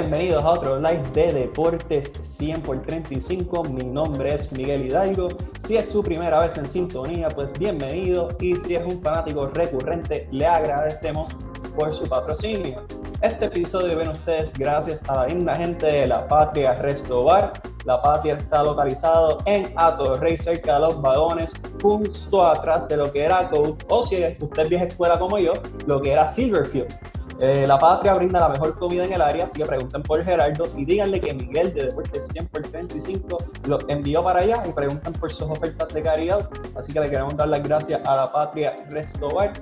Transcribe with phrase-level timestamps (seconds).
[0.00, 3.64] Bienvenidos a otro live de Deportes 100 por 35.
[3.64, 5.26] Mi nombre es Miguel Hidalgo.
[5.58, 8.28] Si es su primera vez en sintonía, pues bienvenido.
[8.40, 11.30] Y si es un fanático recurrente, le agradecemos
[11.74, 12.84] por su patrocinio.
[13.22, 17.52] Este episodio ven ustedes gracias a la linda gente de La Patria Resto Bar.
[17.84, 19.74] La Patria está localizado en
[20.20, 24.68] Rey, cerca de los vagones, justo atrás de lo que era Code, o si usted
[24.68, 25.54] vieja escuela como yo,
[25.86, 27.17] lo que era Silverfield.
[27.40, 30.64] Eh, la Patria brinda la mejor comida en el área, así que pregunten por Gerardo
[30.76, 35.12] y díganle que Miguel de Deportes 100 por 35 lo envió para allá y preguntan
[35.12, 36.50] por sus ofertas de caridad.
[36.76, 39.52] Así que le queremos dar las gracias a la Patria Restobar.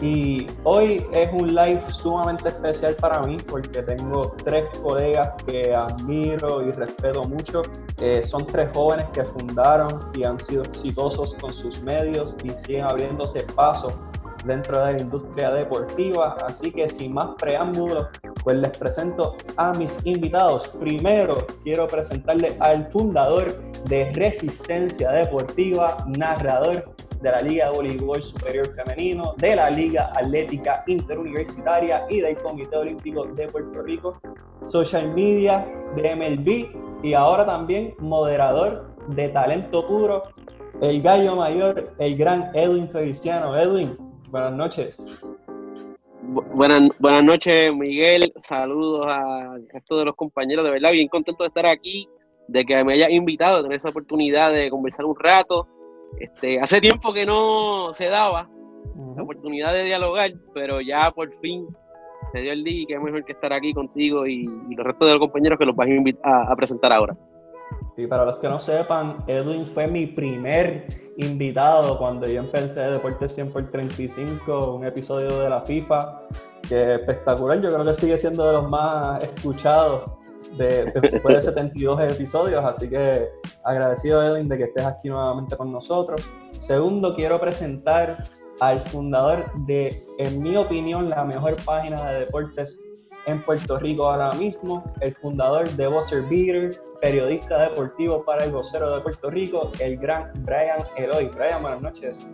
[0.00, 6.60] Y hoy es un live sumamente especial para mí porque tengo tres colegas que admiro
[6.66, 7.62] y respeto mucho.
[8.00, 12.82] Eh, son tres jóvenes que fundaron y han sido exitosos con sus medios y siguen
[12.82, 14.11] abriéndose paso
[14.44, 16.36] dentro de la industria deportiva.
[16.46, 18.08] Así que sin más preámbulos,
[18.42, 20.68] pues les presento a mis invitados.
[20.68, 28.68] Primero quiero presentarle al fundador de Resistencia Deportiva, narrador de la Liga de Voleibol Superior
[28.74, 34.20] Femenino, de la Liga Atlética Interuniversitaria y del Comité Olímpico de Puerto Rico,
[34.64, 40.24] social media de MLB y ahora también moderador de Talento Puro,
[40.80, 43.56] el gallo mayor, el gran Edwin Feliciano.
[43.56, 43.96] Edwin,
[44.32, 45.14] Buenas noches.
[46.54, 48.32] buenas, buenas noches, Miguel.
[48.36, 50.64] Saludos a resto de los compañeros.
[50.64, 52.08] De verdad, bien contento de estar aquí,
[52.48, 55.68] de que me hayas invitado, de tener esa oportunidad de conversar un rato.
[56.18, 58.48] Este, hace tiempo que no se daba
[59.14, 61.66] la oportunidad de dialogar, pero ya por fin
[62.32, 65.12] se dio el día y qué mejor que estar aquí contigo y, los restos de
[65.12, 65.88] los compañeros que los vas
[66.22, 67.14] a, a presentar ahora.
[67.96, 70.86] Y para los que no sepan, Edwin fue mi primer
[71.18, 76.22] invitado cuando yo empecé Deportes 100 por 35, un episodio de la FIFA,
[76.66, 77.60] que es espectacular.
[77.60, 80.10] Yo creo que sigue siendo de los más escuchados
[80.56, 83.28] de, después de 72 episodios, así que
[83.64, 86.28] agradecido Edwin de que estés aquí nuevamente con nosotros.
[86.52, 88.24] Segundo, quiero presentar
[88.60, 92.78] al fundador de, en mi opinión, la mejor página de deportes
[93.26, 98.94] en Puerto Rico ahora mismo, el fundador de Buzzer Beater, periodista deportivo para el vocero
[98.94, 101.26] de Puerto Rico, el gran Brian Eloy.
[101.34, 102.32] Brian, buenas noches.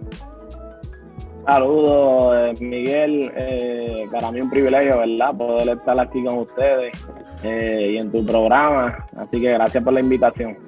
[1.46, 3.32] Saludos, eh, Miguel.
[3.34, 5.34] Eh, para mí un privilegio, ¿verdad?
[5.34, 6.92] Poder estar aquí con ustedes
[7.42, 8.98] eh, y en tu programa.
[9.16, 10.58] Así que gracias por la invitación.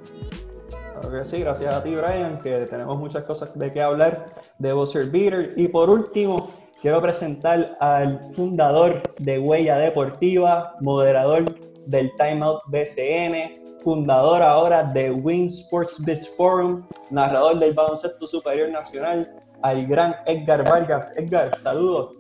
[0.95, 4.73] Claro que sí, gracias a ti, Brian, que tenemos muchas cosas de qué hablar de
[4.73, 5.53] Buzzer Beater.
[5.57, 6.49] Y por último,
[6.81, 15.47] quiero presentar al fundador de Huella Deportiva, moderador del Timeout BCN, fundador ahora de Win
[15.47, 19.31] Sports Biz Forum, narrador del baloncesto superior nacional,
[19.63, 21.13] al gran Edgar Vargas.
[21.17, 22.15] Edgar, saludos.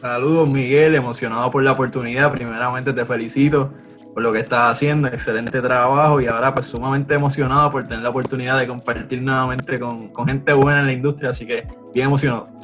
[0.00, 2.32] Saludos Miguel, emocionado por la oportunidad.
[2.32, 3.72] Primeramente te felicito
[4.14, 8.10] por lo que estás haciendo, excelente trabajo y ahora pues sumamente emocionado por tener la
[8.10, 12.59] oportunidad de compartir nuevamente con, con gente buena en la industria, así que bien emocionado.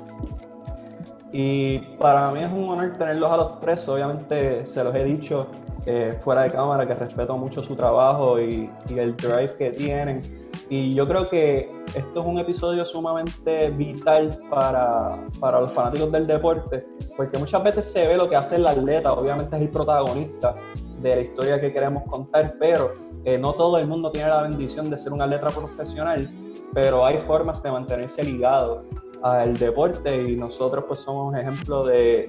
[1.39, 5.49] Y para mí es un honor tenerlos a los tres, obviamente se los he dicho,
[5.85, 10.23] eh, fuera de cámara, que respeto mucho su trabajo y, el drive que tienen.
[10.71, 16.27] Y yo creo que esto es un episodio sumamente vital para, para, los fanáticos del
[16.27, 16.87] deporte,
[17.19, 20.55] porque muchas veces se ve lo que hace el atleta, obviamente es el protagonista
[21.03, 22.95] de la historia que queremos contar, pero
[23.27, 26.31] eh, no todo el mundo tiene la bendición de ser un atleta profesional,
[26.73, 28.85] pero hay formas de mantenerse ligado
[29.33, 32.27] al deporte y nosotros pues somos un ejemplo de,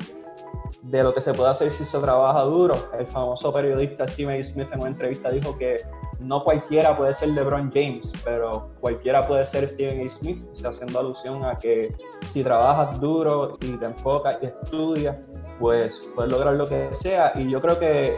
[0.82, 2.76] de lo que se puede hacer si se trabaja duro.
[2.98, 4.44] El famoso periodista Stephen A.
[4.44, 5.78] Smith en una entrevista dijo que
[6.20, 10.10] no cualquiera puede ser LeBron James, pero cualquiera puede ser Stephen A.
[10.10, 11.96] Smith, haciendo alusión a que
[12.28, 15.18] si trabajas duro y te enfocas y estudias,
[15.60, 17.34] pues puedes lograr lo que sea.
[17.36, 18.16] Y yo creo que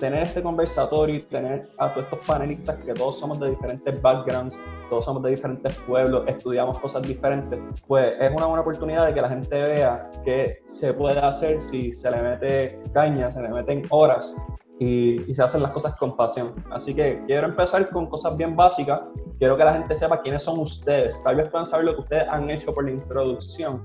[0.00, 4.58] tener este conversatorio y tener a todos estos panelistas que todos somos de diferentes backgrounds,
[4.88, 9.20] todos somos de diferentes pueblos, estudiamos cosas diferentes, pues es una buena oportunidad de que
[9.20, 13.86] la gente vea qué se puede hacer si se le mete caña, se le meten
[13.90, 14.34] horas
[14.78, 16.54] y, y, se hacen las cosas con pasión.
[16.70, 19.02] Así que quiero empezar con cosas bien básicas.
[19.38, 21.22] Quiero que la gente sepa quiénes son ustedes.
[21.22, 23.82] Tal vez puedan saber lo que ustedes han hecho por la introducción,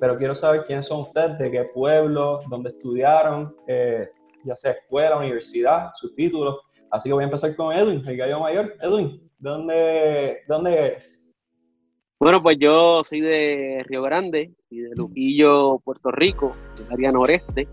[0.00, 4.08] pero quiero saber quiénes son ustedes, de qué pueblo, dónde estudiaron, eh,
[4.48, 6.56] ya sea escuela, universidad, sus títulos.
[6.90, 8.74] Así que voy a empezar con Edwin, el gallo mayor.
[8.80, 11.36] Edwin, ¿de dónde, de dónde eres?
[12.18, 17.68] Bueno, pues yo soy de Río Grande y de Luquillo, Puerto Rico, del área noreste.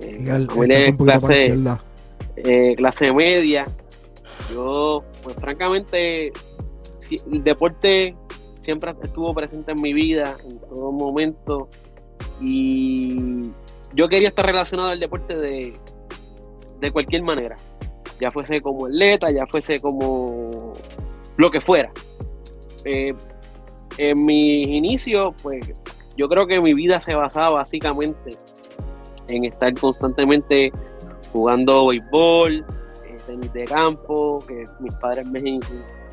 [0.00, 1.56] Eh, clase,
[2.36, 3.66] eh, clase media.
[4.52, 6.30] Yo, pues francamente,
[7.32, 8.14] el deporte
[8.60, 11.68] siempre estuvo presente en mi vida, en todo momento.
[12.40, 13.50] Y
[13.94, 15.74] yo quería estar relacionado al deporte de,
[16.80, 17.56] de cualquier manera,
[18.20, 20.74] ya fuese como atleta, ya fuese como
[21.36, 21.90] lo que fuera.
[22.84, 23.14] Eh,
[23.98, 25.72] en mis inicios, pues
[26.16, 28.36] yo creo que mi vida se basaba básicamente
[29.28, 30.72] en estar constantemente
[31.32, 32.64] jugando béisbol,
[33.04, 35.60] eh, tenis de campo, que mis padres me,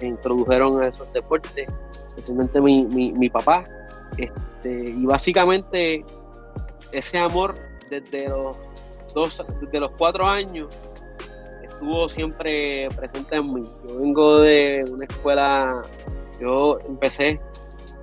[0.02, 1.68] introdujeron a esos deportes,
[2.10, 3.66] especialmente mi, mi, papá.
[4.18, 6.04] Este, y básicamente
[6.98, 7.56] ese amor
[7.90, 8.58] desde los
[9.14, 10.68] dos, desde los cuatro años
[11.64, 13.64] estuvo siempre presente en mí.
[13.88, 15.82] Yo vengo de una escuela,
[16.40, 17.40] yo empecé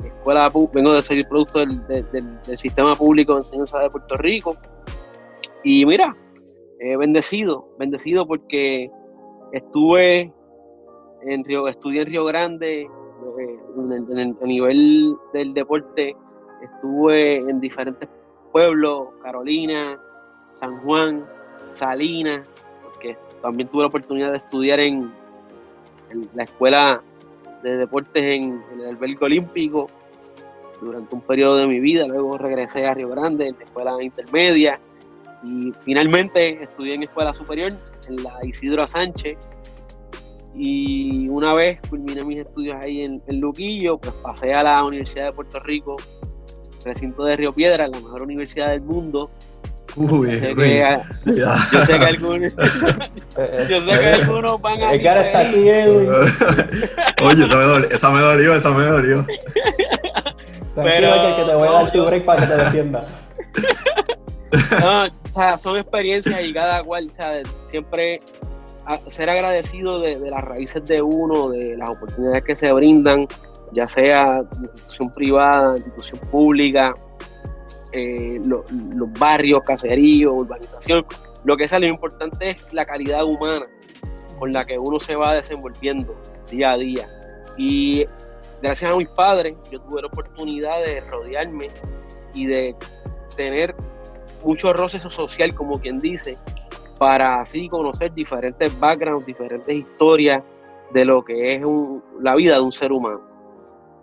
[0.05, 4.56] escuela, vengo de ser producto del, del, sistema público de enseñanza de Puerto Rico.
[5.65, 6.17] Y mira,
[6.99, 8.91] bendecido, bendecido porque
[9.53, 10.33] estuve
[11.23, 16.17] en Río, estudié en Río Grande, eh, en, a nivel del deporte,
[16.62, 18.09] estuve en diferentes
[18.52, 19.99] pueblos, Carolina,
[20.52, 21.25] San Juan,
[21.69, 22.46] Salinas,
[22.82, 25.12] porque también tuve la oportunidad de estudiar en,
[26.34, 27.02] la escuela
[27.62, 29.88] de deportes en, el albergue olímpico
[30.81, 34.81] durante un periodo de mi vida, luego regresé a Río Grande, en la escuela intermedia,
[35.43, 37.72] y finalmente estudié en escuela superior,
[38.08, 39.38] en la Isidro Sánchez,
[40.54, 45.32] y una vez culminé mis estudios ahí en, Luquillo, pues pasé a la Universidad de
[45.32, 45.96] Puerto Rico,
[46.84, 49.31] recinto de Río Piedra, la mejor universidad del mundo.
[49.94, 52.55] Uy, yo, sé que, yo sé que algunos,
[53.69, 55.02] yo sé que algunos van a.
[55.02, 56.08] cara está aquí, Edwin.
[57.23, 59.26] Oye, esa me, dolió, esa me dolió, esa me dolió.
[60.75, 63.06] Pero, que, que te voy a dar tu break para que te defienda.
[64.81, 68.20] No, o sea, son experiencias y cada cual, o sea, siempre
[69.08, 73.26] ser agradecido de, las raíces de uno, de las oportunidades que se brindan,
[73.73, 76.95] ya sea institución privada, institución pública,
[77.93, 78.65] eh, los
[79.19, 81.05] barrios, caseríos, urbanización.
[81.45, 83.67] Lo que es lo importante es la calidad humana
[84.39, 86.15] con la que uno se va desenvolviendo
[86.51, 87.09] día a día.
[87.57, 88.07] Y
[88.63, 91.71] gracias a mis padres, yo tuve la oportunidad de rodearme
[92.35, 92.75] y de
[93.37, 93.75] tener
[94.45, 96.37] mucho roce social, como quien dice,
[96.99, 100.43] para así conocer diferentes backgrounds, diferentes historias
[100.93, 101.63] de lo que es
[102.21, 103.31] la vida de un ser humano.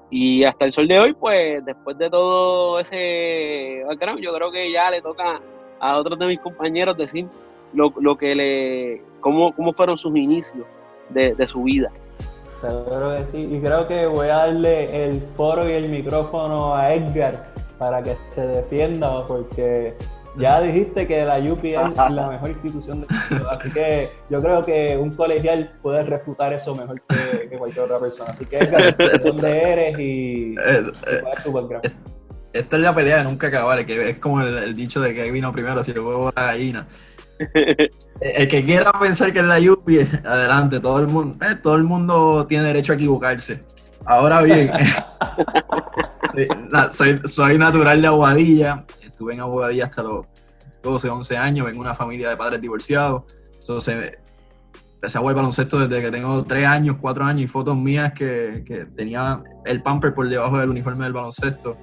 [0.10, 4.72] Y hasta el sol de hoy, pues después de todo ese background, yo creo que
[4.72, 5.40] ya le toca
[5.80, 7.28] a otros de mis compañeros decir
[7.74, 10.66] lo, que le, cómo, cómo fueron sus inicios
[11.10, 11.92] de, de su vida.
[12.60, 16.94] Seguro que sí, y creo que voy a darle el foro y el micrófono a
[16.94, 19.96] Edgar para que se defienda, porque
[20.40, 24.66] ya dijiste que la UPI es la mejor institución de mundo, así que yo creo
[24.66, 28.32] que un colegial puede refutar eso mejor que, cualquier otra persona.
[28.32, 28.60] Así que
[29.24, 31.92] ¿dónde eres y, eh, eh,
[32.54, 35.52] Esta es la pelea de nunca acabar, que es como el, dicho de que vino
[35.52, 36.88] primero, si luego la gallina.
[38.22, 41.84] el que quiera pensar que es la UPI, adelante, todo el mundo, eh, todo el
[41.84, 43.64] mundo tiene derecho a equivocarse.
[44.06, 44.72] Ahora bien,
[46.92, 48.86] soy, soy, natural de Aguadilla,
[49.20, 50.26] estuve en Aguadilla hasta los
[50.82, 53.24] 12, 11 años, vengo de una familia de padres divorciados,
[53.60, 54.14] entonces
[54.94, 58.64] empecé a jugar baloncesto desde que tengo 3 años, 4 años y fotos mías que,
[58.66, 61.76] que, tenía el pamper por debajo del uniforme del baloncesto.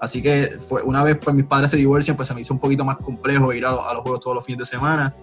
[0.00, 2.60] Así que fue una vez pues mis padres se divorcian, pues se me hizo un
[2.60, 5.14] poquito más complejo ir a, los juegos todos los fines de semana.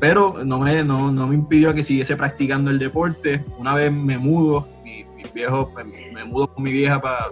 [0.00, 3.44] Pero no me, no, no me impidió que siguiese practicando el deporte.
[3.56, 7.26] Una vez me mudo, mi, viejo, pues, me, mudo con mi vieja para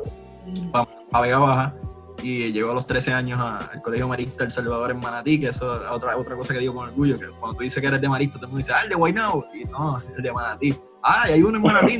[1.11, 1.75] pa, Vega Baja
[2.23, 5.83] y llegó a los 13 años al Colegio Marista El Salvador en Manatí, que eso
[5.83, 8.09] es otra, otra cosa que digo con orgullo, que cuando tú dices que eres de
[8.09, 10.77] Marista, todo el mundo dice, ah, el de Guaynabo, y no, el de Manatí.
[11.03, 11.99] Ah, y hay uno en Manatí.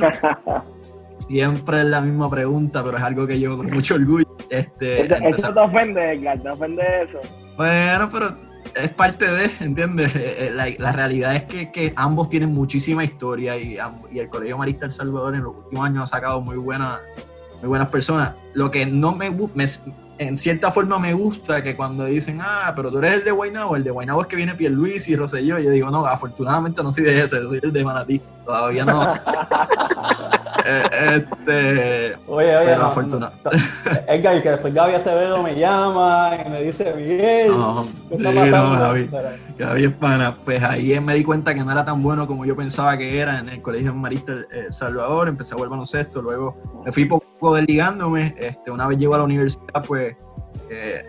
[1.19, 4.25] Siempre es la misma pregunta, pero es algo que llevo con mucho orgullo.
[4.49, 7.19] Este, eso, te ofende, Edgar, te ofende eso.
[7.57, 10.15] Bueno, pero es parte de, ¿entiendes?
[10.15, 13.77] Eh, eh, la, realidad es que, que, ambos tienen muchísima historia y,
[14.11, 17.01] y, el Colegio Marista El Salvador en los últimos años ha sacado muy, buena,
[17.59, 18.33] muy buenas personas.
[18.53, 19.65] Lo que no me, me,
[20.17, 23.75] en cierta forma me gusta que cuando dicen, ah, pero tú eres el de Guaynabo,
[23.75, 27.03] el de Guaynabo es que viene Luis y Rosselló, yo digo, no, afortunadamente no soy
[27.03, 29.03] de ese, soy el de Manatí, todavía no.
[30.69, 30.83] Eh,
[31.15, 33.49] este, oye, oye, pero afortunadamente.
[34.07, 39.09] Edgar, que después Gaby Acevedo me llama y me dice, Miguel, no, sí, no, Gaby,
[39.57, 40.37] Gaby es pana.
[40.43, 43.39] Pues ahí me di cuenta que no era tan bueno como yo pensaba que era
[43.39, 48.35] en el Colegio Marista El Salvador, empecé a jugar baloncesto, luego me fui poco desligándome,
[48.37, 50.17] este, una vez llego a la universidad, pues
[50.69, 51.05] eh,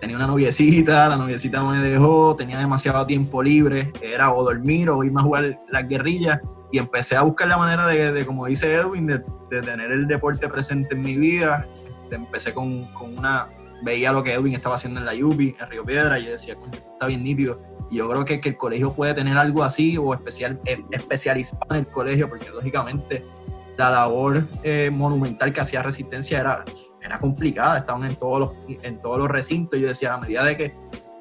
[0.00, 5.02] tenía una noviecita, la noviecita me dejó, tenía demasiado tiempo libre, era o dormir o
[5.02, 6.38] irme a jugar las guerrillas
[6.72, 10.94] y empecé a buscar la manera de, como dice Edwin, de, tener el deporte presente
[10.94, 11.66] en mi vida.
[12.10, 13.48] empecé con, con, una,
[13.82, 16.56] veía lo que Edwin estaba haciendo en la Yupi, en Río Piedra, y decía,
[16.92, 17.60] está bien nítido.
[17.90, 21.66] Y yo creo que, que el colegio puede tener algo así o especial, eh, especializado
[21.70, 23.24] en el colegio, porque lógicamente
[23.76, 26.64] la labor eh, monumental que hacía Resistencia era,
[27.00, 29.80] era complicada, estaban en todos, los, en todos los recintos.
[29.80, 30.74] Yo decía, a medida de que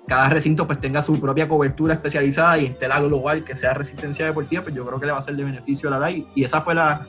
[0.09, 4.25] cada recinto pues tenga su propia cobertura especializada y esté la global que sea Resistencia
[4.25, 6.27] Deportiva, pues yo creo que le va a ser de beneficio a la LAI.
[6.35, 7.07] Y esa fue la,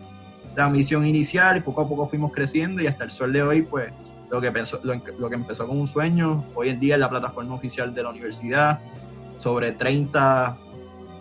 [0.54, 3.62] la misión inicial y poco a poco fuimos creciendo y hasta el sol de hoy
[3.62, 3.90] pues
[4.30, 7.54] lo que, pensó, lo, que empezó como un sueño, hoy en día es la plataforma
[7.54, 8.80] oficial de la universidad,
[9.38, 10.56] sobre 30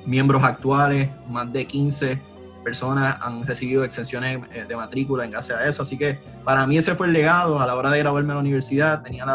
[0.05, 2.21] miembros actuales, más de 15
[2.63, 5.81] personas han recibido exenciones eh, de matrícula en base a eso.
[5.81, 8.41] Así que para mí ese fue el legado a la hora de graduarme a la
[8.41, 9.01] universidad.
[9.01, 9.25] Tenía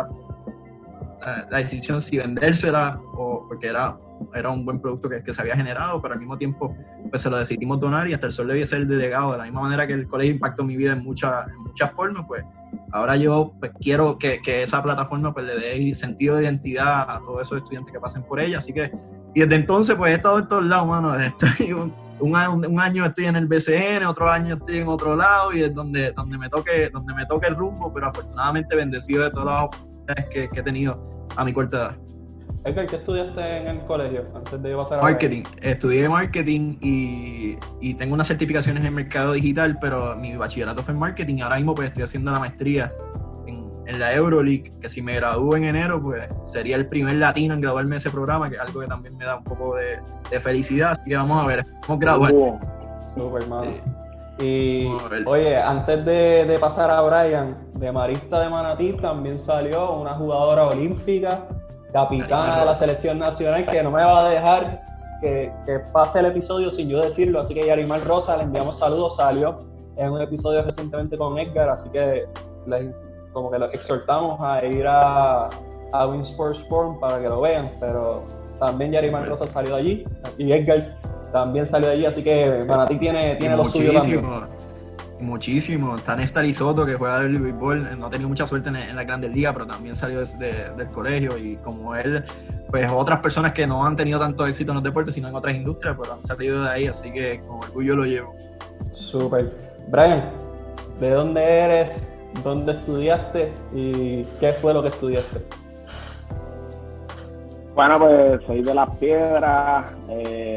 [1.51, 3.97] la, decisión si vendérsela o porque era,
[4.35, 6.77] era un buen producto que, que, se había generado, pero al mismo tiempo
[7.11, 9.33] pues se lo decidimos donar y hasta el sol debía ser el delegado.
[9.33, 12.25] De la misma manera que el colegio impactó mi vida en, muchas en muchas formas,
[12.27, 12.45] pues
[12.93, 17.21] ahora yo pues, quiero que, que, esa plataforma pues, le dé sentido de identidad a
[17.21, 18.59] todos esos estudiantes que pasen por ella.
[18.59, 18.93] Así que,
[19.35, 21.15] y desde entonces, pues he estado en todos lados, mano.
[21.19, 25.63] Estoy un, un, año estoy en el BCN, otro año estoy en otro lado y
[25.63, 29.65] es donde, donde, me, toque, donde me toque el rumbo, pero afortunadamente bendecido de las
[29.65, 31.97] oportunidades que, que he tenido a mi corta edad.
[32.65, 35.43] Edgar, ¿qué estudiaste en el colegio antes de pasar a Marketing.
[35.61, 41.01] Estudié marketing y, y, tengo unas certificaciones en mercado digital, pero mi bachillerato fue en
[41.01, 42.91] marketing ahora mismo pues estoy haciendo la maestría
[43.47, 47.53] en, en la Euroleague, que si me gradúo en enero, pues sería el primer latino
[47.53, 50.01] en graduarme de ese programa, que es algo que también me da un poco de,
[50.31, 50.93] de felicidad.
[50.93, 52.33] Así que vamos a ver, vamos a graduar.
[52.33, 52.59] Uh,
[53.15, 54.04] super, sí.
[54.45, 54.87] Y
[55.27, 60.67] oye, antes de, de, pasar a Brian, de Marista de Manatí también salió una jugadora
[60.67, 61.47] olímpica
[61.93, 64.85] capitana de la selección nacional, que no me va a dejar
[65.21, 67.41] que, que, pase el episodio sin yo decirlo.
[67.41, 69.59] Así que Yarimar Rosa, le enviamos saludos, salió
[69.97, 72.27] en un episodio recientemente con Edgar, así que
[72.67, 75.49] les, como que los exhortamos a ir a,
[75.93, 78.25] a Win Sports Forum para que lo vean, pero
[78.59, 80.05] también Yarimar Rosa salió de allí
[80.37, 80.97] y Edgar
[81.35, 84.25] también salió de allí, así que Manatí tiene, tiene lo suyo también.
[85.19, 85.97] Muchísimo.
[85.97, 89.03] Está Néstor Soto, que juega el béisbol, no ha tenido mucha suerte en, en la
[89.03, 91.37] Grandes Ligas, pero también salió de, de, del colegio.
[91.37, 92.23] Y como él,
[92.71, 95.57] pues otras personas que no han tenido tanto éxito en los deportes, sino en otras
[95.57, 96.87] industrias, pues han salido de ahí.
[96.87, 98.37] Así que con orgullo lo llevo.
[98.93, 99.53] Súper.
[99.89, 100.31] Brian,
[101.01, 102.17] ¿de dónde eres?
[102.45, 103.53] ¿Dónde estudiaste?
[103.75, 105.45] ¿Y qué fue lo que estudiaste?
[107.75, 110.54] Bueno, pues soy de Las Piedras, eh,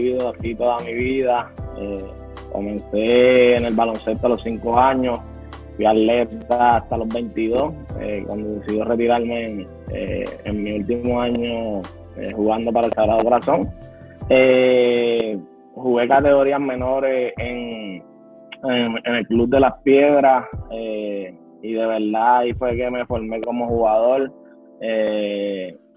[0.00, 1.50] vivido aquí toda mi vida.
[1.78, 2.04] Eh,
[2.52, 5.20] Comencé en el baloncesto a los 5 años,
[5.76, 11.80] fui atleta hasta los 22, eh, cuando decidí retirarme eh, en mi último año
[12.34, 13.70] jugando para el Sagrado Corazón.
[15.74, 18.02] Jugué categorías menores en,
[18.64, 20.44] en, en, el Club de las Piedras
[21.62, 24.32] y de verdad ahí fue que me formé como jugador.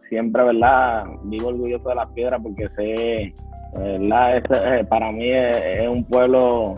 [0.07, 1.05] siempre, ¿verdad?
[1.24, 3.33] Vivo orgulloso de las Piedras porque sé
[3.75, 4.38] ¿verdad?
[4.38, 6.77] Eh, para mí es, un pueblo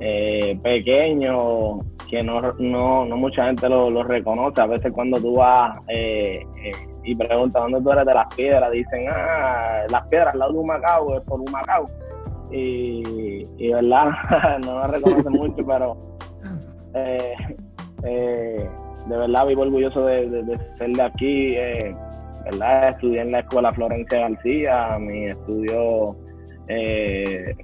[0.00, 4.60] eh, pequeño que no, no, no, mucha gente lo, lo, reconoce.
[4.60, 6.72] A veces cuando tú vas eh, eh,
[7.04, 10.58] y preguntas dónde tú eres de las piedras, dicen, ah, las piedras, al lado de
[10.58, 11.86] Humacao, es por Humacao.
[12.50, 14.10] Y, y verdad,
[14.64, 15.96] no lo reconoce mucho, pero
[16.92, 18.68] de
[19.08, 21.56] verdad vivo orgulloso de, de, de ser de aquí.
[22.44, 22.90] ¿verdad?
[22.90, 26.14] Estudié en la escuela Florencia García, mi estudio
[26.68, 27.54] eh,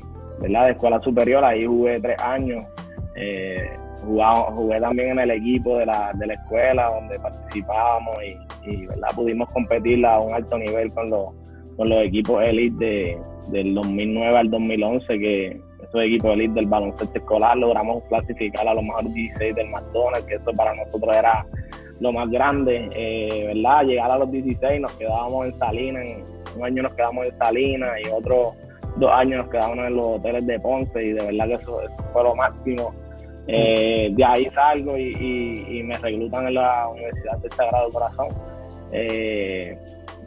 [0.40, 0.66] ¿verdad?
[0.66, 2.64] de escuela superior, ahí jugué tres años.
[3.16, 3.70] Eh,
[4.02, 9.08] jugué también en el equipo de la, de la escuela donde participábamos y, y ¿verdad?
[9.14, 11.28] pudimos competir a un alto nivel con los,
[11.76, 17.18] con los equipos elite de, del 2009 al 2011, que esos equipos elite del baloncesto
[17.18, 21.46] escolar logramos clasificar a los mejores 16 del McDonald's, que eso para nosotros era
[22.00, 23.84] lo más grande, eh, ¿verdad?
[23.84, 26.04] Llegar a los 16 nos quedábamos en Salinas,
[26.56, 28.54] un año nos quedamos en Salinas y otro
[28.96, 31.80] dos años nos quedamos en los hoteles de Ponce y de verdad que eso,
[32.12, 32.94] fue lo máximo.
[33.46, 38.28] Eh, de ahí salgo y, y, y, me reclutan en la Universidad del Sagrado Corazón.
[38.92, 39.76] Eh,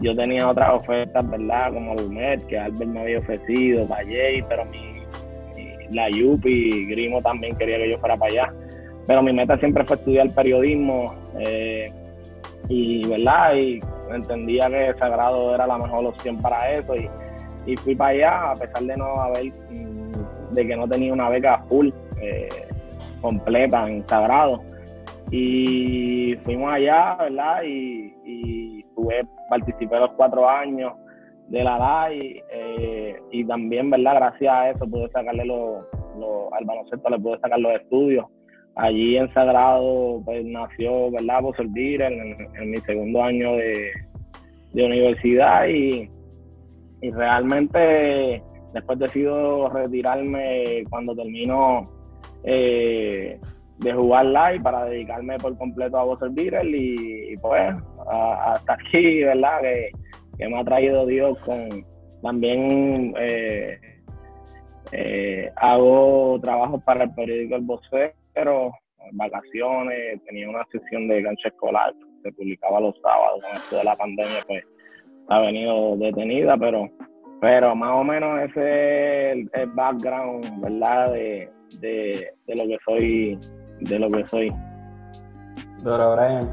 [0.01, 1.73] yo tenía otras ofertas, ¿verdad?
[1.73, 5.05] Como el UMED, que Albert me había ofrecido, Valle, pero mi,
[5.55, 8.53] mi, la Yupi, Grimo también quería que yo fuera para allá.
[9.07, 11.85] Pero mi meta siempre fue estudiar periodismo eh,
[12.67, 13.55] y, ¿verdad?
[13.55, 13.79] Y
[14.13, 16.95] entendía que Sagrado era la mejor opción para eso
[17.65, 21.29] y fui para allá a pesar de no haber, mm, de que no tenía una
[21.29, 21.89] beca full,
[22.21, 22.49] eh,
[23.21, 24.61] completa en Sagrado.
[25.31, 27.63] Y fuimos allá, ¿verdad?
[27.63, 30.93] Y, y tuve, participé los cuatro años
[31.47, 34.15] de la LAI eh, y también, ¿verdad?
[34.15, 35.85] Gracias a eso pude sacarle los,
[36.19, 38.25] los, al baloncesto, le pude sacar los estudios.
[38.75, 41.41] Allí en Sagrado pues nació, ¿verdad?
[41.41, 43.91] Por servir en, en mi segundo año de,
[44.73, 46.09] de universidad y
[47.03, 48.41] y realmente
[48.73, 51.91] después decido retirarme cuando termino
[52.45, 53.37] eh,
[53.79, 57.75] de jugar live para dedicarme por completo a Buzzer Beater y, pues
[58.09, 59.61] hasta aquí, ¿verdad?
[59.61, 59.91] Que,
[60.47, 61.85] me ha traído Dios con
[62.21, 63.77] también eh,
[64.93, 68.73] eh, hago trabajos para el periódico El Vocero,
[69.11, 73.83] vacaciones, tenía una sección de cancha escolar que se publicaba los sábados, con esto de
[73.83, 74.63] la pandemia pues
[75.29, 76.89] ha venido detenida, pero
[77.43, 81.11] pero más o menos ese es el, background, ¿verdad?
[81.11, 81.51] De,
[81.81, 83.39] de, lo que soy,
[83.81, 84.49] de lo que soy.
[85.83, 86.49] Dora Brian.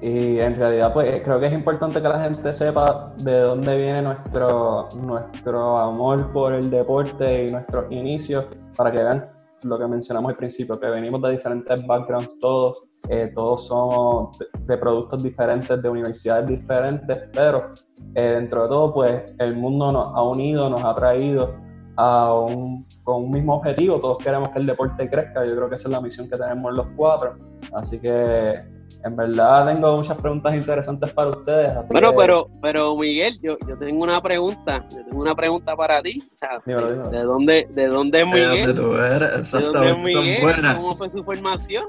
[0.00, 4.02] Y en realidad, pues creo que es importante que la gente sepa de dónde viene
[4.02, 9.28] nuestro, nuestro amor por el deporte y nuestros inicios, para que vean
[9.62, 14.76] lo que mencionamos al principio, que venimos de diferentes backgrounds todos, eh, todos somos de,
[14.78, 17.74] productos diferentes, de universidades diferentes, pero
[18.14, 21.54] eh, dentro de todo, pues el mundo nos ha unido, nos ha traído
[21.96, 25.74] a un, con un mismo objetivo, todos queremos que el deporte crezca, yo creo que
[25.76, 27.36] esa es la misión que tenemos los cuatro,
[27.72, 28.62] así que
[29.04, 31.68] en verdad tengo muchas preguntas interesantes para ustedes.
[31.90, 36.22] bueno, pero, pero Miguel, yo, yo tengo una pregunta, yo tengo una pregunta para ti.
[36.32, 38.50] O sea, ¿de, dónde, ¿De dónde es Miguel?
[38.50, 39.52] ¿De dónde tú eres?
[39.52, 40.54] ¿De dónde es Miguel?
[40.76, 41.84] ¿Cómo fue su formación?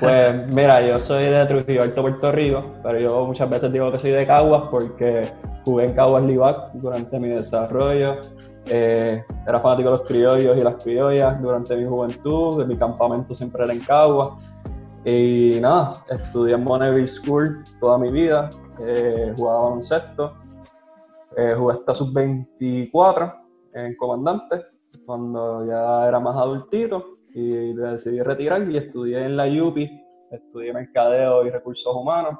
[0.00, 3.98] Pues mira, yo soy de Trujillo Alto, Puerto Rico, pero yo muchas veces digo que
[3.98, 5.32] soy de Caguas porque
[5.64, 8.16] jugué en Caguas Livac durante mi desarrollo.
[8.66, 13.34] Eh, era fanático de los criollos y las criollas durante mi juventud, de mi campamento
[13.34, 14.34] siempre era en Caguas.
[15.04, 20.34] Y nada, estudié en Bonneville School toda mi vida, eh, jugaba baloncesto,
[21.36, 23.34] eh, jugué hasta sub-24
[23.72, 24.66] en comandante,
[25.06, 29.88] cuando ya era más adultito, y decidí retirar y estudié en la UPI,
[30.30, 32.36] estudié mercadeo y recursos humanos.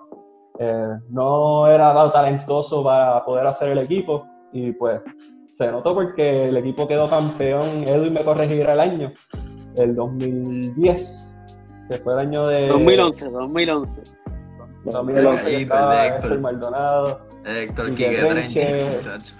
[0.58, 5.00] Eh, no era tan talentoso para poder hacer el equipo y pues
[5.50, 9.12] se notó porque el equipo quedó campeón, Edwin me corregirá el año,
[9.76, 11.36] el 2010
[11.88, 12.68] que fue el año de...
[12.68, 14.02] 2011, 2011.
[14.84, 17.20] 2011 estaba Héctor Maldonado.
[17.46, 18.60] Héctor Quique Trenchi,
[18.96, 19.36] muchacho.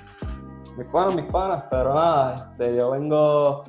[0.77, 3.65] Mis panas, mis panas, pero nada, este, yo vengo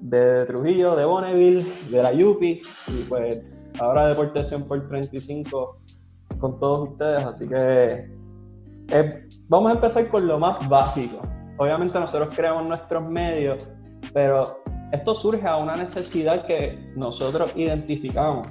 [0.00, 3.42] de Trujillo, de Bonneville, de la Yupi, y pues
[3.80, 5.78] ahora Deporte 100 por 35
[6.38, 8.10] con todos ustedes, así que
[8.90, 11.20] eh, vamos a empezar con lo más básico.
[11.56, 13.66] Obviamente nosotros creamos nuestros medios,
[14.12, 18.46] pero esto surge a una necesidad que nosotros identificamos.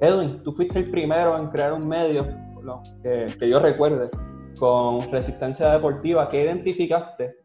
[0.00, 2.26] Edwin, tú fuiste el primero en crear un medio,
[3.02, 4.10] que, yo recuerde,
[4.58, 6.28] con resistencia deportiva.
[6.28, 7.36] ¿Qué identificaste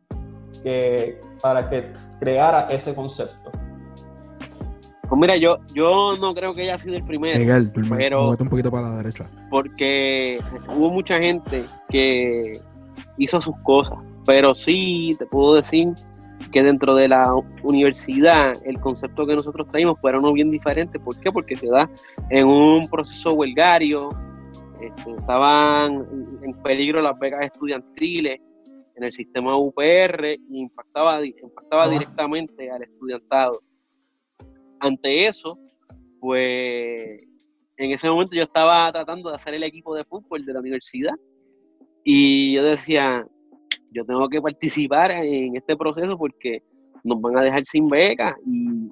[0.63, 3.51] que, para que creara ese concepto?
[5.09, 7.37] Pues mira, yo, yo no creo que haya sido el primero.
[7.37, 9.29] Miguel, pero un poquito para la derecha.
[9.49, 12.61] Porque hubo mucha gente que
[13.17, 15.89] hizo sus cosas, pero sí te puedo decir
[16.51, 20.99] que dentro de la universidad el concepto que nosotros traímos fuera uno bien diferente.
[20.99, 21.31] ¿Por qué?
[21.31, 21.89] Porque se da
[22.29, 24.11] en un proceso huelgario,
[24.79, 26.05] este, estaban
[26.41, 28.39] en peligro las becas estudiantiles
[28.95, 33.61] en el sistema UPR e impactaba, impactaba directamente al estudiantado.
[34.79, 35.57] Ante eso,
[36.19, 37.21] pues
[37.77, 41.15] en ese momento yo estaba tratando de hacer el equipo de fútbol de la universidad
[42.03, 43.25] y yo decía,
[43.91, 46.63] yo tengo que participar en este proceso porque
[47.03, 48.89] nos van a dejar sin beca y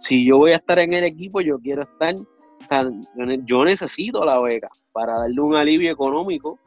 [0.00, 2.90] si yo voy a estar en el equipo, yo quiero estar, o sea,
[3.44, 6.58] yo necesito la beca para darle un alivio económico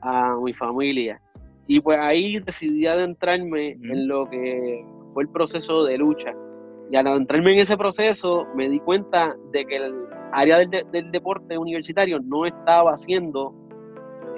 [0.00, 1.20] a mi familia.
[1.68, 6.34] Y pues ahí decidí adentrarme en lo que fue el proceso de lucha.
[6.90, 9.94] Y al adentrarme en ese proceso, me di cuenta de que el
[10.32, 13.54] área del, deporte universitario no estaba siendo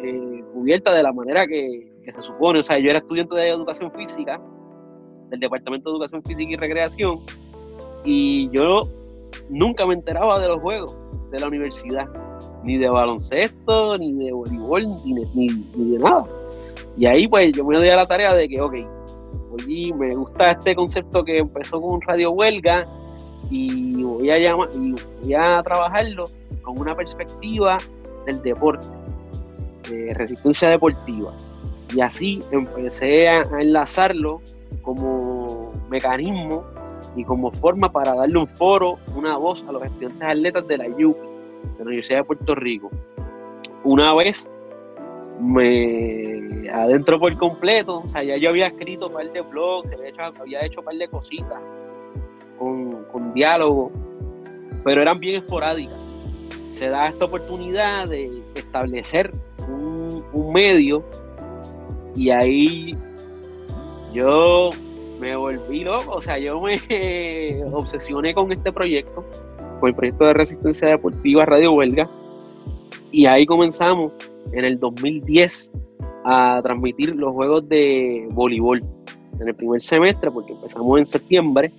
[0.02, 3.48] eh, cubierta de la manera que, que se supone, o sea, yo era estudiante de
[3.48, 4.40] educación física,
[5.28, 7.20] del Departamento de Educación Física y Recreación,
[8.04, 8.80] y yo
[9.48, 10.96] nunca me enteraba de los juegos
[11.30, 12.08] de la universidad,
[12.64, 16.26] ni de baloncesto, ni de voleibol, ni, de nada.
[16.96, 18.74] Y ahí pues yo me doy a la tarea de que, ok,
[19.52, 22.86] oye, me gusta este concepto que empezó con Radio Huelga
[23.50, 26.24] y voy a, llamar, y voy a trabajarlo
[26.62, 27.78] con una perspectiva
[28.26, 28.86] del deporte,
[29.88, 31.32] de resistencia deportiva.
[31.94, 34.40] Y así empecé a, enlazarlo
[34.82, 36.64] como mecanismo
[37.16, 40.88] y como forma para darle un foro, una voz a los estudiantes atletas de la
[40.88, 42.90] UPI, de la Universidad de Puerto Rico.
[43.82, 44.48] Una vez
[45.40, 49.90] me adentro por completo, o sea, ya yo había escrito un par de blogs,
[50.40, 51.58] había hecho, un par de cositas
[52.58, 53.90] con, con diálogo,
[54.84, 55.98] pero eran bien esporádicas.
[56.68, 59.32] Se da esta oportunidad de establecer
[59.68, 61.04] un, un medio
[62.14, 62.96] y ahí
[64.12, 64.70] yo
[65.20, 66.80] me volví loco, o sea, yo me
[67.72, 69.24] obsesioné con este proyecto,
[69.80, 72.08] con el proyecto de resistencia deportiva Radio Huelga,
[73.12, 74.12] y ahí comenzamos
[74.52, 75.70] en el 2010
[76.24, 78.82] a transmitir los juegos de voleibol
[79.40, 81.72] en el primer semestre, porque empezamos en septiembre,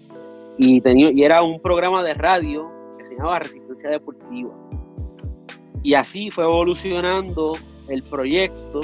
[0.58, 4.52] y, tenía, y era un programa de radio que se llamaba Resistencia Deportiva.
[5.84, 7.54] Y así fue evolucionando
[7.88, 8.82] el proyecto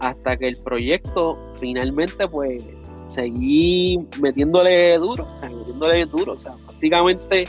[0.00, 2.64] hasta que el proyecto finalmente pues
[3.06, 7.44] seguí metiéndole duro, o sea, metiéndole duro, o sea, prácticamente,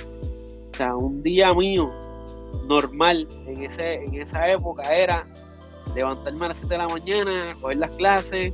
[0.71, 1.91] o sea, un día mío
[2.67, 5.25] normal en, ese, en esa época era
[5.95, 8.53] levantarme a las 7 de la mañana, coger las clases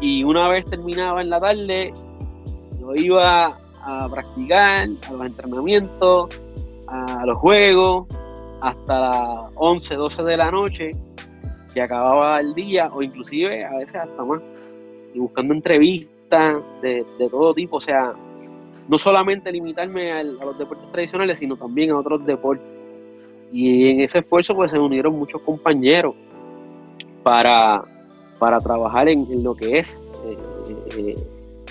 [0.00, 1.92] y una vez terminaba en la tarde,
[2.78, 3.46] yo iba
[3.82, 6.40] a practicar, a los entrenamientos,
[6.86, 8.06] a los juegos,
[8.60, 10.90] hasta las 11, 12 de la noche,
[11.74, 14.40] que acababa el día, o inclusive a veces hasta más,
[15.14, 18.12] y buscando entrevistas de, todo tipo, o sea,
[18.88, 22.77] no solamente limitarme a los deportes tradicionales, sino también a otros deportes.
[23.52, 26.14] Y en ese esfuerzo pues se unieron muchos compañeros
[27.22, 27.84] para,
[28.38, 30.36] para trabajar en, lo que es eh,
[30.96, 31.14] eh,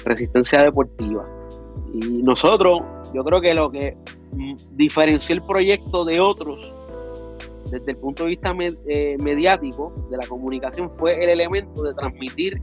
[0.03, 1.25] resistencia deportiva.
[1.93, 2.81] Y nosotros,
[3.13, 3.95] yo creo que lo que
[4.33, 6.73] mm, diferenció el proyecto de otros
[7.69, 8.55] desde el punto de vista
[8.87, 12.61] eh, mediático de la comunicación fue el elemento de transmitir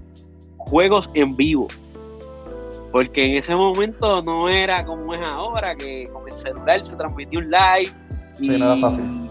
[0.57, 1.69] juegos en vivo.
[2.91, 7.41] Porque en ese momento no era como es ahora, que con el celular se transmitía
[7.41, 7.93] un live
[8.41, 8.59] y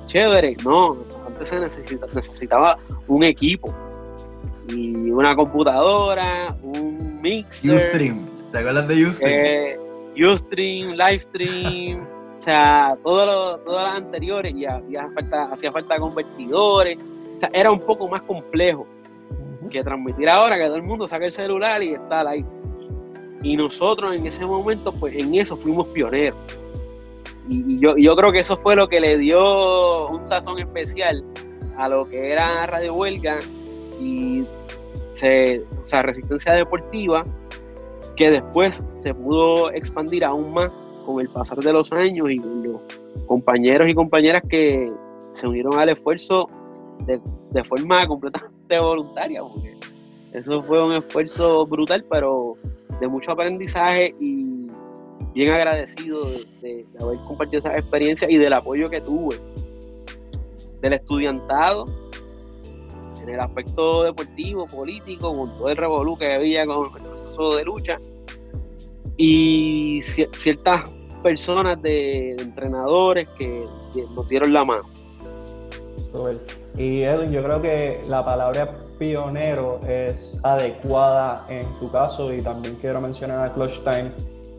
[0.08, 0.56] chévere.
[0.64, 3.74] No, antes se necesitaba un equipo
[4.70, 7.76] y una computadora, un mixer.
[7.76, 9.34] Ustream, ¿te acuerdas de Ustream?
[9.34, 9.80] Eh,
[10.32, 12.08] Ustream, Livestream.
[12.34, 16.98] O sea, todo todas las anteriores y hacía falta, hacía falta convertidores.
[17.38, 18.86] O sea, era un poco más complejo
[19.72, 22.46] que transmitir ahora que todo el mundo saca el celular y está ahí.
[23.42, 26.36] Y nosotros en ese momento, pues en eso fuimos pioneros.
[27.50, 31.24] Y, yo, yo creo que eso fue lo que le dio un sazón especial
[31.78, 33.40] a lo que era Radio Huelga
[34.00, 34.44] y
[35.12, 37.26] se, o sea, Resistencia Deportiva,
[38.16, 40.72] que después se pudo expandir aún más
[41.06, 42.82] con el pasar de los años y los
[43.26, 44.92] compañeros y compañeras que
[45.34, 46.50] se unieron al esfuerzo
[47.06, 49.76] de, forma completamente voluntaria, porque
[50.34, 52.56] eso fue un esfuerzo brutal, pero
[53.00, 54.63] de mucho aprendizaje y
[55.34, 56.26] bien agradecido
[56.62, 59.40] de, haber compartido esa experiencia y del apoyo que tuve
[60.82, 61.86] del estudiantado
[63.24, 67.64] en el aspecto deportivo, político, con todo el revolú que había con el proceso de
[67.64, 67.98] lucha.
[69.16, 70.90] Y ciertas
[71.22, 73.64] personas de, entrenadores que,
[74.14, 74.84] nos dieron la mano.
[76.78, 82.76] Y Edwin, yo creo que la palabra pionero es adecuada en tu caso y también
[82.82, 84.12] quiero mencionar a Clutch Time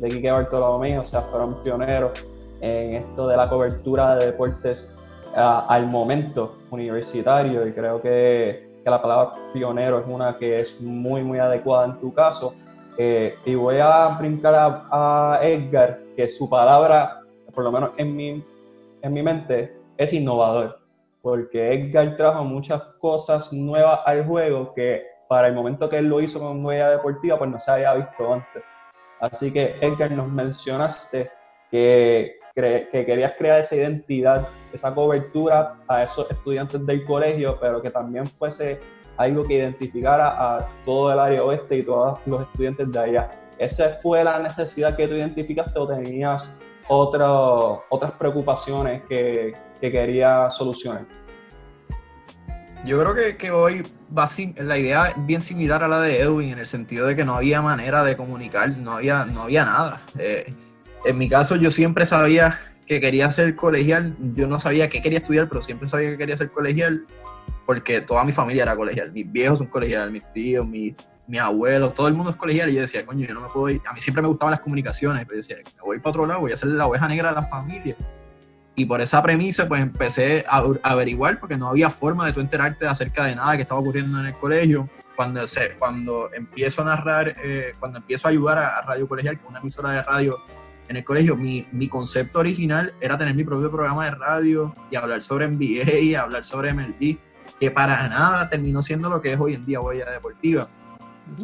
[0.04, 2.12] de Quique Bartolomé, o sea, fueron pioneros
[2.60, 4.94] en esto de la cobertura de deportes
[5.34, 11.22] al momento universitario y creo que, que, la palabra pionero es una que es muy,
[11.22, 12.54] muy adecuada en tu caso
[12.98, 14.54] eh, y voy a brincar
[14.90, 18.44] a, Edgar, que su palabra, por lo menos en mi,
[19.00, 20.78] en mi mente, es innovador,
[21.22, 26.20] porque Edgar trajo muchas cosas nuevas al juego que para el momento que él lo
[26.20, 28.62] hizo con Huella Deportiva, pues no se había visto antes.
[29.32, 31.30] Así que Edgar, nos mencionaste
[31.70, 37.90] que, que querías crear esa identidad, esa cobertura a esos estudiantes del colegio, pero que
[37.90, 38.80] también fuese
[39.16, 43.30] algo que identificara a todo el área oeste y todos los estudiantes de allá.
[43.58, 46.58] ¿Esa fue la necesidad que tú identificaste o tenías
[46.88, 51.06] otras preocupaciones que, que querías solucionar?
[52.84, 53.82] Yo creo que, que hoy
[54.56, 57.34] la idea es bien similar a la de Edwin en el sentido de que no
[57.34, 60.02] había manera de comunicar, no había, no había nada.
[60.18, 60.52] Eh,
[61.04, 65.18] en mi caso yo siempre sabía que quería ser colegial, yo no sabía qué quería
[65.18, 67.06] estudiar, pero siempre sabía que quería ser colegial
[67.66, 69.12] porque toda mi familia era colegial.
[69.12, 70.94] Mis viejos son colegiales, mis tíos, mis,
[71.26, 72.70] mis abuelos, todo el mundo es colegial.
[72.70, 73.80] Y yo decía, coño, yo no me puedo ir.
[73.88, 76.56] A mí siempre me gustaban las comunicaciones, pero decía, voy para otro lado, voy a
[76.56, 77.96] ser la oveja negra de la familia.
[78.76, 82.86] Y por esa premisa, pues empecé a, averiguar, porque no había forma de tú enterarte
[82.86, 84.88] acerca de nada que estaba ocurriendo en el colegio.
[85.14, 89.44] Cuando, se, cuando empiezo a narrar, eh, cuando empiezo a ayudar a, Radio Colegial, que
[89.44, 90.38] es una emisora de radio
[90.88, 94.96] en el colegio, mi, mi, concepto original era tener mi propio programa de radio y
[94.96, 97.16] hablar sobre NBA y hablar sobre MLB
[97.60, 100.68] que para nada terminó siendo lo que es hoy en día Huella Deportiva.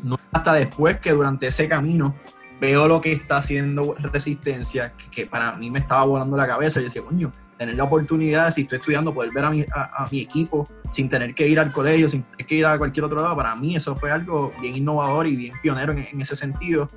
[0.03, 2.15] No hasta después que durante ese camino
[2.61, 6.81] veo lo que está haciendo Resistencia, que, para mí me estaba volando la cabeza.
[6.81, 10.21] Y decía, coño, tener la oportunidad, si estoy estudiando, poder ver a mi, a, mi
[10.21, 13.35] equipo sin tener que ir al colegio, sin tener que ir a cualquier otro lado.
[13.35, 16.91] Para mí eso fue algo bien innovador y bien pionero en, ese sentido.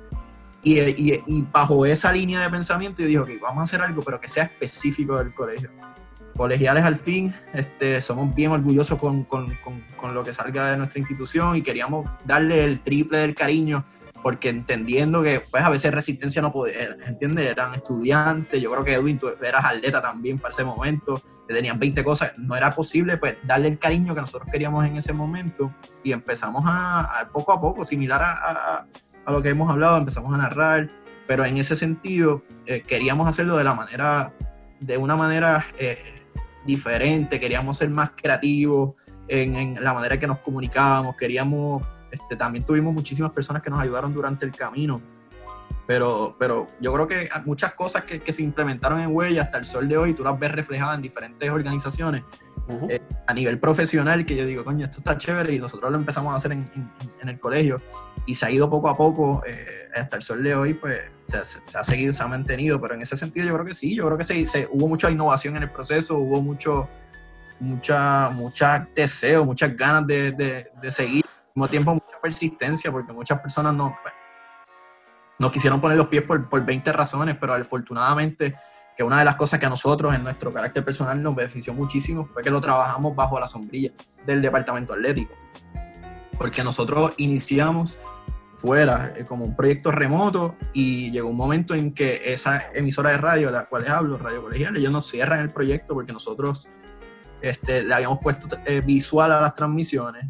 [0.62, 4.20] Y, y, bajo esa línea de pensamiento yo dije, ok, vamos a hacer algo, pero
[4.20, 5.70] que sea específico del colegio.
[6.36, 10.76] Colegiales al fin, este, somos bien orgullosos con, con, con, con lo que salga de
[10.76, 13.84] nuestra institución y queríamos darle el triple del cariño
[14.24, 17.46] porque entendiendo que pues a veces resistencia no podía, ¿entiendes?
[17.46, 22.02] Eran estudiantes, yo creo que Edwin, tú eras atleta también para ese momento, tenían 20
[22.02, 26.12] cosas, no era posible pues darle el cariño que nosotros queríamos en ese momento y
[26.12, 28.86] empezamos a, poco a poco, similar a,
[29.26, 30.88] a, lo que hemos hablado, empezamos a narrar,
[31.28, 34.32] pero en ese sentido eh, queríamos hacerlo de la manera,
[34.80, 36.02] de una manera eh,
[36.64, 38.94] diferente, queríamos ser más creativos
[39.28, 41.82] en, en la manera que nos comunicábamos, queríamos
[42.14, 45.02] este, también tuvimos muchísimas personas que nos ayudaron durante el camino.
[45.86, 49.66] Pero, pero yo creo que muchas cosas que, que se implementaron en Huella hasta el
[49.66, 52.22] sol de hoy, tú las ves reflejadas en diferentes organizaciones
[52.88, 56.32] eh, a nivel profesional, que yo digo, coño, esto está chévere y nosotros lo empezamos
[56.32, 56.70] a hacer en,
[57.20, 57.82] en, el colegio
[58.24, 61.44] y se ha ido poco a poco eh, hasta el sol de hoy, pues se,
[61.44, 64.06] se, ha seguido, se ha mantenido, pero en ese sentido yo creo que sí, yo
[64.06, 66.88] creo que se, se hubo mucha innovación en el proceso, hubo mucho,
[67.60, 71.23] mucha, mucha deseo, muchas ganas de, de, de seguir
[71.54, 74.12] mismo tiempo mucha persistencia, porque muchas personas no, pues,
[75.38, 78.56] no quisieron poner los pies por, por 20 razones, pero afortunadamente
[78.96, 82.28] que una de las cosas que a nosotros en nuestro carácter personal nos benefició muchísimo
[82.32, 83.92] fue que lo trabajamos bajo la sombrilla
[84.26, 85.32] del departamento atlético.
[86.38, 87.98] Porque nosotros iniciamos
[88.56, 93.18] fuera eh, como un proyecto remoto y llegó un momento en que esa emisora de
[93.18, 96.68] radio, la cual hablo, Radio Colegial, ellos nos cierran el proyecto porque nosotros
[97.42, 100.26] este, le habíamos puesto eh, visual a las transmisiones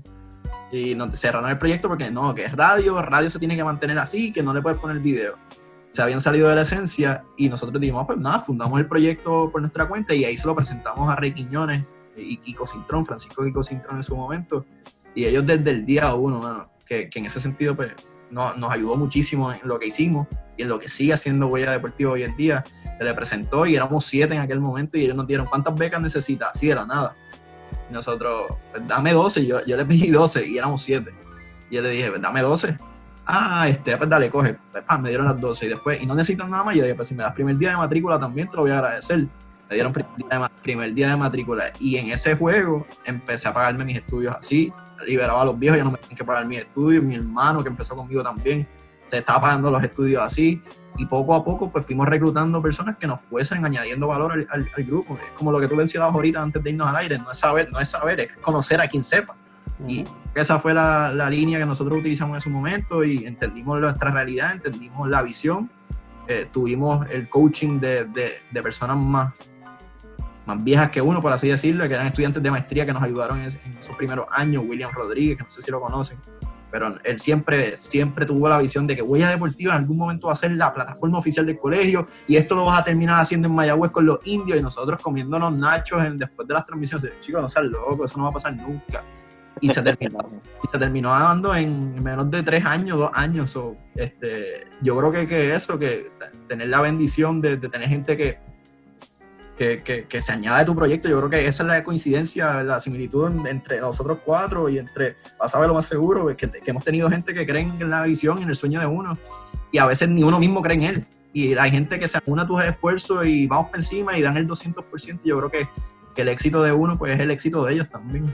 [0.75, 3.99] y nos cerraron el proyecto porque no, que es radio, radio se tiene que mantener
[3.99, 5.37] así, que no le puedes poner video.
[5.91, 9.61] Se habían salido de la esencia y nosotros dijimos, pues nada, fundamos el proyecto por
[9.61, 11.85] nuestra cuenta y ahí se lo presentamos a Rey Quiñones
[12.17, 14.67] y Kiko Cintrón, Francisco Kiko Cintrón en su momento.
[15.15, 17.93] Y ellos desde el día uno, que, que, en ese sentido pues,
[18.33, 21.71] no, nos ayudó muchísimo en lo que hicimos y en lo que sigue haciendo Huella
[21.71, 22.65] Deportiva hoy en día.
[22.99, 26.01] Se le presentó y éramos siete en aquel momento y ellos nos dieron cuántas becas
[26.01, 27.15] necesita, así era nada
[27.91, 28.53] nosotros,
[28.87, 31.13] dame 12, yo, yo le pedí 12 y éramos 7.
[31.71, 32.79] Y yo le dije, dame 12.
[33.27, 34.57] Ah, este, pues dale, coge.
[34.73, 36.75] Pues, me dieron las 12 y después, y no necesitan nada más.
[36.75, 38.79] Yo dije, pues si me das primer día de matrícula también te lo voy a
[38.79, 39.27] agradecer.
[39.69, 41.73] Me dieron primer día de, matrícula.
[41.81, 44.73] Y en ese juego empecé a pagarme mis estudios así.
[45.07, 47.03] Liberaba a los viejos, ya no me tenían que pagar mis estudios.
[47.03, 48.69] Mi hermano que empezó conmigo también,
[49.07, 50.63] se estaba pagando los estudios así
[50.97, 54.85] y poco a poco pues fuimos reclutando personas que nos fuesen añadiendo valor al, al,
[54.85, 55.19] grupo.
[55.21, 57.71] Es como lo que tú mencionabas ahorita antes de irnos al aire, no es saber,
[57.73, 59.37] no es saber, es conocer a quien sepa.
[59.87, 60.05] Y
[60.35, 64.53] esa fue la, la, línea que nosotros utilizamos en ese momento y entendimos nuestra realidad,
[64.53, 65.69] entendimos la visión,
[66.29, 69.35] eh, tuvimos el coaching de, de, de, personas más,
[70.47, 73.41] más viejas que uno, por así decirlo, que eran estudiantes de maestría que nos ayudaron
[73.41, 76.19] en, en esos primeros años, William Rodríguez, que no sé si lo conocen,
[76.75, 80.33] pero él siempre, siempre tuvo la visión de que Huella Deportiva en algún momento va
[80.33, 83.55] a ser la plataforma oficial del colegio y esto lo vas a terminar haciendo en
[83.55, 87.13] Mayagüez con los indios y nosotros comiéndonos nachos en, después de las transmisiones.
[87.21, 89.05] Chicos, no seas loco, eso no va a pasar nunca.
[89.61, 90.19] Y se terminó,
[90.65, 93.57] y se terminó dando en menos de tres años, dos años.
[93.95, 96.11] este, yo creo que, que eso, que
[96.49, 98.41] tener la bendición de tener gente que
[99.57, 101.09] que, que, se añade a tu proyecto.
[101.09, 105.55] Yo creo que esa es la coincidencia, la similitud entre nosotros cuatro y entre, vas
[105.55, 108.03] a ver lo más seguro, es que, que, hemos tenido gente que cree en la
[108.03, 109.17] visión, en el sueño de uno,
[109.71, 111.07] y a veces ni uno mismo cree en él.
[111.33, 114.37] Y hay gente que se une a tus esfuerzos y vamos por encima y dan
[114.37, 115.21] el 200%.
[115.25, 115.69] Yo creo que,
[116.15, 118.33] que el éxito de uno pues es el éxito de ellos también.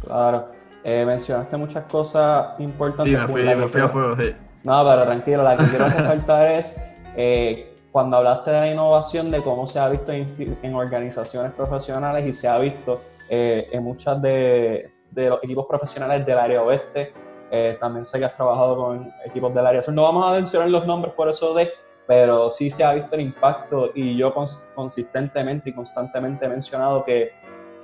[0.00, 0.50] Claro.
[0.82, 3.20] Eh, mencionaste muchas cosas importantes.
[3.20, 4.34] Sí, me fui, me fui a fuego, sí.
[4.64, 6.76] No, pero tranquilo, la que quiero resaltar es
[7.16, 12.32] eh, cuando hablaste de la innovación, de cómo se ha visto en, organizaciones profesionales y
[12.32, 17.12] se ha visto eh, en muchas de, los equipos profesionales del área oeste,
[17.50, 19.92] eh, también sé que has trabajado con equipos del área sur.
[19.92, 21.72] No vamos a mencionar los nombres por eso de,
[22.06, 24.32] pero sí se ha visto el impacto y yo
[24.74, 27.32] consistentemente y constantemente he mencionado que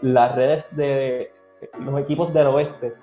[0.02, 1.32] las redes de
[1.80, 2.94] los equipos del oeste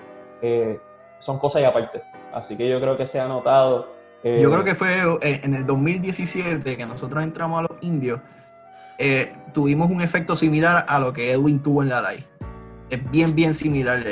[0.41, 0.79] eh,
[1.19, 2.01] son cosas y aparte.
[2.31, 3.87] Así que yo creo que se ha notado
[4.23, 8.21] yo creo eh, que fue eh, en el 2017 que nosotros entramos a los indios,
[8.97, 12.23] eh, tuvimos un efecto similar a lo que Edwin tuvo en la live.
[12.89, 14.03] Es bien, bien similar.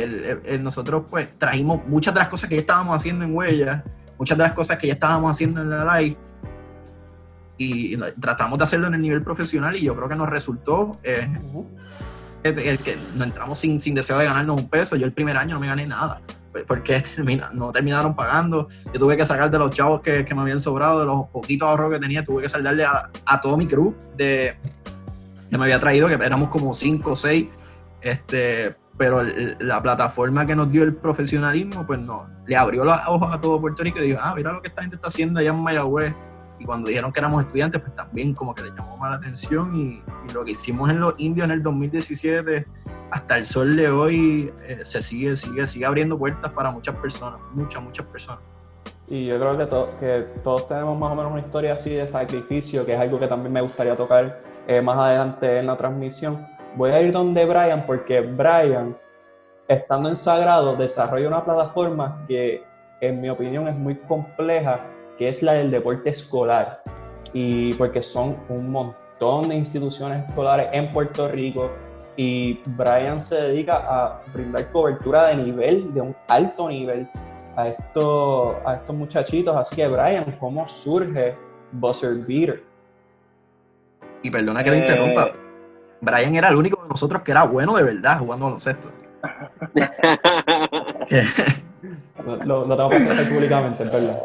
[0.60, 3.84] nosotros pues trajimos muchas de las cosas que ya estábamos haciendo en Huella,
[4.18, 6.18] muchas de las cosas que ya estábamos haciendo en la live
[7.58, 11.00] y, tratamos de hacerlo en el nivel profesional y yo creo que nos resultó.
[11.04, 14.96] el, que no entramos sin, sin deseo de ganarnos un peso.
[14.96, 16.22] Yo el primer año no me gané nada
[16.68, 17.04] porque
[17.54, 18.68] no terminaron pagando.
[18.94, 21.68] Yo tuve que sacar de los chavos que, que me habían sobrado, de los poquitos
[21.68, 24.56] ahorros que tenía, tuve que saldarle a, a todo mi crew de,
[25.50, 27.48] que me había traído, que éramos como cinco o seis.
[28.02, 29.22] Este, pero
[29.60, 33.60] la plataforma que nos dio el profesionalismo, pues no, le abrió los ojos a todo
[33.60, 36.14] Puerto Rico y dijo, ah, mira lo que esta gente está haciendo allá en Mayagüez.
[36.62, 39.76] Y cuando dijeron que éramos estudiantes, pues también como que le llamó más la atención
[39.76, 40.02] y,
[40.34, 42.66] lo que hicimos en los indios en el 2017,
[43.10, 47.40] hasta el sol de hoy, eh, se sigue, sigue, sigue abriendo puertas para muchas personas,
[47.54, 48.40] muchas, muchas personas.
[49.08, 52.86] Y yo creo que, que todos tenemos más o menos una historia así de sacrificio,
[52.86, 56.92] que es algo que también me gustaría tocar eh, más adelante en la transmisión voy
[56.92, 58.98] a ir donde Brian porque Brian,
[59.68, 62.64] estando en Sagrado, desarrolla una plataforma que
[63.00, 64.86] en mi opinión es muy compleja,
[65.22, 66.82] que es la del deporte escolar.
[67.32, 71.70] Y porque son un montón de instituciones escolares en Puerto Rico
[72.18, 77.08] y Brian se dedica a brindar cobertura de nivel, de un alto nivel
[77.56, 79.56] a estos, a estos muchachitos.
[79.56, 81.36] Así que Brian, ¿cómo surge
[81.72, 82.64] Buzzer Beater?
[84.24, 85.34] Y perdona que le interrumpa, eh,
[86.02, 88.90] Brian era el único de nosotros que era bueno de verdad jugando baloncesto.
[92.44, 94.20] lo, lo tengo que hacer públicamente, es verdad.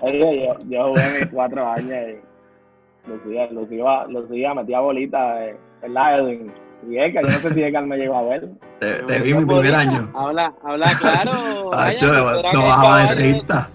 [0.00, 4.80] Oye, yo, yo jugué mis cuatro años y lo seguía, lo seguía, lo seguía metía
[4.80, 6.52] bolitas, eh, ¿verdad, Edwin?
[6.88, 8.48] Y Edgar, yo no sé si Edgar me llegó a ver.
[8.80, 10.10] Te, te vi mi primer año.
[10.14, 11.70] Habla, habla claro.
[12.52, 13.70] No bajaba de 30.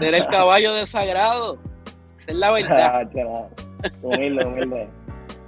[0.00, 1.58] Era el caballo desagrado.
[2.18, 3.08] Esa es la verdad.
[4.02, 4.88] humilde, humilde.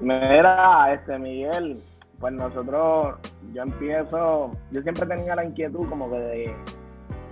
[0.01, 1.81] Mira, este Miguel,
[2.20, 3.16] pues nosotros,
[3.53, 6.57] yo empiezo, yo siempre tenía la inquietud como que de,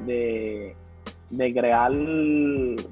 [0.06, 0.76] de,
[1.36, 1.90] crear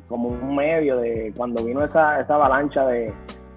[0.09, 3.12] como un medio de cuando vino esa, esa avalancha de,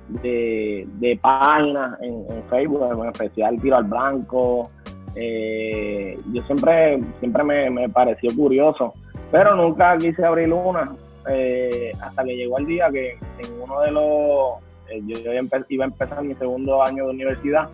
[0.10, 4.70] de, páginas en, Facebook, en especial Tiro al Blanco.
[5.16, 8.94] Eh, yo siempre, siempre me, pareció curioso,
[9.32, 10.96] pero nunca quise abrir una
[11.30, 15.18] eh, hasta que llegó el día que en uno de los eh, yo
[15.70, 17.70] iba a empezar mi segundo año de universidad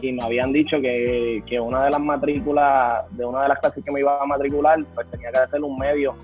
[0.00, 3.90] y me habían dicho que, una de las matrículas, de una de las clases que
[3.90, 6.14] me iba a matricular, pues tenía que hacer un medio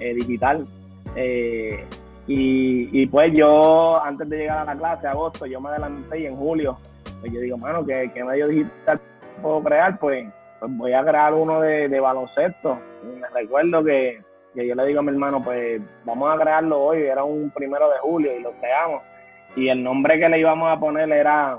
[0.00, 0.66] eh, digital.
[1.14, 1.84] Eh,
[2.26, 6.36] y, pues yo, antes de llegar a la clase, agosto, yo me adelanté y en
[6.36, 6.78] julio,
[7.20, 9.00] pues yo digo, mano, ¿qué, medio digital
[9.42, 9.98] puedo crear?
[9.98, 10.28] Pues,
[10.60, 12.78] pues voy a crear uno de, baloncesto.
[13.20, 14.22] me recuerdo que,
[14.54, 17.90] que yo le digo a mi hermano, pues vamos a crearlo hoy, era un primero
[17.90, 19.02] de julio y lo creamos
[19.56, 21.58] y el nombre que le íbamos a poner era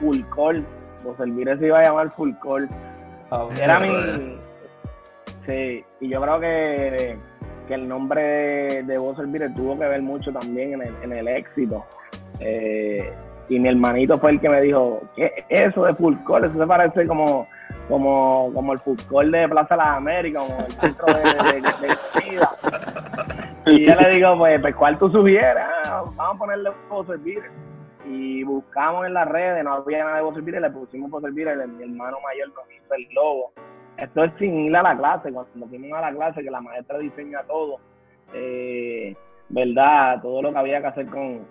[0.00, 0.64] Full Call.
[1.04, 2.68] Los servidores se iba a llamar Full Call.
[3.30, 4.38] Ah, era mi.
[5.46, 7.18] Sí, y yo creo que,
[7.66, 9.16] que el nombre de, de Voz
[9.54, 11.84] tuvo que ver mucho también en el, éxito.
[12.40, 13.12] Eh,
[13.48, 16.44] y mi hermanito fue el que me dijo, ¿qué es eso de Full Call?
[16.44, 17.46] Eso se parece como,
[17.88, 21.94] como, como el Full Call de Plaza de las Américas, como el centro de, de.
[23.66, 25.64] Y yo le digo, pues, pues ¿cuál tú sugieres?
[25.86, 26.70] Ah, vamos a ponerle
[27.06, 27.42] servir
[28.04, 32.18] Y buscamos en las redes, no había nada de servir le pusimos servir mi hermano
[32.20, 33.52] mayor nos hizo el logo.
[33.96, 36.98] Esto es sin ir a la clase, cuando fuimos a la clase, que la maestra
[36.98, 37.78] diseña todo,
[38.32, 39.14] eh,
[39.48, 40.20] ¿verdad?
[40.20, 41.46] Todo lo que había que hacer con,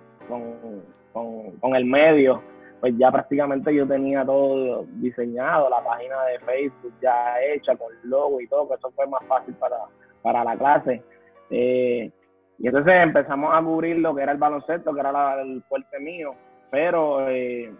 [1.13, 2.41] con, el medio,
[2.81, 8.41] pues ya prácticamente yo tenía todo diseñado, la página de Facebook ya hecha con logo
[8.41, 9.77] y todo, que eso fue más fácil para,
[10.21, 11.01] para la clase.
[11.49, 12.11] Eh,
[12.59, 16.35] y entonces empezamos a cubrir lo que era el baloncesto, que era el fuerte mío,
[16.69, 17.73] pero eh,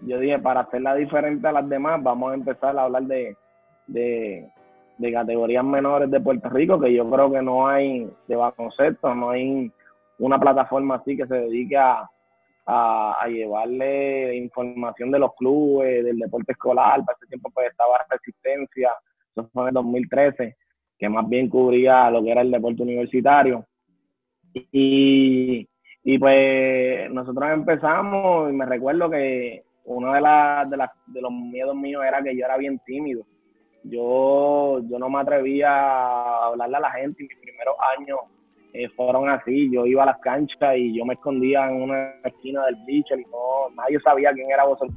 [0.00, 3.36] yo dije, para hacerla diferente a las demás, vamos a empezar a hablar de,
[3.92, 4.48] de,
[5.12, 9.70] categorías menores de Puerto Rico, que yo creo que no hay de baloncesto, no hay
[10.18, 12.08] una plataforma así que se dedique a,
[12.66, 17.04] a, llevarle información de los clubes, del deporte escolar.
[17.04, 18.92] Para ese tiempo pues estaba Resistencia,
[19.34, 20.56] eso fue en el 2013
[21.02, 23.66] que más bien cubría lo que era el deporte universitario.
[24.54, 25.68] Y,
[26.04, 32.04] y pues nosotros empezamos y me recuerdo que uno de, de, de los miedos míos
[32.06, 33.24] era que yo era bien tímido.
[33.84, 38.18] Yo, yo no me atrevía a hablarle a la gente y mis primeros años
[38.72, 39.70] eh, fueron así.
[39.72, 43.24] Yo iba a las canchas y yo me escondía en una esquina del bleacher y
[43.24, 44.94] no, nadie sabía quién era Boston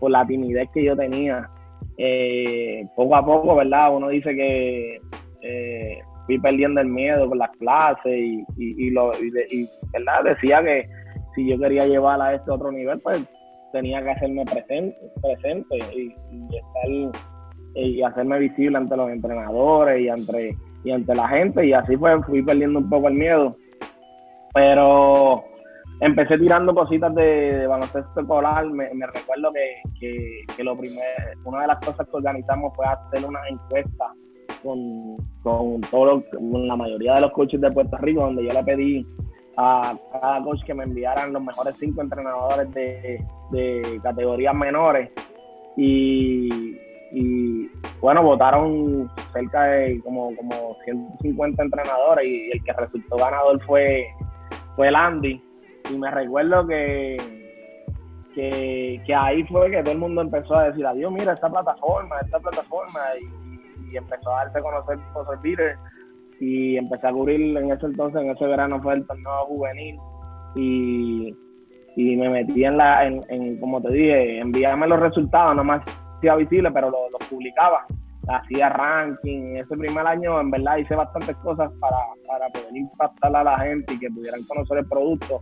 [0.00, 1.48] por la timidez que yo tenía
[1.96, 3.94] eh, poco a poco, ¿verdad?
[3.94, 5.00] Uno dice que
[5.42, 9.12] eh, fui perdiendo el miedo con las clases y, y, lo,
[9.92, 10.24] ¿verdad?
[10.24, 10.88] Decía que
[11.34, 13.22] si yo quería llevar a este otro nivel, pues
[13.72, 16.14] tenía que hacerme presente, presente y,
[16.56, 17.22] estar
[17.74, 22.24] y hacerme visible ante los entrenadores y ante, y ante la gente y así pues
[22.26, 23.56] fui perdiendo un poco el miedo.
[24.54, 25.44] Pero
[26.00, 28.66] empecé tirando cositas de, baloncesto escolar.
[28.66, 31.06] Me, recuerdo que, que, lo primero,
[31.44, 34.12] una de las cosas que organizamos fue hacer una encuesta
[34.62, 39.06] con, con, todo la mayoría de los coaches de Puerto Rico, donde yo le pedí
[39.56, 45.10] a cada coach que me enviaran los mejores cinco entrenadores de, categorías menores.
[45.76, 46.78] y,
[47.10, 54.06] y bueno, votaron cerca de como, como 150 entrenadores y el que resultó ganador fue,
[54.76, 55.42] fue el Andy.
[55.90, 57.16] Y me recuerdo que,
[58.34, 62.38] que, ahí fue que todo el mundo empezó a decir, adiós, mira esta plataforma, esta
[62.38, 65.74] plataforma, y, empezó a darse a conocer por Peter
[66.40, 69.96] y empecé a cubrir en ese entonces, en ese verano fue el torneo juvenil
[70.54, 71.34] y,
[71.96, 75.82] y me metí en la, en, como te dije, envíame los resultados, nomás
[76.18, 77.86] hacía visible, pero los lo publicaba,
[78.28, 81.96] hacía ranking, ese primer año en verdad hice bastantes cosas para,
[82.26, 85.40] para poder impactar a la gente y que pudieran conocer el producto.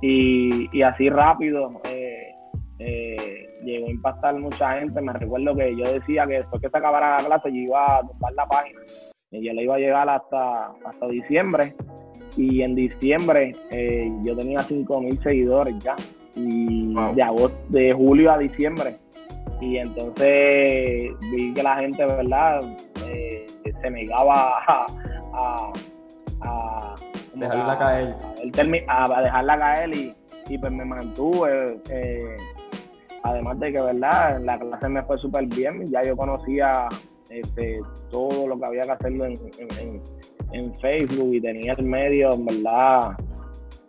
[0.00, 2.32] Y, y así rápido eh,
[2.78, 6.78] eh, llegó a impactar mucha gente, me recuerdo que yo decía que después que se
[6.78, 8.80] acabara la clase yo iba a tumbar la página.
[9.30, 11.74] Ella le iba a llegar hasta, hasta diciembre.
[12.36, 15.94] Y en diciembre eh, yo tenía 5 mil seguidores ya.
[16.36, 18.96] Y de agosto de julio a diciembre
[19.60, 22.60] y entonces vi que la gente verdad
[23.06, 23.46] eh,
[23.80, 24.86] se negaba a,
[25.32, 25.72] a,
[26.40, 26.94] a
[27.34, 28.14] dejarla caer.
[28.88, 30.14] A, dejarla caer y,
[30.48, 32.36] y pues me mantuve eh,
[33.22, 36.88] además de que verdad la clase me fue súper bien ya yo conocía
[37.34, 37.80] este,
[38.10, 39.38] todo lo que había que hacerlo en,
[40.80, 43.16] Facebook y tenía el medio, en verdad,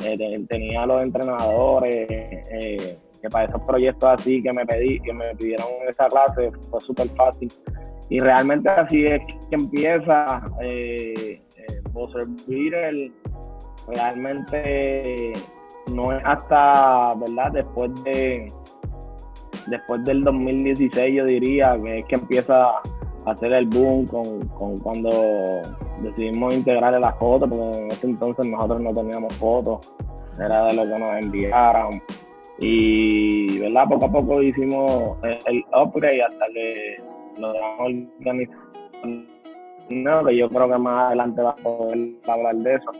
[0.03, 5.35] eh, tenía los entrenadores, eh, que para esos proyectos así que me pedí, que me
[5.35, 7.51] pidieron esa clase, fue súper fácil.
[8.09, 13.11] Y realmente así es que empieza eh, eh
[13.87, 15.33] realmente
[15.93, 17.51] no es hasta, ¿verdad?
[17.51, 18.51] Después de
[19.67, 22.81] después del 2016 yo diría que es que empieza
[23.25, 25.61] hacer el boom con, cuando
[26.01, 29.91] decidimos integrar las fotos, porque en ese entonces nosotros no teníamos fotos,
[30.39, 32.01] era de lo que nos enviaron.
[32.59, 33.85] Y, ¿verdad?
[33.89, 36.97] Poco a poco hicimos el, upgrade hasta que
[37.37, 37.79] logramos
[38.19, 38.57] organizar
[39.89, 42.91] no, que yo creo que más adelante va a poder hablar de eso.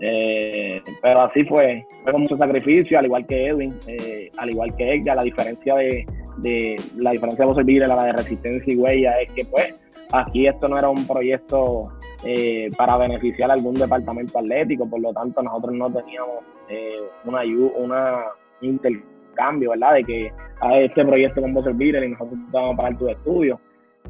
[0.00, 4.74] Eh, pero así fue, fue con mucho sacrificio, al igual que Edwin, eh, al igual
[4.76, 6.06] que ella, la diferencia de,
[6.38, 9.74] de la diferencia de servir a la de resistencia y huella es que pues
[10.12, 11.90] aquí esto no era un proyecto
[12.24, 17.42] eh, para beneficiar a algún departamento atlético, por lo tanto nosotros no teníamos eh, una
[17.76, 18.22] una
[18.62, 19.94] intercambio, ¿verdad?
[19.94, 20.28] De que
[20.60, 23.58] a ah, este proyecto con vos servir y nosotros vamos a pagar tus estudios,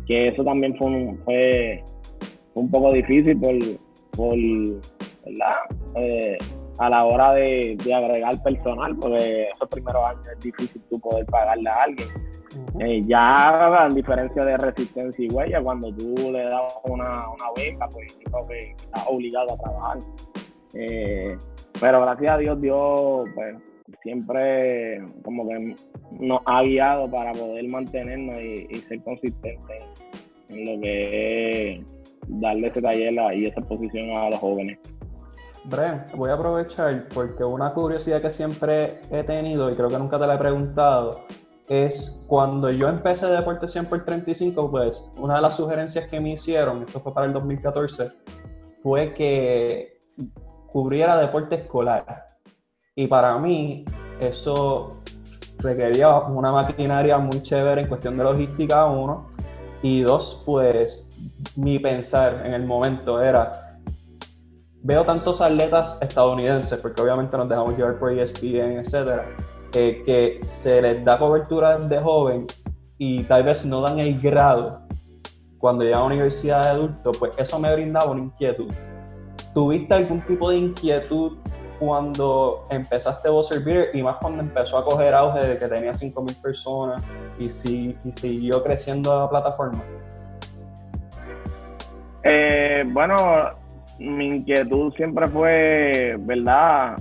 [0.07, 1.85] que eso también fue un, fue
[2.55, 3.55] un poco difícil por,
[4.17, 4.37] por
[5.25, 5.53] ¿verdad?
[5.97, 6.39] Eh,
[6.79, 11.69] a la hora de, agregar personal, porque esos primeros años es difícil tú poder pagarle
[11.69, 12.09] a alguien.
[12.81, 17.87] Eh, ya en diferencia de resistencia y huella, cuando tú le das una, una beca,
[17.89, 19.99] pues creo que estás obligado a trabajar.
[20.73, 21.37] Eh,
[21.79, 23.57] pero gracias a Dios, Dios pues,
[24.03, 25.77] siempre como que
[26.13, 29.85] nos ha guiado para poder mantenernos y, ser consistentes
[30.49, 31.87] en, lo que es
[32.29, 34.79] darle ese taller y esa posición a los jóvenes.
[35.65, 40.19] Bren, voy a aprovechar porque una curiosidad que siempre he tenido y creo que nunca
[40.19, 41.27] te la he preguntado
[41.69, 46.33] es cuando yo empecé Deporte 100 por 35, pues una de las sugerencias que me
[46.33, 48.11] hicieron, esto fue para el 2014,
[48.83, 50.01] fue que
[50.67, 52.30] cubriera deporte escolar.
[52.95, 53.85] Y para mí
[54.21, 55.01] eso
[55.59, 59.29] requería una maquinaria muy chévere en cuestión de logística, uno.
[59.83, 61.11] Y dos, pues
[61.57, 63.79] mi pensar en el momento era,
[64.83, 69.27] veo tantos atletas estadounidenses, porque obviamente nos dejamos llevar por ESPN, etcétera,
[69.73, 72.47] eh, que se les da cobertura de joven
[72.99, 74.83] y tal vez no dan el grado
[75.59, 78.73] cuando llegan a universidad de adulto, pues eso me brindaba una inquietud.
[79.55, 81.39] ¿Tuviste algún tipo de inquietud
[81.81, 86.41] cuando empezaste a servir y más cuando empezó a coger auge de que tenía 5.000
[86.41, 87.03] personas
[87.39, 89.83] y, si, y siguió creciendo la plataforma?
[92.23, 93.17] Eh, bueno,
[93.99, 96.99] mi inquietud siempre fue, ¿verdad?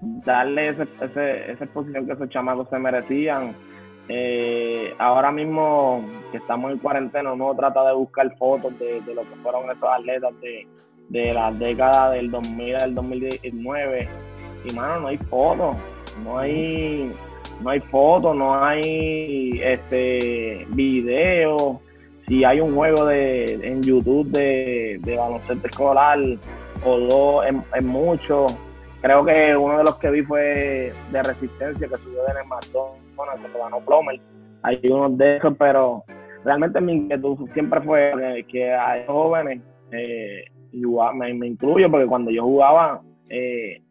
[0.00, 3.54] Darle ese, esa exposición que esos chamacos se merecían.
[4.08, 9.36] Eh, ahora mismo que estamos en cuarentena, uno trata de buscar fotos de, lo que
[9.42, 10.66] fueron esos atletas de,
[11.10, 14.08] de las décadas del 2000 al 2019.
[14.64, 15.76] Y mano, no hay fotos,
[16.24, 17.12] no hay,
[17.62, 21.78] no hay fotos, no hay este videos
[22.30, 26.16] si hay un juego de, en YouTube de, baloncesto escolar
[26.84, 27.44] o dos
[27.74, 28.46] es, mucho.
[29.00, 33.58] Creo que uno de los que vi fue de resistencia que subió de McDonald's, que
[33.58, 34.20] ganó Plomer.
[34.62, 36.04] Hay unos de esos, pero
[36.44, 42.42] realmente mi inquietud siempre fue que, hay jóvenes, eh, me, me, incluyo porque cuando yo
[42.42, 43.82] jugaba, eh,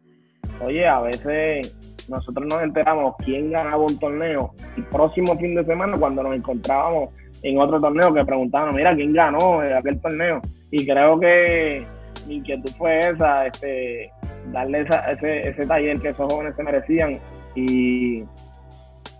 [0.65, 1.75] oye, a veces
[2.09, 7.09] nosotros nos enteramos quién ganaba un torneo el próximo fin de semana cuando nos encontrábamos
[7.43, 10.41] en otro torneo que preguntaban, mira, ¿quién ganó aquel torneo?
[10.71, 11.85] Y creo que
[12.27, 14.11] mi inquietud fue esa, este,
[14.51, 17.19] darle ese, ese taller que esos jóvenes se merecían
[17.55, 18.23] y,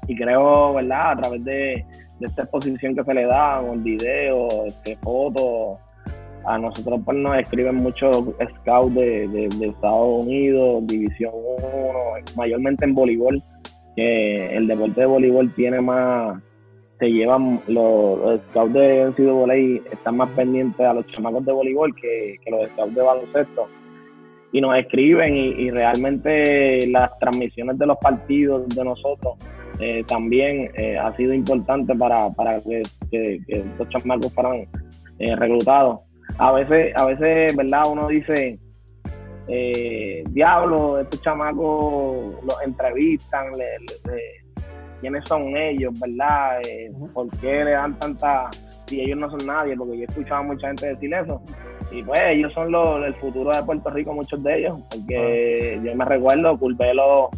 [0.07, 1.11] y creo, ¿verdad?
[1.11, 1.85] A través de,
[2.19, 5.79] esta exposición que se le da, con video, este, fotos,
[6.45, 8.25] a nosotros pues nos escriben muchos
[8.59, 11.93] scouts de, de, Estados Unidos, División 1,
[12.35, 13.41] mayormente en voleibol,
[13.95, 16.41] que el deporte de voleibol tiene más,
[16.99, 22.37] se llevan, los, scouts de NCAA están más pendientes a los chamacos de voleibol que,
[22.43, 23.67] que los scouts de baloncesto
[24.51, 29.35] y nos escriben y, realmente las transmisiones de los partidos de nosotros
[29.79, 34.67] eh, también eh, ha sido importante para, para que, que, estos chamacos fueran
[35.19, 35.99] eh, reclutados.
[36.39, 37.83] A veces, a veces, ¿verdad?
[37.91, 38.57] Uno dice,
[40.29, 43.51] diablo, estos chamacos los entrevistan,
[45.01, 46.61] quiénes son ellos, ¿verdad?
[47.13, 48.49] ¿Por qué le dan tanta...
[48.87, 49.75] si ellos no son nadie?
[49.75, 51.41] Porque yo he escuchado a mucha gente decir eso
[51.91, 55.83] y pues ellos son los, el futuro de Puerto Rico, muchos de ellos, porque ah.
[55.83, 57.29] yo me recuerdo, Culpelo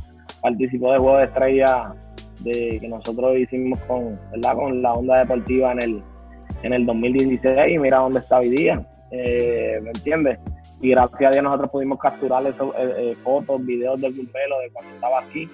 [0.41, 1.93] participó de Juego de Estrella
[2.39, 4.55] de, que nosotros hicimos con, ¿verdad?
[4.55, 6.03] con la onda deportiva en el,
[6.63, 10.39] en el 2016 y mira dónde está hoy día, eh, ¿me entiendes?
[10.82, 14.70] Y gracias a Dios nosotros pudimos capturar esos, eh, eh, fotos, videos del Culpelo de
[14.72, 15.49] cuando estaba aquí.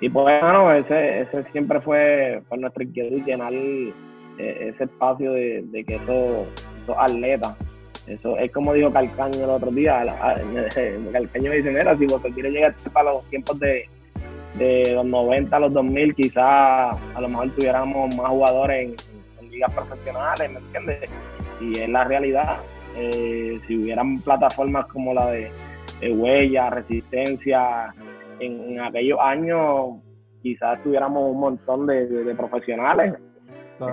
[0.00, 3.52] y pues bueno, ese, ese siempre fue, fue nuestra inquietud, llenar
[4.36, 6.46] ese espacio de, que eso
[6.82, 7.56] esos atletas.
[8.06, 10.04] Eso es como dijo Calcaño el otro día.
[11.12, 13.88] Calcaño me dice, mira, si vos quieres llegar para los tiempos de,
[14.58, 16.36] de los 90 a los 2000, quizás
[17.14, 19.13] a lo mejor tuviéramos más jugadores en,
[19.54, 21.10] ligas profesionales, ¿me entiendes?
[21.60, 22.58] Y es la realidad.
[22.96, 25.50] Eh, si hubieran plataformas como la de,
[26.12, 27.94] Huella, Resistencia,
[28.38, 30.02] en, aquellos años
[30.42, 33.14] quizás tuviéramos un montón de, profesionales.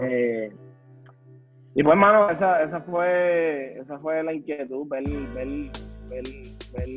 [0.03, 0.51] Eh,
[1.74, 5.03] y pues, hermano, esa, esa, fue, esa fue la inquietud, ver,
[5.34, 5.47] ver,
[6.09, 6.24] ver,
[6.74, 6.89] ver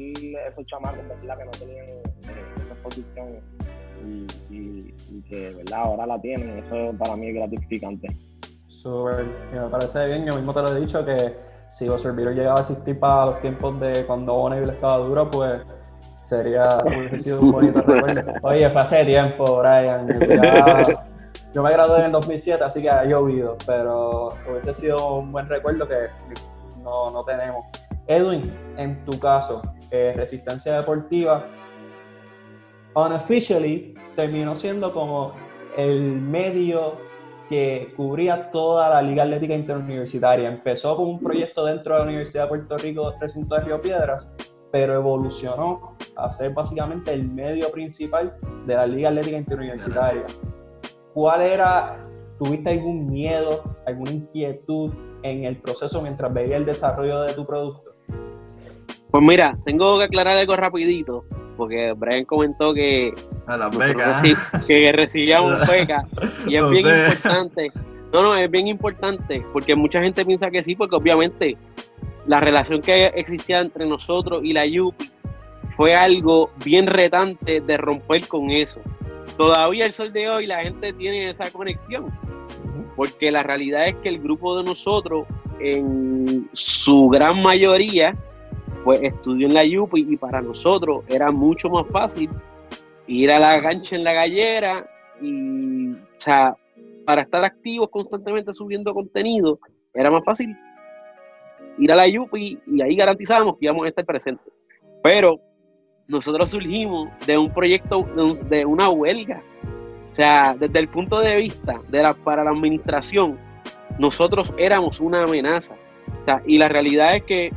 [0.51, 1.39] esos chamacos, ¿verdad?
[1.39, 2.03] Que no tenían eh,
[2.57, 3.29] esa posición
[4.05, 5.79] y, y, que, ¿verdad?
[5.79, 6.59] Ahora la tienen.
[6.59, 8.09] Eso para mí es gratificante.
[8.85, 10.27] Súper, me parece bien.
[10.27, 11.35] Yo mismo te lo he dicho que
[11.67, 15.63] si José llegaba a existir para los tiempos de cuando Bonneville estaba duro, pues
[16.21, 18.33] sería, hubiese sido un bonito recuerdo.
[18.43, 20.07] Oye, fue hace tiempo, Brian.
[21.55, 25.49] Yo me gradué en el 2007, así que ha llovido, pero hubiese sido un buen
[25.49, 26.09] recuerdo que
[26.83, 27.65] no, no tenemos.
[28.07, 31.47] Edwin, en tu caso, eh, Resistencia Deportiva,
[32.95, 35.33] unofficially terminó siendo como
[35.75, 36.99] el medio
[37.49, 40.49] que cubría toda la Liga Atlética Interuniversitaria.
[40.49, 44.31] Empezó como un proyecto dentro de la Universidad de Puerto Rico, recinto de Río Piedras,
[44.73, 48.37] pero evolucionó a ser básicamente el medio principal
[48.67, 50.25] de la Liga Atlética Interuniversitaria.
[51.15, 52.03] ¿cuál era,
[52.39, 54.93] tuviste algún miedo, alguna inquietud
[55.23, 57.95] en el proceso mientras veía el desarrollo de tu producto?
[59.11, 61.25] Pues mira, tengo que aclarar algo rapidito,
[61.57, 63.15] porque Brian comentó que,
[63.47, 64.23] a
[64.67, 66.05] que recibíamos beca
[66.47, 67.73] y es bien importante.
[68.13, 71.57] No, no, es bien importante, porque mucha gente piensa que sí, porque obviamente
[72.27, 75.11] la relación que existía entre nosotros y la YUPI
[75.71, 78.81] fue algo bien retante de romper con eso
[79.37, 82.13] todavía el sol de hoy la gente tiene esa conexión.
[82.97, 85.27] Porque la realidad es que el grupo de nosotros,
[85.59, 88.17] en su gran mayoría,
[88.85, 92.29] pues estudió en la YUPI y para nosotros era mucho más fácil
[93.07, 94.87] ir a la cancha en la gallera
[95.21, 96.57] y, o sea,
[97.05, 99.59] para estar activos constantemente subiendo contenido,
[99.93, 100.55] era más fácil
[101.79, 104.53] ir a la YUPI y ahí garantizábamos que íbamos a estar presentes.
[105.03, 105.41] Pero
[106.07, 108.07] nosotros surgimos de un proyecto,
[108.49, 109.43] de, una huelga.
[110.11, 113.39] O sea, desde el punto de vista de la, para la administración,
[113.99, 115.75] nosotros éramos una amenaza.
[116.21, 117.53] O sea, y la realidad es que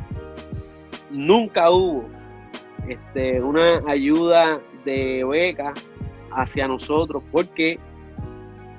[1.10, 2.08] nunca hubo
[2.88, 5.74] este, una ayuda de beca
[6.32, 7.78] hacia nosotros, porque,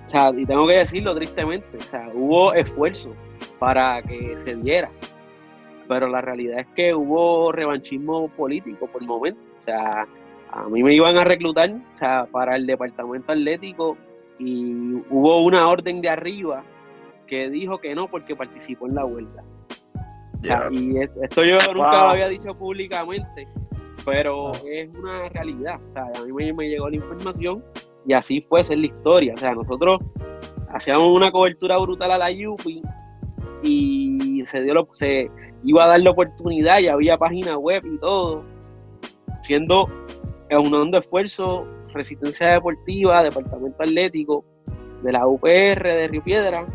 [0.05, 3.13] o sea, y tengo que decirlo tristemente, o sea, hubo esfuerzo
[3.59, 4.89] para que se diera,
[5.87, 9.41] pero la realidad es que hubo revanchismo político por el momento.
[9.59, 10.07] O sea,
[10.51, 11.71] a mí me iban a reclutar
[12.31, 13.97] para el departamento atlético
[14.37, 16.63] y hubo una orden de arriba
[17.27, 19.43] que dijo que no porque participó en la vuelta.
[20.43, 23.47] Y esto yo nunca lo había dicho públicamente,
[24.05, 25.79] pero es una realidad.
[25.89, 27.63] O sea, a mí me, llegó la información
[28.05, 29.33] y así fue ser la historia.
[29.35, 29.99] O sea, nosotros
[30.69, 32.81] hacíamos una cobertura brutal a la UPI
[33.63, 35.25] y se dio lo, se
[35.63, 38.43] iba a dar la oportunidad y había página web y todo
[39.35, 39.89] siendo
[40.51, 44.45] aunando esfuerzo, resistencia deportiva, departamento atlético
[45.03, 46.65] de la UPR de Río Piedra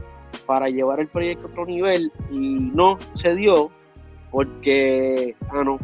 [0.46, 3.70] para llevar el proyecto a otro nivel y no se dio
[4.30, 5.78] porque, ah, no,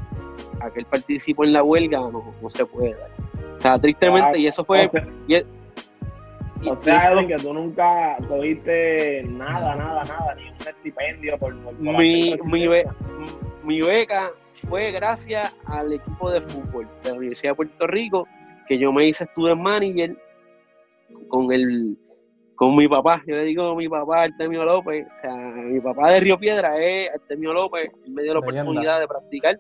[0.61, 3.11] aquel participó en la huelga, no, no se puede dar.
[3.59, 4.91] O sea, tristemente, y eso fue...
[6.67, 12.37] O sea, que tú nunca cogiste nada, nada, nada, ni un estipendio por, mi,
[13.65, 14.31] mi, beca
[14.69, 18.29] fue gracias al equipo de fútbol de la Universidad de Puerto Rico,
[18.69, 20.17] que yo me hice student manager
[21.29, 21.97] con el
[22.61, 26.13] con mi papá, yo le digo a mi papá Artemio López, o sea, mi papá
[26.13, 29.59] de Río Piedra es Artemio López, él me dio la oportunidad de practicar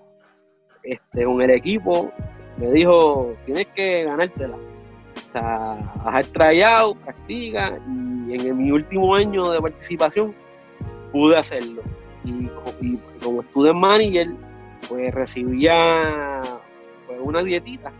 [0.82, 2.12] este, con el equipo,
[2.58, 9.50] me dijo, tienes que ganártela, o sea, has trayado, practica, y en mi último año
[9.50, 10.34] de participación
[11.10, 11.80] pude hacerlo.
[12.22, 12.50] Y,
[13.22, 14.28] como student manager,
[14.90, 16.42] pues recibía
[17.06, 17.90] pues, una dietita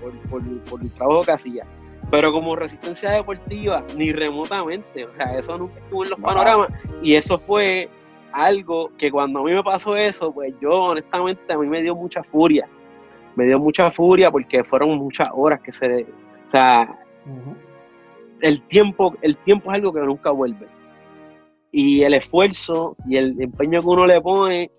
[0.00, 0.40] por,
[0.80, 1.66] el trabajo que hacía.
[2.10, 6.68] Pero como resistencia deportiva, ni remotamente, o sea, eso nunca estuvo en los panoramas.
[7.02, 7.88] Y eso fue
[8.32, 11.96] algo que cuando a mí me pasó eso, pues yo honestamente a mí me dio
[11.96, 12.68] mucha furia.
[13.34, 16.06] Me dio mucha furia porque fueron muchas horas que se,
[16.46, 16.98] o sea,
[18.40, 20.68] el, tiempo, el tiempo es algo que nunca vuelve.
[21.72, 24.70] Y el esfuerzo y el empeño que uno le pone,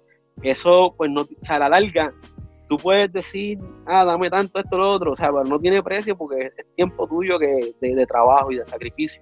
[0.42, 2.14] eso, pues, no, o sea, a la larga,
[2.68, 6.18] tú puedes decir, ah, dame tanto, esto, lo otro, o sea, pero no tiene precio
[6.18, 9.22] porque es tiempo tuyo que, de, trabajo y de sacrificio.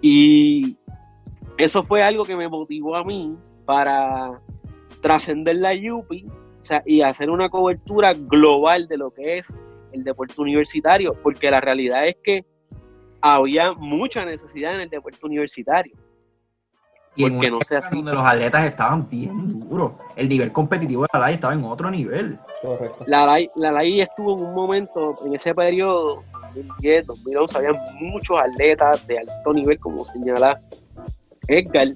[0.00, 0.76] Y
[1.58, 4.40] eso fue algo que me motivó a mí para
[5.00, 6.26] trascender la Yupi
[6.84, 9.56] y hacer una cobertura global de lo que es
[9.92, 12.44] el deporte universitario, porque la realidad es que
[13.20, 15.96] había mucha necesidad en el deporte universitario.
[17.16, 17.96] Y porque no sea así.
[17.96, 19.92] donde los atletas estaban bien duros.
[20.14, 22.38] El nivel competitivo de la LAI estaba en otro nivel.
[23.06, 26.22] La LAI, la estuvo en un momento, en ese periodo,
[26.54, 30.60] 2010, 2011, había muchos atletas de alto nivel, como señala
[31.48, 31.88] Edgar.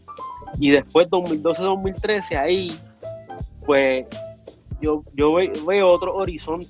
[0.58, 2.76] Y después, 2012-2013, ahí,
[3.64, 4.06] pues,
[4.80, 5.34] yo, yo
[5.66, 6.66] veo otro horizonte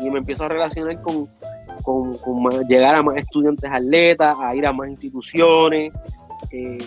[0.00, 1.28] y me empiezo a relacionar con,
[2.68, 5.92] llegar a más estudiantes atletas, a ir a más instituciones,
[6.50, 6.78] eh,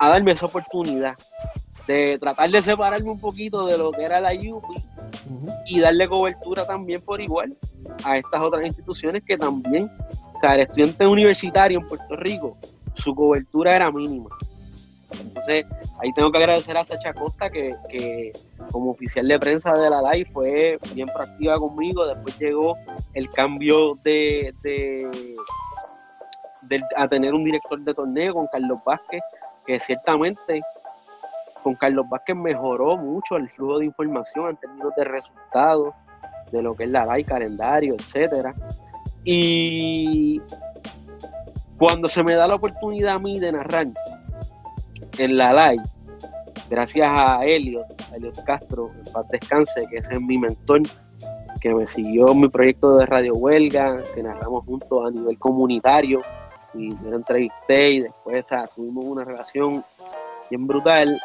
[0.00, 1.14] a darme esa oportunidad
[1.86, 4.74] de tratar de separarme un poquito de lo que era la UPI
[5.66, 7.56] y darle cobertura también por igual
[8.04, 9.90] a estas otras instituciones que también,
[10.34, 12.56] o sea, el estudiante universitario en Puerto Rico,
[12.94, 14.30] su cobertura era mínima.
[15.18, 15.66] Entonces,
[16.00, 18.32] ahí tengo que agradecer a Sacha Costa que,
[18.70, 22.06] como oficial de prensa de la LAI fue bien proactiva conmigo.
[22.06, 22.76] Después llegó
[23.14, 24.54] el cambio de,
[26.96, 29.22] a tener un director de torneo con Carlos Vázquez,
[29.66, 30.62] que ciertamente
[31.62, 35.94] con Carlos Vázquez mejoró mucho el flujo de información en términos de resultados,
[36.50, 38.54] de lo que es la LAI, calendario, etcétera.
[39.24, 40.40] Y
[41.78, 43.88] cuando se me da la oportunidad a mí de narrar
[45.18, 45.82] en la live,
[46.68, 50.82] gracias a Elliot, Elliot Castro, en paz descanse, que es mi mentor,
[51.60, 56.22] que me siguió en mi proyecto de Radio Huelga, que narramos juntos a nivel comunitario,
[56.74, 59.84] y me entrevisté y después tuvimos una relación
[60.48, 61.20] bien brutal.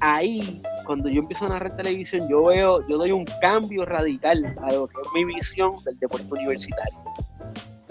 [0.00, 4.72] Ahí, cuando yo empiezo a narrar televisión, yo veo, yo doy un cambio radical a
[4.72, 6.98] lo que es mi visión del deporte universitario.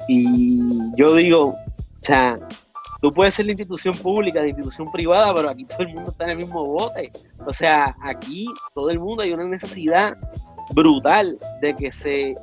[0.08, 0.60] Y
[0.96, 1.58] yo digo, o
[2.02, 2.38] sea,
[3.02, 6.26] tú puedes ser la institución pública, la institución privada, pero aquí todo el mundo está
[6.26, 7.12] en el mismo bote.
[7.46, 10.18] O sea, aquí todo el mundo hay una necesidad
[10.74, 12.36] brutal de que se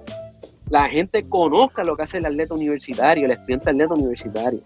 [0.71, 4.61] la gente conozca lo que hace el atleta universitario, el estudiante atleta universitario.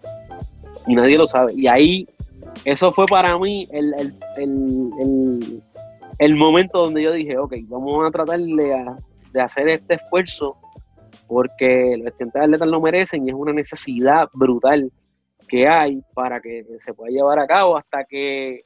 [0.86, 1.54] Y nadie lo sabe.
[1.56, 2.06] Y ahí,
[2.66, 3.94] eso fue para mí el,
[6.18, 8.84] el, momento donde yo dije, ok, vamos a tratar de,
[9.32, 10.56] de hacer este esfuerzo
[11.26, 14.92] porque los estudiantes atletas lo merecen y es una necesidad brutal
[15.48, 18.64] que hay para que se pueda llevar a cabo hasta que,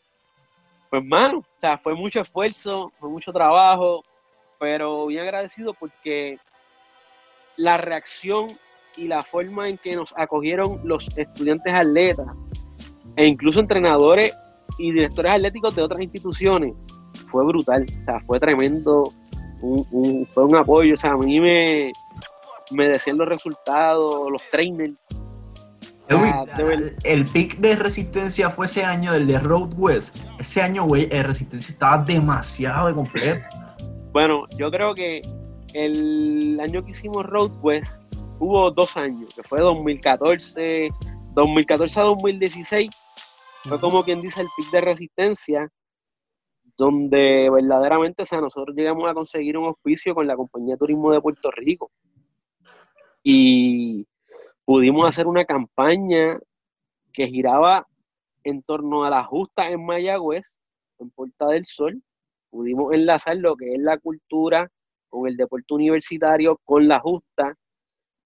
[0.90, 4.02] pues mano, o sea, fue mucho esfuerzo, fue mucho trabajo,
[4.58, 6.38] pero bien agradecido porque
[7.58, 8.46] la reacción
[8.96, 12.26] y la forma en que nos acogieron los estudiantes atletas
[13.16, 14.32] e incluso entrenadores
[14.78, 16.72] y directores atléticos de otras instituciones
[17.30, 19.12] fue brutal, o sea, fue tremendo,
[20.32, 21.92] fue un apoyo, o sea, a mí me,
[22.70, 24.96] me decían los resultados, los trainers,
[26.10, 26.46] Ah,
[27.04, 30.16] el, pick de resistencia fue ese año, del de Road West.
[30.38, 33.44] Ese año, güey, el resistencia estaba demasiado de completo.
[34.12, 35.20] Bueno, yo creo que
[35.78, 38.02] el año que hicimos Road West
[38.40, 40.90] hubo dos años, que fue 2014,
[41.34, 42.90] 2014 a 2016.
[43.68, 45.68] Fue como quien dice el pick de resistencia,
[46.76, 51.12] donde verdaderamente, o sea, nosotros llegamos a conseguir un auspicio con la compañía de turismo
[51.12, 51.92] de Puerto Rico.
[53.22, 54.04] Y
[54.64, 56.40] pudimos hacer una campaña
[57.12, 57.86] que giraba
[58.42, 60.54] en torno a la justa en Mayagüez,
[60.98, 62.02] en Puerta del Sol.
[62.50, 64.70] Pudimos enlazar lo que es la cultura
[65.08, 67.54] con el deporte universitario, con la justa.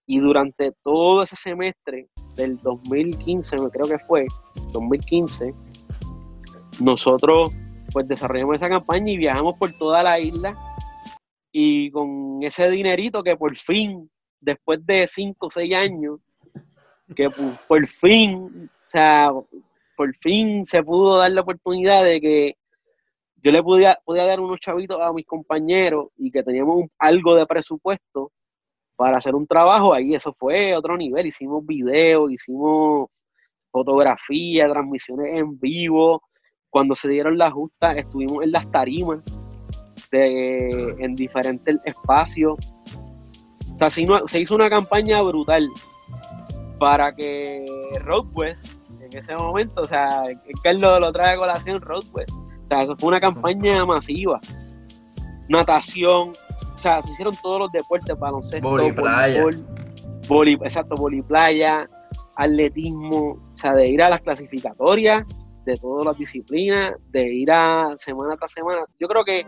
[0.05, 4.27] Y durante todo ese semestre del 2015, creo que fue,
[4.73, 5.53] 2015,
[6.81, 7.51] nosotros
[7.91, 10.53] pues desarrollamos esa campaña y viajamos por toda la isla
[11.51, 14.09] y con ese dinerito que por fin,
[14.41, 16.19] después de 5 o 6 años,
[17.15, 19.29] que por, fin, o sea,
[19.95, 22.55] por fin se pudo dar la oportunidad de que
[23.43, 27.45] yo le podía, podía dar unos chavitos a mis compañeros y que teníamos algo de
[27.45, 28.31] presupuesto
[28.95, 33.09] para hacer un trabajo, ahí eso fue otro nivel, hicimos videos, hicimos
[33.69, 36.21] fotografía, transmisiones en vivo,
[36.69, 39.19] cuando se dieron las justas estuvimos en las tarimas
[40.11, 42.57] en diferentes espacios.
[43.73, 45.67] O sea, se hizo una campaña brutal
[46.79, 47.65] para que
[48.01, 50.23] Roadwest, en ese momento, o sea,
[50.75, 52.31] lo, lo trae a colación Roadwest.
[52.63, 54.39] O sea, eso fue una campaña masiva.
[55.49, 56.33] Natación,
[56.73, 59.65] o sea, se hicieron todos los deportes, baloncesto, voleibol,
[60.27, 60.95] boli, exacto,
[61.27, 61.89] playa,
[62.35, 65.25] atletismo, o sea, de ir a las clasificatorias
[65.65, 68.85] de todas las disciplinas, de ir a semana tras semana.
[68.99, 69.45] Yo creo que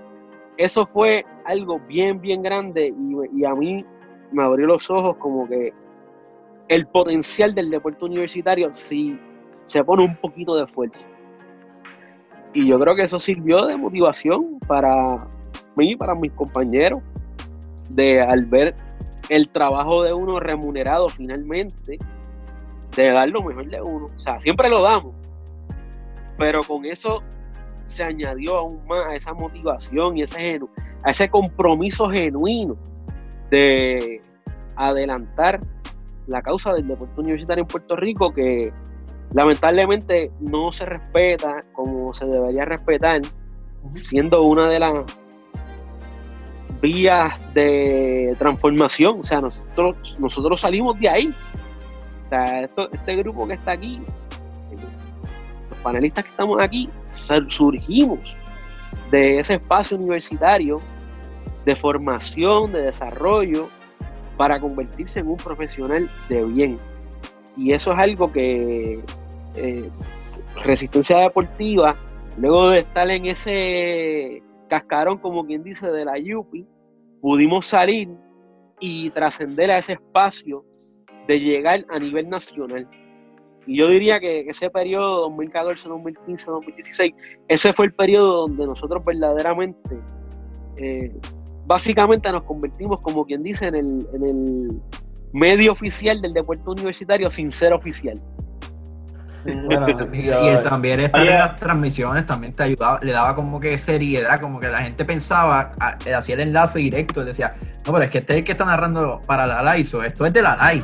[0.58, 2.94] eso fue algo bien, bien grande
[3.34, 3.86] y, a mí
[4.32, 5.74] me abrió los ojos como que
[6.68, 9.20] el potencial del deporte universitario si
[9.66, 11.06] se pone un poquito de esfuerzo.
[12.56, 15.20] Y yo creo que eso sirvió de motivación para
[15.76, 17.02] mí, para mis compañeros,
[17.90, 18.74] de al ver
[19.28, 22.00] el trabajo de uno remunerado finalmente,
[22.96, 24.06] de dar lo mejor de uno.
[24.06, 25.14] O sea, siempre lo damos,
[26.38, 27.22] pero con eso
[27.84, 30.58] se añadió aún más a esa motivación y ese,
[31.04, 32.78] a ese compromiso genuino
[33.52, 34.22] de
[34.78, 35.60] adelantar
[36.28, 38.72] la causa del deporte universitario en Puerto Rico que
[39.36, 43.22] lamentablemente no se respeta como se debería respetar,
[43.92, 45.04] siendo una de las
[46.82, 49.20] vías de transformación.
[49.20, 51.36] O sea, nosotros, nosotros salimos de ahí.
[52.26, 54.02] O sea, este grupo que está aquí
[55.84, 56.90] panelistas que estamos aquí
[57.48, 58.20] surgimos
[59.12, 60.78] de ese espacio universitario
[61.64, 63.70] de formación, de desarrollo,
[64.36, 66.78] para convertirse en un profesional de bien.
[67.56, 69.00] Y eso es algo que
[69.56, 69.90] eh,
[70.64, 71.98] Resistencia Deportiva,
[72.38, 76.66] luego de estar en ese cascarón, como quien dice, de la Yupi,
[77.22, 78.10] pudimos salir
[78.80, 80.66] y trascender a ese espacio
[81.28, 82.88] de llegar a nivel nacional.
[83.68, 87.14] Y yo diría que ese periodo 2014, 2015, 2016,
[87.48, 89.98] ese fue el periodo donde nosotros verdaderamente,
[90.78, 91.12] eh,
[91.66, 94.82] básicamente nos convertimos, como quien dice, en el,
[95.34, 98.16] medio oficial del deporte universitario sin ser oficial.
[100.14, 104.60] y, también estar en las transmisiones también te ayudaba, le daba como que seriedad, como
[104.60, 105.72] que la gente pensaba,
[106.16, 107.52] hacía el enlace directo, decía,
[107.86, 110.34] no, pero es que este es el que está narrando para la LAISO, esto es
[110.34, 110.84] de la LAI.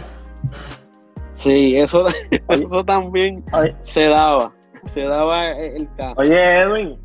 [1.34, 2.05] Sí, eso,
[2.49, 3.43] eso también
[3.82, 4.51] se daba,
[4.86, 6.22] se daba el caso.
[6.22, 6.99] Oye, Edwin,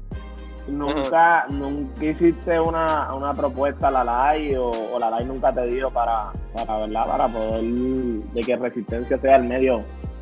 [0.69, 5.89] ¿nunca, nunca hiciste una, una propuesta a la LAI o, la LAI nunca te dio
[5.89, 7.03] para, para, ¿verdad?
[7.07, 9.79] para poder, de que Resistencia sea el medio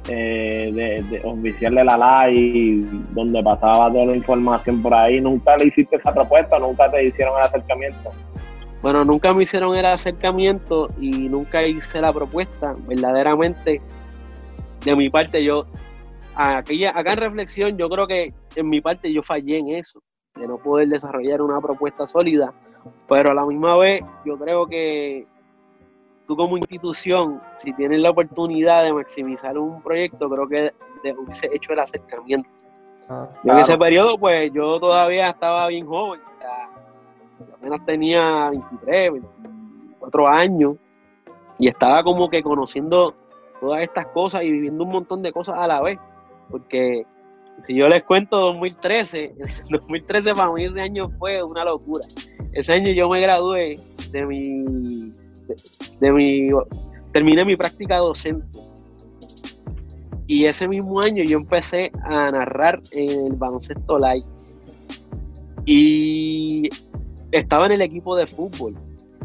[0.08, 2.80] eh, de, oficial de la LAI,
[3.12, 5.20] donde pasaba toda la información por ahí?
[5.20, 6.58] ¿Nunca le hiciste esa propuesta?
[6.58, 8.10] ¿Nunca te hicieron el acercamiento?
[8.82, 12.74] Bueno, nunca me hicieron el acercamiento y nunca hice la propuesta.
[12.86, 13.80] Verdaderamente
[14.84, 15.66] de mi parte yo,
[16.34, 20.02] aquella, acá en reflexión, yo creo que en mi parte yo fallé en eso,
[20.36, 22.52] de no poder desarrollar una propuesta sólida,
[23.08, 25.26] pero a la misma vez yo creo que
[26.26, 30.72] tú como institución, si tienes la oportunidad de maximizar un proyecto, creo que
[31.18, 32.48] hubiese hecho el acercamiento.
[33.08, 36.70] Ah, en ese periodo, pues yo todavía estaba bien joven, o sea,
[37.54, 40.76] apenas tenía 23, 24 años,
[41.58, 43.14] y estaba como que conociendo
[43.60, 45.98] todas estas cosas y viviendo un montón de cosas a la vez.
[46.50, 47.06] Porque
[47.62, 49.34] si yo les cuento 2013,
[49.70, 52.06] 2013 para mí ese año fue una locura.
[52.52, 53.78] Ese año yo me gradué
[54.10, 55.10] de mi,
[56.00, 56.50] de, mi,
[57.12, 58.58] terminé mi práctica docente.
[60.26, 64.26] Y ese mismo año yo empecé a narrar en el baloncesto live.
[65.66, 66.70] Y
[67.32, 68.74] estaba en el equipo de fútbol.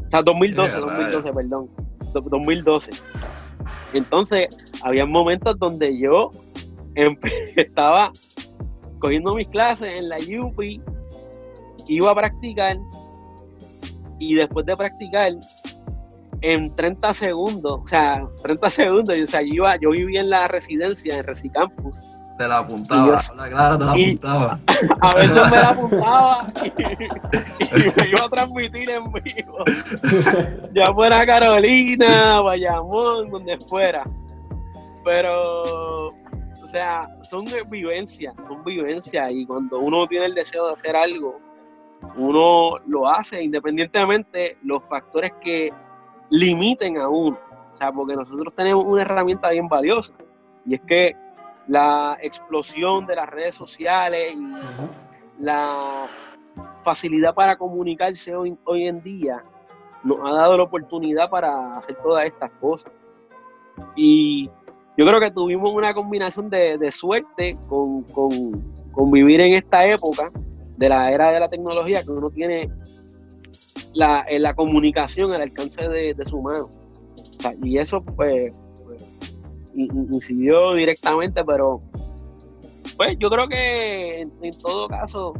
[0.07, 1.69] O sea, 2012, 2012, perdón.
[2.13, 2.91] 2012.
[3.93, 4.47] Entonces,
[4.83, 6.31] había momentos donde yo
[7.55, 8.11] estaba
[8.99, 10.81] cogiendo mis clases en la UPI,
[11.87, 12.77] iba a practicar
[14.19, 15.31] y después de practicar
[16.41, 20.47] en 30 segundos, o sea, 30 segundos, o sea, yo, iba, yo vivía en la
[20.47, 22.01] residencia, en Resicampus.
[22.37, 23.19] Te la apuntaba,
[23.49, 24.59] claro, te la apuntaba.
[25.01, 26.71] A veces me la apuntaba y,
[27.73, 29.65] me iba a transmitir en vivo.
[30.73, 34.05] Ya fuera Carolina, Bayamón, donde fuera.
[35.03, 39.31] Pero, o sea, son vivencias, son vivencias.
[39.33, 41.41] Y cuando uno tiene el deseo de hacer algo,
[42.15, 45.73] uno lo hace independientemente los factores que
[46.29, 47.37] limiten a uno.
[47.73, 50.13] O sea, porque nosotros tenemos una herramienta bien valiosa
[50.65, 51.15] y es que
[51.67, 56.07] la explosión de las redes sociales y la
[56.83, 59.43] facilidad para comunicarse hoy, hoy en día
[60.03, 62.91] nos ha dado la oportunidad para hacer todas estas cosas.
[63.95, 64.49] Y
[64.97, 70.29] yo creo que tuvimos una combinación de, suerte con, con, vivir en esta época
[70.77, 72.69] de la era de la tecnología, que uno tiene
[73.93, 76.69] la, la comunicación al alcance de, su mano.
[77.63, 78.51] y eso pues,
[78.83, 79.03] pues
[79.75, 81.81] incidió directamente, pero
[82.99, 85.33] pues yo creo que en, todo caso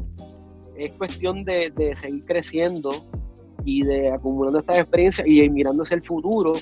[0.77, 2.91] es cuestión de, seguir creciendo
[3.65, 6.53] y de acumulando estas experiencias y mirando hacia el futuro,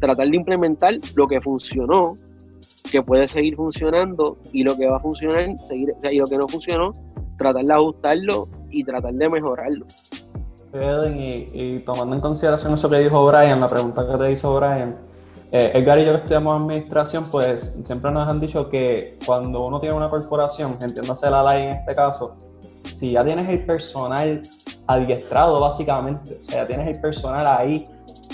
[0.00, 2.16] tratar de implementar lo que funcionó,
[2.90, 6.48] que puede seguir funcionando y lo que va a funcionar, seguir, y lo que no
[6.48, 6.92] funcionó,
[7.38, 9.86] tratar de ajustarlo y tratar de mejorarlo.
[10.72, 14.96] Y, tomando en consideración eso que dijo Brian, la pregunta que te hizo Brian,
[15.52, 19.80] eh, Edgar y yo que estudiamos administración, pues siempre nos han dicho que cuando uno
[19.80, 22.36] tiene una corporación, entiéndase la ley en este caso,
[22.84, 24.42] si ya tienes el personal
[24.86, 27.84] adiestrado básicamente, o sea, ya tienes el personal ahí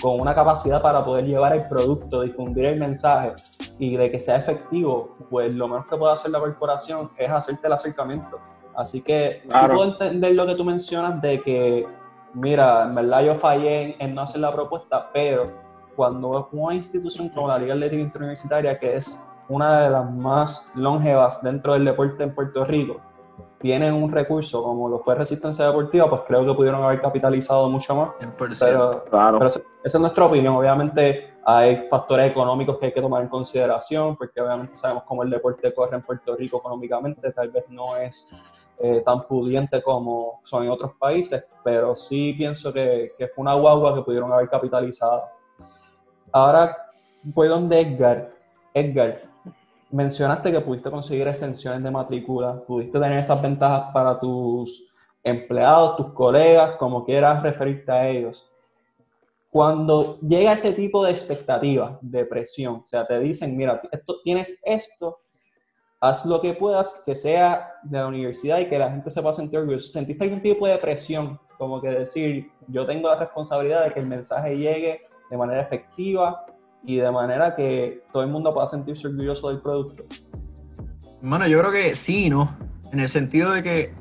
[0.00, 3.34] con una capacidad para poder llevar el producto, difundir el mensaje
[3.78, 7.66] y de que sea efectivo, pues lo menos que puede hacer la corporación es hacerte
[7.66, 8.38] el acercamiento.
[8.74, 11.86] Así que sí puedo entender lo que tú mencionas de que,
[12.34, 15.50] mira, en verdad yo fallé en, no hacer la propuesta, pero
[15.96, 21.42] cuando una institución como la Liga Atlética Interuniversitaria, que es una de las más longevas
[21.42, 23.00] dentro del deporte en Puerto Rico,
[23.58, 27.94] tienen un recurso como lo fue Resistencia Deportiva, pues creo que pudieron haber capitalizado mucho
[27.94, 28.10] más.
[28.58, 29.46] Pero, claro.
[29.46, 30.56] esa es nuestra opinión.
[30.56, 35.30] Obviamente hay factores económicos que hay que tomar en consideración, porque obviamente sabemos cómo el
[35.30, 38.36] deporte corre en Puerto Rico económicamente, tal vez no es
[38.84, 43.54] eh, tan pudiente como son en otros países, pero sí pienso que, que, fue una
[43.54, 45.22] guagua que pudieron haber capitalizado.
[46.32, 46.76] Ahora
[47.22, 48.32] voy donde Edgar.
[48.74, 49.22] Edgar,
[49.90, 56.12] mencionaste que pudiste conseguir exenciones de matrícula, pudiste tener esas ventajas para tus empleados, tus
[56.12, 58.50] colegas, como quieras referirte a ellos.
[59.48, 64.60] Cuando llega ese tipo de expectativa, de presión, o sea, te dicen, mira, esto, tienes
[64.64, 65.20] esto,
[66.02, 69.32] haz lo que puedas, que sea de la universidad y que la gente se pueda
[69.32, 69.92] sentir orgulloso.
[69.92, 71.38] ¿Sentiste algún tipo de presión?
[71.56, 76.44] Como que decir, yo tengo la responsabilidad de que el mensaje llegue de manera efectiva
[76.84, 80.02] y de manera que todo el mundo pueda sentirse orgulloso del producto.
[81.22, 82.58] Bueno, yo creo que sí, ¿no?
[82.92, 83.94] En el sentido de que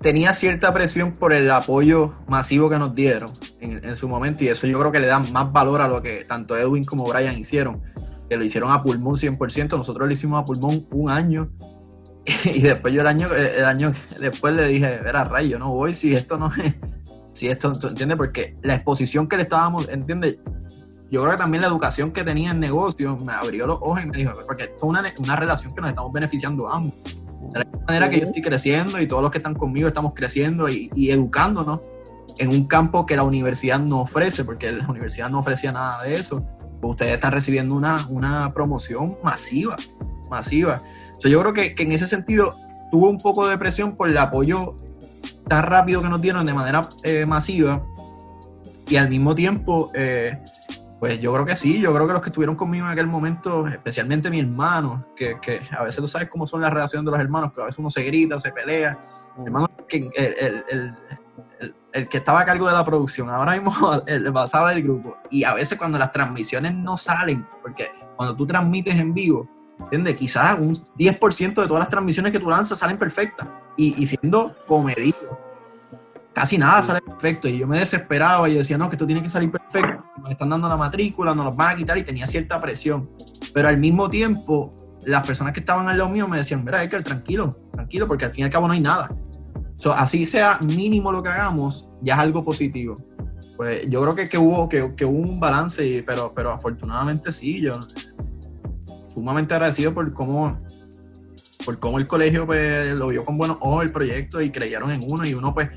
[0.00, 4.48] tenía cierta presión por el apoyo masivo que nos dieron en, en, su momento y
[4.48, 7.38] eso yo creo que le da más valor a lo que tanto Edwin como Brian
[7.38, 7.80] hicieron
[8.34, 11.50] que lo hicieron a pulmón 100%, nosotros lo hicimos a pulmón un año
[12.44, 16.16] y después yo el año, el año después le dije, era rayo, no voy si
[16.16, 16.74] esto no es,
[17.32, 18.16] si esto, ¿entiendes?
[18.16, 20.38] Porque la exposición que le estábamos, ¿entiendes?
[21.12, 24.06] Yo creo que también la educación que tenía en negocio me abrió los ojos y
[24.06, 26.94] me dijo, porque esto es una, una relación que nos estamos beneficiando ambos.
[27.52, 30.68] De la manera que yo estoy creciendo y todos los que están conmigo estamos creciendo
[30.68, 31.80] y, y educándonos
[32.38, 36.16] en un campo que la universidad no ofrece, porque la universidad no ofrecía nada de
[36.16, 36.44] eso
[36.88, 39.76] ustedes están recibiendo una, una promoción masiva,
[40.30, 40.82] masiva.
[41.22, 42.56] yo creo que, que, en ese sentido
[42.90, 44.76] tuvo un poco de presión por el apoyo
[45.48, 47.84] tan rápido que nos dieron de manera eh, masiva
[48.86, 50.38] y al mismo tiempo, eh,
[51.00, 53.66] pues yo creo que sí, yo creo que los que estuvieron conmigo en aquel momento,
[53.66, 57.20] especialmente mi hermano, que, que a veces tú sabes cómo son las relaciones de los
[57.20, 58.98] hermanos, que a veces uno se grita, se pelea.
[59.44, 60.94] Hermano, que el, el, el
[62.08, 63.72] que estaba a cargo de la producción, ahora mismo
[64.06, 65.16] el basado del grupo.
[65.30, 69.48] Y a veces cuando las transmisiones no salen, porque cuando tú transmites en vivo,
[69.84, 70.16] ¿entiendes?
[70.16, 73.46] Quizás un 10% de todas las transmisiones que tú lanzas salen perfectas.
[73.76, 75.38] Y, siendo comedido,
[76.32, 77.48] casi nada sale perfecto.
[77.48, 80.04] Y yo me desesperaba y decía, no, que esto tiene que salir perfecto.
[80.18, 83.10] Nos están dando la matrícula, nos los van a quitar y tenía cierta presión.
[83.52, 84.74] Pero al mismo tiempo,
[85.04, 88.30] las personas que estaban al lado mío me decían, mira, Edgar, tranquilo, tranquilo, porque al
[88.30, 89.10] fin y al cabo no hay nada
[89.92, 92.94] así sea mínimo lo que hagamos, ya es algo positivo.
[93.56, 97.80] Pues yo creo que, que hubo, que, hubo un balance, pero, pero afortunadamente sí, yo
[99.06, 100.58] sumamente agradecido por cómo,
[101.64, 105.04] por cómo el colegio pues, lo vio con buenos ojos el proyecto y creyeron en
[105.06, 105.68] uno y uno pues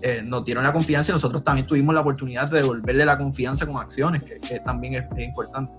[0.00, 3.66] eh, nos dieron la confianza y nosotros también tuvimos la oportunidad de devolverle la confianza
[3.66, 5.72] con acciones, que, también es, importante.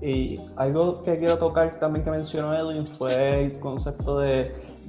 [0.00, 4.44] Y algo que quiero tocar también que mencionó Edwin fue el concepto de,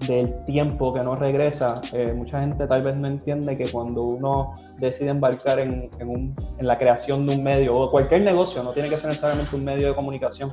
[0.07, 1.81] del tiempo que no regresa.
[1.93, 6.77] Eh, mucha gente tal vez no entiende que cuando uno decide embarcar en, en, la
[6.77, 9.95] creación de un medio o cualquier negocio, no tiene que ser necesariamente un medio de
[9.95, 10.51] comunicación,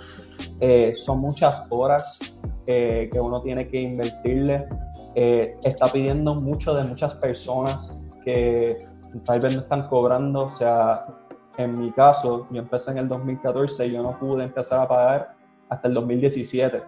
[0.60, 4.66] eh, son muchas horas que uno tiene que invertirle
[5.18, 8.86] eh, está pidiendo mucho de muchas personas que
[9.24, 10.44] tal vez no están cobrando.
[10.44, 11.06] O sea,
[11.56, 15.34] en mi caso, yo empecé en el 2014 y yo no pude empezar a pagar
[15.70, 16.82] hasta el 2017.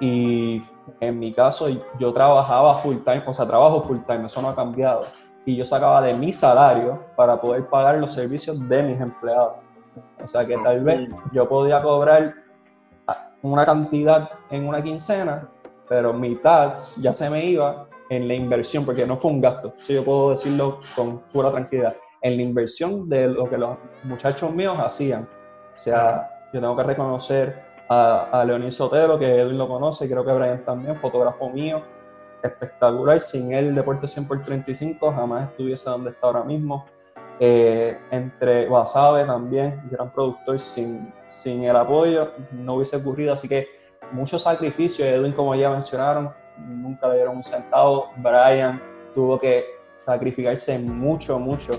[0.00, 0.62] Y
[1.00, 1.68] en mi caso,
[1.98, 5.06] yo trabajaba full time, o sea, trabajo full time, eso no ha cambiado.
[5.44, 9.54] Y yo sacaba de mi salario para poder pagar los servicios de mis empleados.
[10.22, 12.34] O sea que tal vez yo podía cobrar
[13.42, 15.48] una cantidad en una quincena
[15.88, 19.92] pero mitad ya se me iba en la inversión, porque no fue un gasto, eso
[19.92, 24.76] yo puedo decirlo con pura tranquilidad, en la inversión de lo que los muchachos míos
[24.78, 25.22] hacían.
[25.22, 30.32] O sea, yo tengo que reconocer a, a Sotero, que él lo conoce, creo que
[30.32, 31.82] Brian también, fotógrafo mío,
[32.42, 36.84] espectacular, sin él Deporte 100 por 35 jamás estuviese donde está ahora mismo.
[37.40, 43.68] Eh, entre Wasabe también, gran productor, sin, sin el apoyo no hubiese ocurrido, así que
[44.12, 45.04] mucho sacrificio.
[45.04, 48.10] Edwin, como ya mencionaron, nunca le dieron un centavo.
[48.16, 48.80] Brian
[49.14, 49.64] tuvo que
[49.94, 51.72] sacrificarse mucho, mucho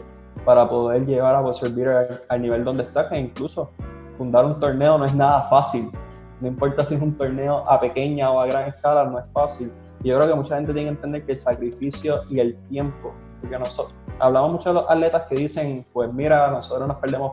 [0.45, 3.73] para poder llevar a servir al, nivel donde está, que incluso
[4.19, 5.89] fundar un torneo no es nada fácil.
[6.41, 9.71] No importa si es un torneo a pequeña o a gran escala, no es fácil.
[10.03, 13.13] Y yo creo que mucha gente tiene que entender que el sacrificio y el tiempo,
[13.39, 17.31] porque nosotros hablamos mucho de los atletas que dicen, pues mira, nosotros nos perdemos,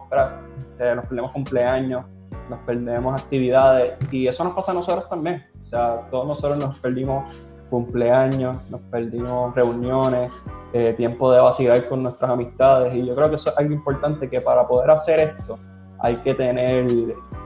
[0.79, 2.05] eh, nos perdemos cumpleaños,
[2.49, 5.45] nos perdemos actividades y eso nos pasa a nosotros también.
[5.61, 7.33] O sea, todos nosotros nos perdimos
[7.69, 10.31] cumpleaños, nos perdimos reuniones,
[10.73, 14.31] eh, tiempo de vacilar con nuestras amistades y yo creo que eso es algo importante
[14.31, 15.59] que para poder hacer esto
[16.01, 16.87] hay que tener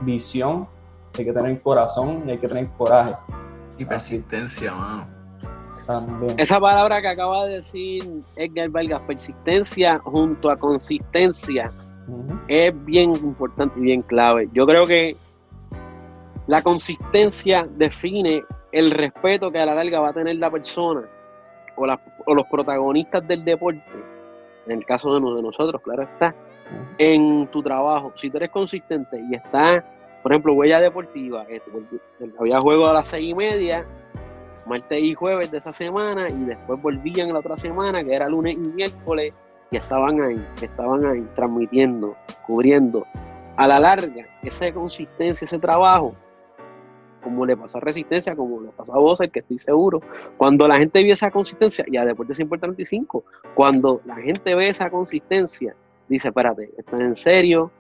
[0.03, 0.67] visión,
[1.19, 3.15] hay que tener corazón y hay que tener coraje.
[3.79, 5.07] Y persistencia, mano.
[5.87, 6.35] También.
[6.39, 11.73] Esa palabra que acaba de decir Edgar Vargas, persistencia junto a consistencia,
[12.49, 14.49] es bien importante y bien clave.
[14.53, 15.17] Yo creo que
[16.47, 21.03] la consistencia define el respeto que a la larga va a tener la persona
[21.77, 23.83] o, los protagonistas del deporte,
[24.67, 26.35] en el caso de, de nosotros, claro está,
[26.99, 28.13] en tu trabajo.
[28.17, 29.83] Si tú eres consistente y estás,
[30.23, 31.71] por ejemplo, huella deportiva, este,
[32.39, 33.87] había juego a las seis y media,
[34.67, 38.55] martes y jueves de esa semana, y después volvían la otra semana, que era lunes
[38.55, 39.33] y miércoles,
[39.71, 42.17] y estaban ahí, estaban ahí transmitiendo,
[42.47, 43.07] cubriendo.
[43.57, 46.15] A la larga, esa consistencia, ese trabajo,
[47.23, 50.01] como le pasó a Resistencia, como le pasó a vos, el que estoy seguro,
[50.37, 54.91] cuando la gente ve esa consistencia, y a Deportes 135, cuando la gente ve esa
[54.91, 55.75] consistencia,
[56.11, 57.71] dice, espérate, están en serio,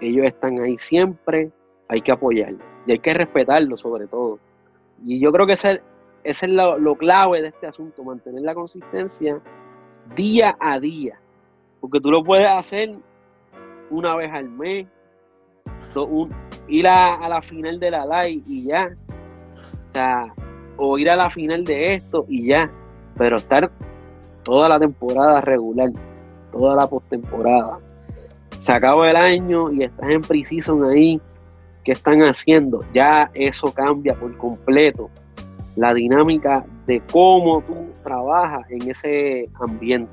[0.00, 1.50] ellos están ahí siempre,
[1.88, 4.40] hay que apoyarlos y hay que respetarlo sobre todo.
[5.04, 5.82] Y yo creo que ese,
[6.24, 9.40] es lo, lo clave de este asunto, mantener la consistencia
[10.16, 11.20] día a día.
[11.80, 12.96] Porque tú lo puedes hacer
[13.90, 14.86] una vez al mes,
[16.68, 18.90] ir a, la final de la live y ya.
[20.76, 22.70] O ir a la final de esto y ya.
[23.16, 23.70] Pero estar
[24.42, 25.90] toda la temporada regular,
[26.56, 27.78] toda la postemporada.
[28.60, 31.20] Se acaba el año y estás en precision ahí.
[31.84, 32.84] ¿Qué están haciendo?
[32.92, 35.08] Ya eso cambia por completo
[35.76, 40.10] la dinámica de cómo tú trabajas en ese ambiente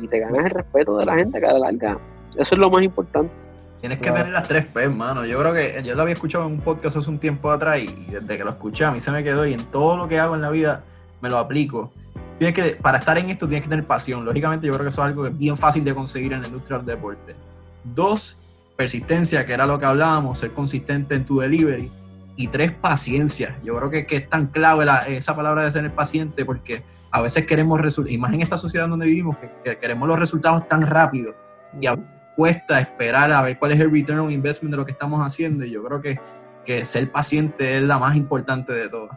[0.00, 1.98] y te ganas el respeto de la gente cada larga.
[2.36, 3.32] Eso es lo más importante.
[3.80, 5.26] Tienes que tener las tres P, hermano.
[5.26, 8.06] Yo creo que yo lo había escuchado en un podcast hace un tiempo atrás y
[8.10, 10.34] desde que lo escuché a mí se me quedó y en todo lo que hago
[10.34, 10.84] en la vida
[11.20, 11.92] me lo aplico.
[12.38, 14.24] Tienes que, para estar en esto tienes que tener pasión.
[14.24, 16.48] Lógicamente yo creo que eso es algo que es bien fácil de conseguir en la
[16.48, 17.34] industria del deporte.
[17.84, 18.38] Dos,
[18.76, 21.90] persistencia, que era lo que hablábamos, ser consistente en tu delivery.
[22.36, 23.56] Y tres, paciencia.
[23.62, 26.82] Yo creo que, que es tan clave esa palabra de ser paciente porque
[27.12, 30.66] a veces queremos resultados, y más en esta sociedad donde vivimos, que, queremos los resultados
[30.66, 31.32] tan rápido
[31.80, 31.86] y
[32.34, 35.64] cuesta esperar a ver cuál es el return on investment de lo que estamos haciendo.
[35.64, 36.18] Y yo creo que,
[36.64, 39.16] que ser paciente es la más importante de todas.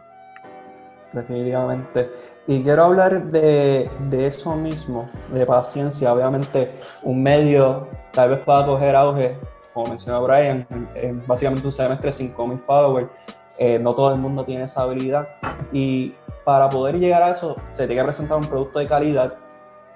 [1.12, 2.08] Definitivamente.
[2.48, 6.14] Y quiero hablar de, de, eso mismo, de paciencia.
[6.14, 6.72] Obviamente,
[7.02, 9.38] un medio tal vez pueda coger auge,
[9.74, 13.10] como mencionó Brian, en, básicamente un semestre 5.000 followers.
[13.58, 15.28] Eh, no todo el mundo tiene esa habilidad.
[15.72, 19.36] Y para poder llegar a eso se tiene que presentar un producto de calidad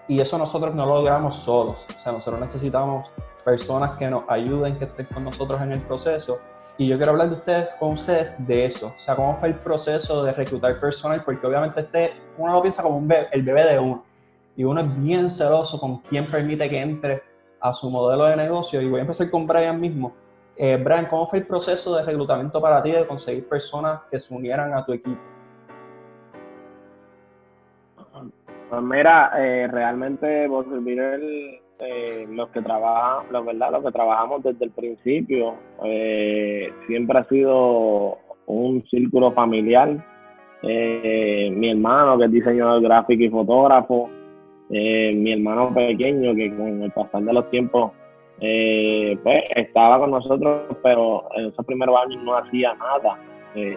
[0.07, 1.87] y eso nosotros no lo logramos solos.
[1.97, 3.11] O sea, nosotros necesitamos
[3.47, 6.39] personas que nos ayuden, que estén con nosotros en el proceso.
[6.79, 8.95] Y yo quiero hablar de ustedes, con ustedes de eso.
[8.97, 12.83] O sea, cómo fue el proceso de reclutar personal, porque obviamente este, uno lo piensa
[12.83, 14.05] como un bebé, el bebé de uno.
[14.57, 17.23] y uno es bien celoso con quién permite que entre
[17.61, 18.81] a su modelo de negocio.
[18.81, 20.13] Y voy a empezar con Brian mismo.
[20.57, 24.35] Eh, Brian, ¿cómo fue el proceso de reclutamiento para ti de conseguir personas que se
[24.35, 25.21] unieran a tu equipo?
[28.69, 34.43] Pues mira, eh, realmente por servir eh, los que trabajan, la verdad, los que trabajamos
[34.43, 35.55] desde el principio,
[35.85, 39.89] eh, siempre ha sido un círculo familiar.
[40.63, 44.09] mi hermano, que es diseñador gráfico y fotógrafo,
[44.71, 47.91] mi hermano pequeño, que con el pasar de los tiempos
[48.39, 53.19] pues estaba con nosotros, pero en esos primeros años no hacía nada.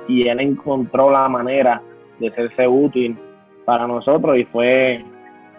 [0.07, 1.81] y él encontró la manera
[2.19, 3.17] de serse útil
[3.65, 5.03] para nosotros y fue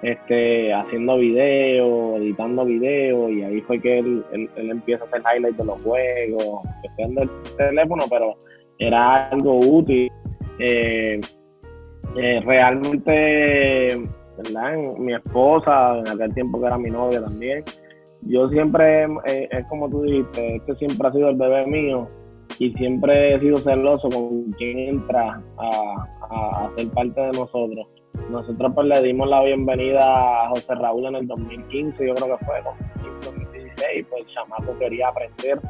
[0.06, 4.24] este, haciendo videos, editando videos y ahí fue que él,
[4.56, 6.62] empieza a hacer highlights de los juegos,
[6.98, 7.28] en el
[7.58, 8.36] teléfono, pero
[8.78, 10.08] era algo útil.
[10.60, 11.20] Eh,
[12.16, 14.00] eh, realmente.
[14.98, 17.64] Mi esposa, en aquel tiempo que era mi novia también,
[18.20, 22.06] yo siempre, eh, es como tú dijiste, este siempre ha sido el bebé mío
[22.58, 27.88] y siempre he sido celoso con quien entra a, a, ser parte de nosotros.
[28.30, 32.44] Nosotros pues le dimos la bienvenida a José Raúl en el 2015, yo creo que
[32.44, 32.56] fue,
[33.24, 35.60] 2016, pues chamaco quería aprender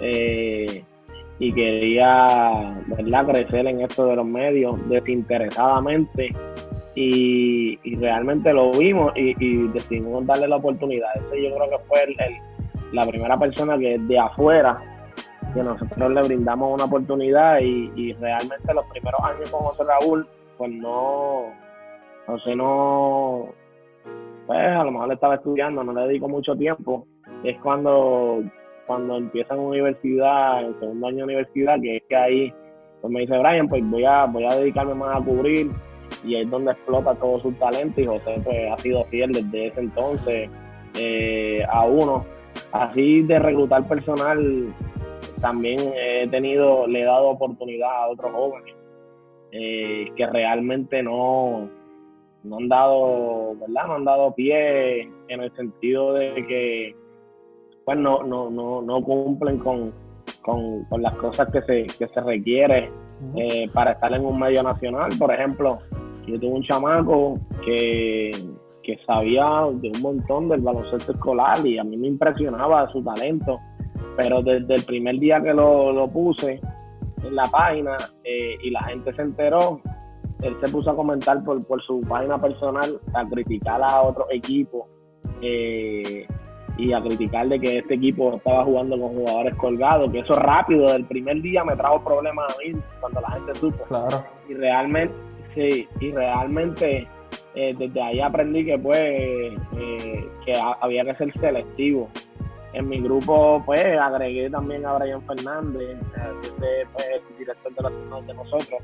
[0.00, 0.84] eh,
[1.38, 3.26] y quería ¿verdad?
[3.26, 6.30] crecer en esto de los medios desinteresadamente
[6.94, 11.10] y, realmente lo vimos y, decidimos darle la oportunidad.
[11.16, 12.14] Ese yo creo que fue
[12.92, 14.74] la primera persona que de afuera
[15.54, 20.26] que nosotros le brindamos una oportunidad y, realmente los primeros años con José Raúl,
[20.58, 21.44] pues no,
[22.44, 23.48] sé, no,
[24.46, 27.06] pues a lo mejor le estaba estudiando, no le dedico mucho tiempo.
[27.42, 28.42] Es cuando,
[28.86, 32.54] cuando empieza en universidad, en segundo año de universidad, que es que ahí
[33.00, 35.68] pues me dice Brian, pues voy a, voy a dedicarme más a cubrir
[36.24, 39.80] y es donde explota todo su talento y José pues ha sido fiel desde ese
[39.80, 40.50] entonces
[40.98, 42.24] eh, a uno.
[42.72, 44.72] Así de reclutar personal
[45.40, 48.74] también he tenido, le he dado oportunidad a otros jóvenes
[49.52, 51.68] eh, que realmente no,
[52.44, 53.86] no han dado, ¿verdad?
[53.86, 56.96] No han dado pie en el sentido de que
[57.84, 59.92] pues no, no, no, no cumplen con,
[60.98, 62.90] las cosas que se, que se requiere
[63.36, 65.10] eh, para estar en un medio nacional.
[65.18, 65.78] Por ejemplo,
[66.26, 68.30] yo tuve un chamaco que,
[68.82, 73.54] que sabía de un montón del baloncesto escolar y a mí me impresionaba su talento
[74.16, 76.60] pero desde el primer día que lo, puse
[77.22, 79.80] en la página eh, y la gente se enteró,
[80.44, 84.86] él se puso a comentar por, su página personal, a criticar a otro equipo
[85.40, 86.26] eh,
[86.76, 90.92] y a criticar de que este equipo estaba jugando con jugadores colgados, que eso rápido,
[90.92, 93.84] del primer día me trajo problemas a mí cuando la gente supo.
[93.84, 94.24] Claro.
[94.48, 95.14] Y realmente,
[95.54, 97.08] sí, y realmente
[97.54, 99.54] eh, desde ahí aprendí que pues
[100.44, 102.10] que había que ser selectivo
[102.74, 105.96] en mi grupo, pues, agregué también a Brian Fernández,
[106.58, 108.80] que pues, el director de la de nosotros.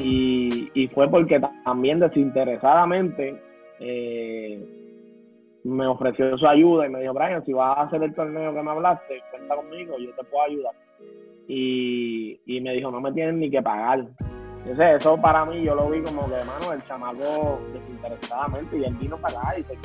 [0.00, 3.40] Y, fue porque también desinteresadamente
[3.80, 4.64] eh,
[5.64, 8.62] me ofreció su ayuda y me dijo, Brian, si vas a hacer el torneo que
[8.62, 10.74] me hablaste, cuenta conmigo, yo te puedo ayudar.
[11.48, 14.06] Y, me dijo, no me tienen ni que pagar.
[14.60, 18.94] Entonces, eso para mí yo lo vi como que, hermano, el chamaco desinteresadamente y él
[18.94, 19.76] vino para acá y se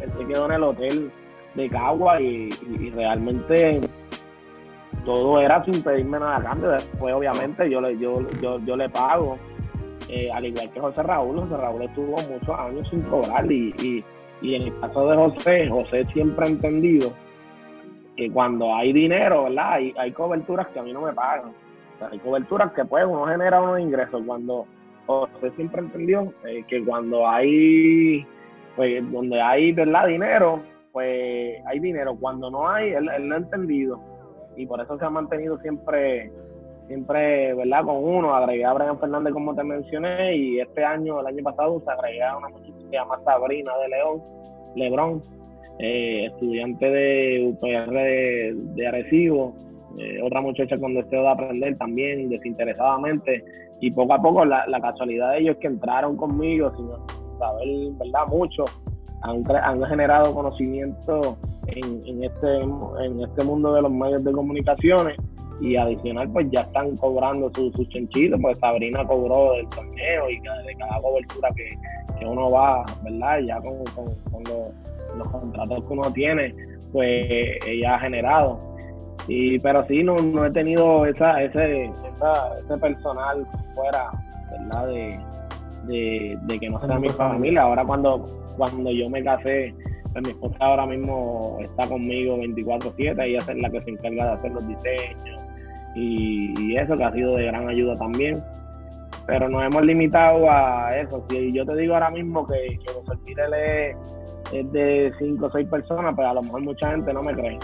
[0.00, 1.10] él se quedó en el hotel
[1.54, 2.50] de Cagua y,
[2.90, 3.80] realmente
[5.08, 6.68] todo era sin pedirme nada a cambio.
[6.68, 8.12] Después, obviamente, yo le, yo,
[8.42, 9.32] yo, le pago.
[10.10, 14.04] Eh, al igual que José Raúl, José Raúl estuvo muchos años sin cobrar y,
[14.42, 17.12] y, en el caso de José, José siempre ha entendido
[18.16, 19.72] que cuando hay dinero, ¿verdad?
[19.72, 21.52] Hay, hay coberturas que a mí no me pagan.
[22.10, 24.22] hay coberturas que pues uno genera unos ingresos.
[24.26, 24.66] Cuando
[25.06, 28.26] José siempre entendió eh, que cuando hay
[28.76, 30.60] pues donde hay verdad dinero,
[30.92, 32.14] pues hay dinero.
[32.14, 34.17] Cuando no hay, él, él, no ha entendido.
[34.58, 36.32] Y por eso se ha mantenido siempre,
[36.88, 37.84] siempre, ¿verdad?
[37.84, 38.34] Con uno.
[38.34, 42.22] Agregué a Brian Fernández, como te mencioné, y este año, el año pasado, se agregué
[42.22, 44.22] a una muchacha que se llama Sabrina de León,
[44.74, 45.22] Lebrón,
[45.78, 47.92] eh, estudiante de UPR
[48.74, 49.54] de, Arecibo.
[49.96, 53.44] Eh, otra muchacha con deseo de aprender también desinteresadamente
[53.80, 56.88] y poco a poco la, la casualidad de ellos que entraron conmigo sin,
[57.38, 57.68] saber,
[57.98, 58.26] ¿verdad?
[58.28, 58.64] Mucho.
[59.22, 61.38] Han, han generado conocimiento
[61.68, 65.16] en, este, en este mundo de los medios de comunicaciones
[65.60, 70.36] y adicional pues ya están cobrando sus su chanchitos, pues Sabrina cobró del torneo y
[70.36, 73.38] de cada cobertura que, uno va, ¿verdad?
[73.40, 73.78] Ya con,
[74.44, 76.54] los, contratos que uno tiene,
[76.92, 77.26] pues
[77.66, 78.58] ella ha generado.
[79.28, 84.10] Y, pero sí, no, no he tenido esa, ese, ese personal fuera,
[84.50, 84.88] ¿verdad?
[84.88, 87.62] De, de, que no sea mi familia.
[87.62, 88.24] Ahora cuando,
[88.56, 89.74] cuando yo me casé,
[90.22, 94.52] mi esposa ahora mismo está conmigo 24/7, ella es la que se encarga de hacer
[94.52, 95.46] los diseños
[95.94, 98.36] y, eso que ha sido de gran ayuda también.
[99.26, 101.24] Pero nos hemos limitado a eso.
[101.28, 103.04] Si yo te digo ahora mismo que, que los
[104.52, 107.58] es, de 5 o 6 personas, pues a lo mejor mucha gente no me cree.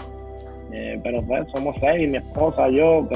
[0.71, 3.07] Eh, pero pues somos seis, mi esposa, yo,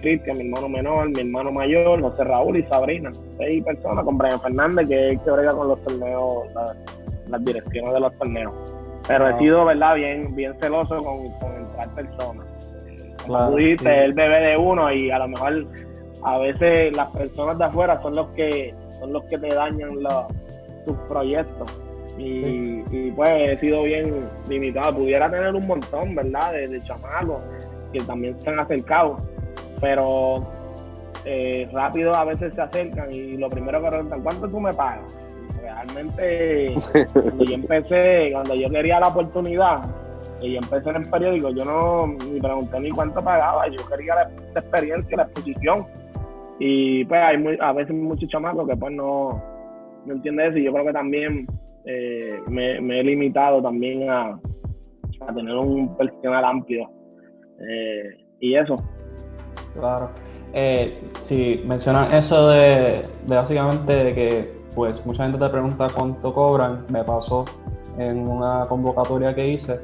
[0.00, 3.10] Cristian, mi hermano menor, mi hermano mayor, José Raúl y Sabrina.
[3.38, 6.44] Seis personas con Brian Fernández, que es que brega con los torneos,
[7.28, 8.54] las direcciones de los torneos.
[9.08, 12.46] Pero he sido, ¿verdad?, bien, bien celoso con, con entrar personas.
[13.26, 15.66] Como tú dijiste, el bebé de uno y a lo mejor
[16.22, 20.26] a veces las personas de afuera son los que son los que te dañan los,
[20.86, 21.80] tus proyectos.
[22.16, 24.96] Y, pues he sido bien limitado.
[24.96, 27.40] Pudiera tener un montón, ¿verdad?, de, de chamacos
[27.92, 29.16] que también se han acercado
[29.80, 30.46] pero
[31.24, 35.18] eh, rápido a veces se acercan y lo primero que preguntan, ¿cuánto tú me pagas?
[35.84, 36.74] Realmente,
[37.12, 39.80] cuando yo empecé, cuando yo quería la oportunidad,
[40.40, 44.30] y empecé en el periódico, yo no ni pregunté ni cuánto pagaba, yo quería la,
[44.60, 45.84] experiencia, la exposición.
[46.60, 49.42] Y pues hay a veces muchos chamacos que pues no,
[50.04, 51.46] no entienden eso y yo creo que también
[51.84, 54.38] eh, me, he limitado también a,
[55.34, 56.90] tener un personal amplio.
[57.60, 58.76] Eh, y eso,
[59.74, 60.10] Claro.
[60.54, 66.84] Eh, si mencionan eso de, básicamente de que pues mucha gente te pregunta cuánto cobran,
[66.88, 67.44] me pasó
[67.98, 69.80] en una convocatoria que hice,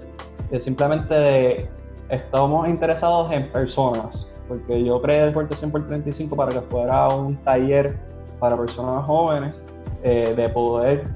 [0.48, 1.68] que simplemente
[2.08, 7.34] estamos interesados en personas, porque yo creé Deporte 100 por 35 para que fuera un
[7.38, 7.98] taller
[8.38, 9.66] para personas jóvenes
[10.04, 11.08] eh, de poder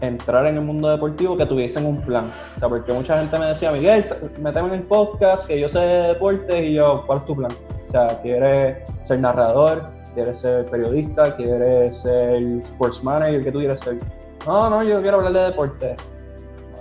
[0.00, 2.32] entrar en el mundo deportivo que tuviesen un plan.
[2.56, 4.04] O sea, porque mucha gente me decía, Miguel,
[4.40, 7.52] meteme en el podcast, que yo sé de deportes, y yo, ¿cuál es tu plan?
[7.84, 9.99] O sea, ¿quieres ser narrador?
[10.14, 11.36] ¿Quieres ser periodista?
[11.36, 13.44] ¿Quieres ser sports manager?
[13.44, 13.98] ¿Qué tú quieres ser?
[14.46, 15.96] No, no, yo quiero hablar de deporte.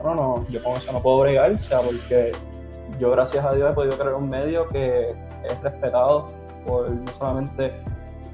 [0.03, 2.31] No, no, no, yo con eso no puedo bregar, o sea, porque
[2.99, 5.11] yo gracias a Dios he podido crear un medio que
[5.43, 6.27] es respetado
[6.65, 7.73] por no solamente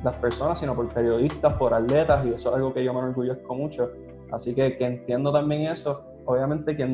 [0.03, 3.55] las personas, sino por periodistas, por atletas, y eso es algo que yo me enorgullezco
[3.55, 3.91] mucho.
[4.31, 6.05] Así que, que entiendo también eso.
[6.26, 6.85] Obviamente que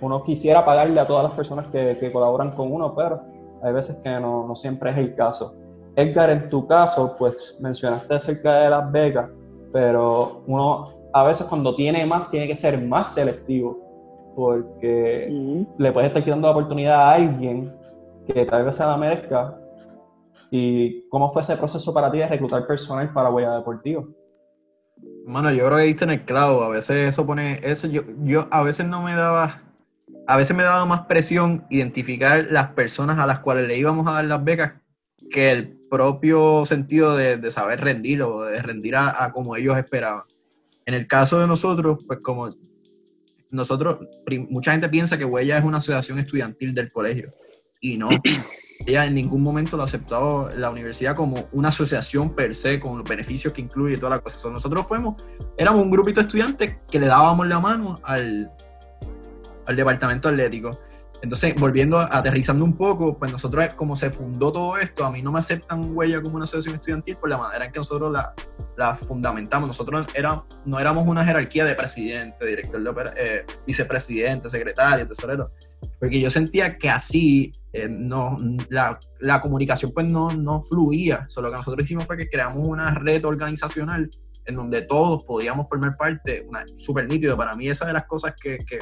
[0.00, 3.20] uno quisiera pagarle a todas las personas que, colaboran con uno, pero
[3.62, 5.56] hay veces que no, siempre es el caso.
[5.98, 9.28] Edgar, en tu caso, pues mencionaste acerca de las becas,
[9.72, 15.28] pero uno a veces cuando tiene más tiene que ser más selectivo, porque
[15.76, 17.74] le puedes estar quitando la oportunidad a alguien
[18.28, 19.58] que tal vez se la merezca.
[20.52, 24.04] ¿Y cómo fue ese proceso para ti de reclutar personal para Huella Deportiva?
[25.26, 26.62] Mano, yo creo que diste en el clavo.
[26.62, 27.58] A veces eso pone.
[27.64, 29.62] Eso yo, yo a veces no me daba.
[30.28, 34.12] A veces me daba más presión identificar las personas a las cuales le íbamos a
[34.12, 34.78] dar las becas
[35.30, 40.24] que el propio sentido de, saber rendir o de rendir a, como ellos esperaban.
[40.86, 42.54] En el caso de nosotros, pues como
[43.50, 43.98] nosotros,
[44.48, 47.30] mucha gente piensa que Huella es una asociación estudiantil del colegio
[47.80, 48.08] y no
[48.86, 53.08] ella en ningún momento lo aceptado la universidad como una asociación per se, con los
[53.08, 54.50] beneficios que incluye y toda la cosa.
[54.50, 55.22] nosotros fuimos,
[55.56, 58.50] éramos un grupito de estudiantes que le dábamos la mano al,
[59.66, 60.78] al departamento atlético.
[61.20, 65.32] Entonces, volviendo, aterrizando un poco, pues nosotros, como se fundó todo esto, a mí no
[65.32, 68.34] me aceptan huella como una asociación estudiantil por la manera en que nosotros la,
[68.76, 69.66] la fundamentamos.
[69.66, 75.50] Nosotros era, no éramos una jerarquía de presidente, director de eh, vicepresidente, secretario, tesorero,
[75.98, 78.38] porque yo sentía que así eh, no,
[78.68, 81.24] la, la, comunicación pues no, no fluía.
[81.28, 84.08] Solo que nosotros hicimos fue que creamos una red organizacional
[84.46, 86.46] en donde todos podíamos formar parte,
[86.76, 87.36] súper nítido.
[87.36, 88.78] Para mí esa de las cosas que, que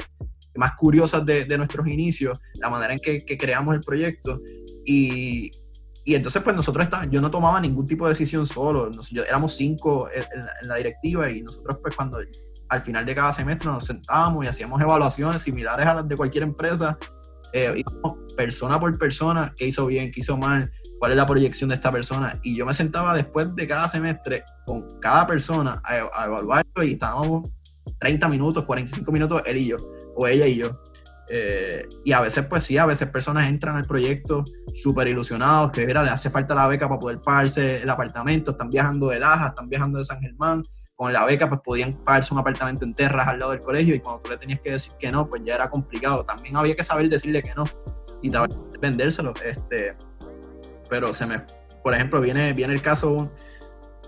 [0.55, 4.41] más curiosas de, nuestros inicios, la manera en que, creamos el proyecto.
[4.85, 5.51] Y,
[6.05, 8.89] entonces, pues nosotros está, yo no tomaba ningún tipo de decisión solo.
[8.89, 10.23] Nos, éramos cinco en,
[10.67, 12.19] la directiva y nosotros, pues cuando
[12.69, 16.43] al final de cada semestre nos sentábamos y hacíamos evaluaciones similares a las de cualquier
[16.43, 16.97] empresa,
[17.53, 17.83] eh,
[18.35, 21.91] persona por persona, qué hizo bien, qué hizo mal, cuál es la proyección de esta
[21.91, 22.39] persona.
[22.41, 26.93] Y yo me sentaba después de cada semestre con cada persona a, a evaluarlo y
[26.93, 27.49] estábamos
[27.99, 29.77] 30 minutos, 45 minutos, él y yo
[30.17, 30.81] o ella y yo.
[31.29, 35.85] Eh, y a veces, pues sí, a veces personas entran al proyecto súper ilusionados, que
[35.85, 39.47] mira, le hace falta la beca para poder pagarse el apartamento, están viajando de Laja,
[39.47, 40.63] están viajando de San Germán,
[40.95, 43.99] con la beca pues podían pagarse un apartamento en Terras al lado del colegio y
[43.99, 46.23] cuando tú le tenías que decir que no, pues ya era complicado.
[46.25, 47.65] También había que saber decirle que no
[48.23, 48.31] y
[48.79, 49.33] vendérselo.
[49.45, 49.95] Este,
[50.89, 51.43] pero se me,
[51.83, 53.31] por ejemplo, viene, viene el caso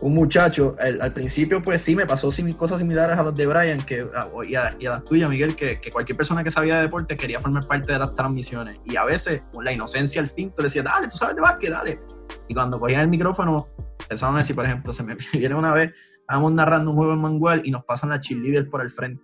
[0.02, 4.08] un muchacho, al principio pues sí me pasó cosas similares a los de Brian que,
[4.48, 7.92] y, a, las tuyas, Miguel, que, cualquier persona que sabía de deporte quería formar parte
[7.92, 8.80] de las transmisiones.
[8.86, 11.42] Y a veces, con la inocencia al fin, tú le decías, dale, tú sabes de
[11.42, 12.00] básquet, dale.
[12.48, 13.68] Y cuando cogían el micrófono,
[14.00, 17.22] empezaron a decir, por ejemplo, se me viene una vez, estábamos narrando un juego en
[17.22, 19.24] Mangual y nos pasan la cheerleader por el frente.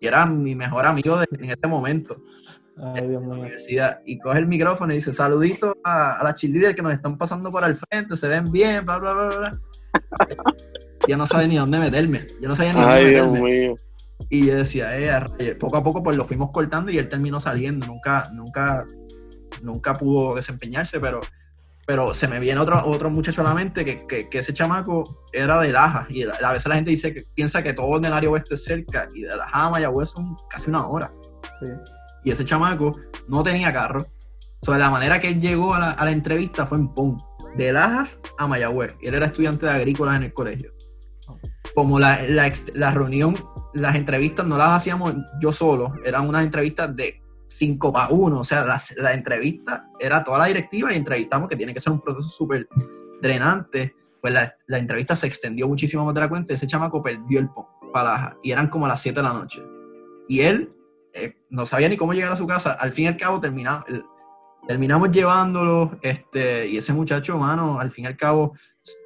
[0.00, 2.22] Y era mi mejor amigo en ese momento.
[2.76, 3.32] Ay, Dios mío.
[3.32, 4.00] universidad.
[4.06, 7.50] Y coge el micrófono y dice, saludito a, a la cheerleader que nos están pasando
[7.50, 9.58] por el frente, se ven bien, bla, bla, bla, bla.
[11.08, 12.26] Yo no sabía ni dónde meterme.
[12.40, 13.76] Yo no sabía ni dónde meterme.
[14.30, 17.86] Y yo decía, eh, poco a poco pues lo fuimos cortando y él terminó saliendo.
[17.86, 18.86] Nunca, nunca,
[19.62, 21.20] nunca pudo desempeñarse, pero,
[21.86, 25.60] pero se me viene otro, otro muchacho a la mente que, que, ese chamaco era
[25.60, 26.06] de Laja.
[26.10, 28.64] Y a veces la gente dice que piensa que todo en el área oeste es
[28.64, 31.12] cerca y de Laja a Mayagüez son casi una hora.
[32.24, 32.96] Y ese chamaco
[33.28, 34.06] no tenía carro.
[34.60, 37.16] Sobre la manera que él llegó a la, a la entrevista fue en PON
[37.58, 38.94] de Lajas a Mayagüez.
[39.02, 40.72] Él era estudiante de agrícolas en el colegio.
[41.74, 42.18] Como la,
[42.74, 43.36] la, reunión,
[43.74, 48.44] las entrevistas no las hacíamos yo solo, eran unas entrevistas de 5 para 1, o
[48.44, 52.00] sea, la, la, entrevista era toda la directiva y entrevistamos, que tiene que ser un
[52.00, 52.68] proceso súper
[53.20, 57.40] drenante, pues la, la, entrevista se extendió muchísimo más de la cuenta, ese chamaco perdió
[57.40, 57.50] el
[57.92, 59.62] palaja y eran como las 7 de la noche.
[60.28, 60.72] Y él
[61.12, 63.84] eh, no sabía ni cómo llegar a su casa, al fin y al cabo terminamos,
[64.68, 68.52] terminamos llevándolo, este, y ese muchacho, mano, al fin y al cabo,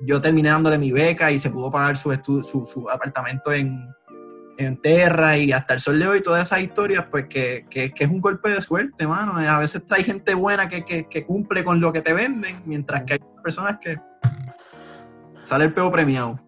[0.00, 2.12] yo terminé dándole mi beca y se pudo pagar su,
[2.42, 3.88] su, su apartamento en,
[4.58, 8.08] en Terra y hasta el sol de hoy, todas esas historias, pues que, que, es
[8.08, 9.34] un golpe de suerte, mano.
[9.36, 13.12] A veces trae gente buena que, que, cumple con lo que te venden, mientras que
[13.12, 14.00] hay personas que
[15.44, 16.40] sale el peo premiado.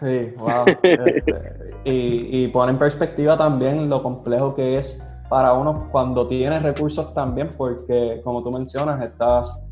[0.00, 0.64] Sí, wow.
[0.82, 6.62] Este, y, y pone en perspectiva también lo complejo que es para uno cuando tienes
[6.62, 9.66] recursos también, porque como tú mencionas, estás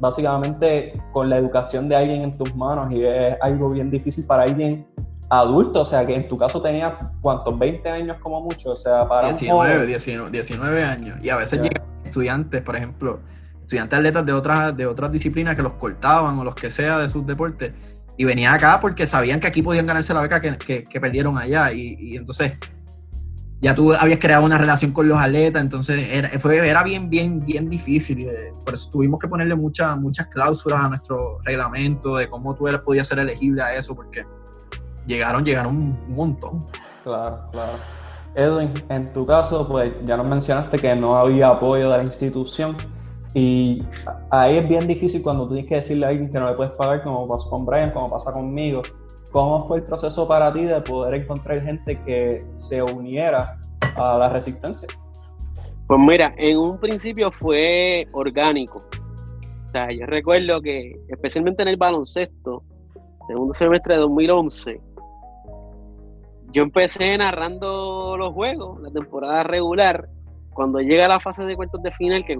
[0.00, 4.42] básicamente con la educación de alguien en tus manos y es algo bien difícil para
[4.42, 4.86] alguien
[5.30, 7.58] adulto, o sea, que en tu caso tenía, ¿cuántos?
[7.58, 11.18] 20 años como mucho, o sea, para 19, 19, años.
[11.22, 13.20] Y a veces llegan estudiantes, por ejemplo,
[13.62, 17.08] estudiantes atletas de otras, de otras disciplinas que los cortaban o los que sea de
[17.08, 17.72] sus deportes,
[18.18, 21.72] y venían acá porque sabían que aquí podían ganarse la beca que, que, perdieron allá.
[21.72, 22.52] Y, y entonces
[23.62, 27.44] ya tú habías creado una relación con los atletas, entonces era, fue, era bien, bien,
[27.44, 28.28] bien difícil.
[28.28, 32.64] Eh, por eso tuvimos que ponerle muchas muchas cláusulas a nuestro reglamento de cómo tú
[32.84, 34.26] podías ser elegible a eso, porque
[35.06, 36.66] llegaron, llegaron un montón.
[37.04, 37.78] Claro, claro.
[38.34, 42.76] Edwin, en tu caso, pues ya nos mencionaste que no había apoyo de la institución
[43.32, 43.80] y
[44.30, 46.72] ahí es bien difícil cuando tú tienes que decirle a alguien que no le puedes
[46.76, 48.82] pagar, como pasó con Brian, como pasa conmigo,
[49.32, 53.58] ¿Cómo fue el proceso para ti de poder encontrar gente que se uniera
[53.96, 54.86] a la resistencia?
[55.86, 58.82] Pues mira, en un principio fue orgánico.
[59.68, 62.62] O sea, yo recuerdo que, especialmente en el baloncesto,
[63.26, 64.80] segundo semestre de 2011,
[66.52, 70.10] yo empecé narrando los juegos, la temporada regular.
[70.52, 72.38] Cuando llega la fase de cuartos de final, que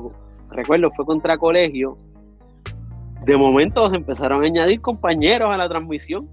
[0.51, 1.97] recuerdo fue contra colegio,
[3.24, 6.28] de momento se empezaron a añadir compañeros a la transmisión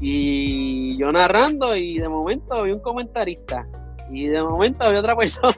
[0.00, 3.66] y yo narrando y de momento había un comentarista
[4.10, 5.56] y de momento había otra persona.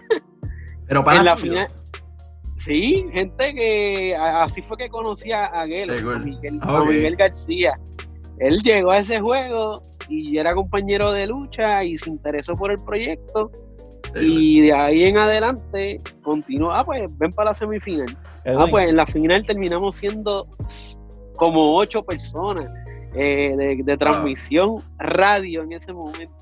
[0.87, 1.67] Pero para en la final.
[2.57, 7.73] Sí, gente que así fue que conocí a, Miguel, a Miguel García.
[8.39, 9.81] Él llegó a ese juego
[10.11, 13.51] y era compañero de lucha y se interesó por el proyecto.
[14.15, 16.73] y de ahí en adelante continuó.
[16.73, 18.15] Ah, pues ven para la semifinal.
[18.45, 20.47] Ah, pues en la final terminamos siendo
[21.37, 22.71] como ocho personas.
[23.15, 26.35] Eh, de, transmisión radio en ese momento.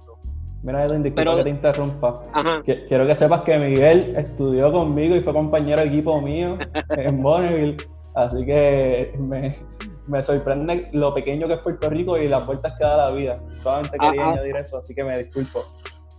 [0.63, 2.23] Mira, Edwin, disculpa que te interrumpa.
[2.65, 6.59] quiero que sepas que Miguel estudió conmigo y fue compañero de equipo mío
[6.91, 7.77] en Bonneville.
[8.15, 12.97] Así que me, sorprende lo pequeño que es Puerto Rico y las vueltas que da
[12.97, 13.35] la vida.
[13.57, 15.65] Solamente quería añadir eso, así que me disculpo.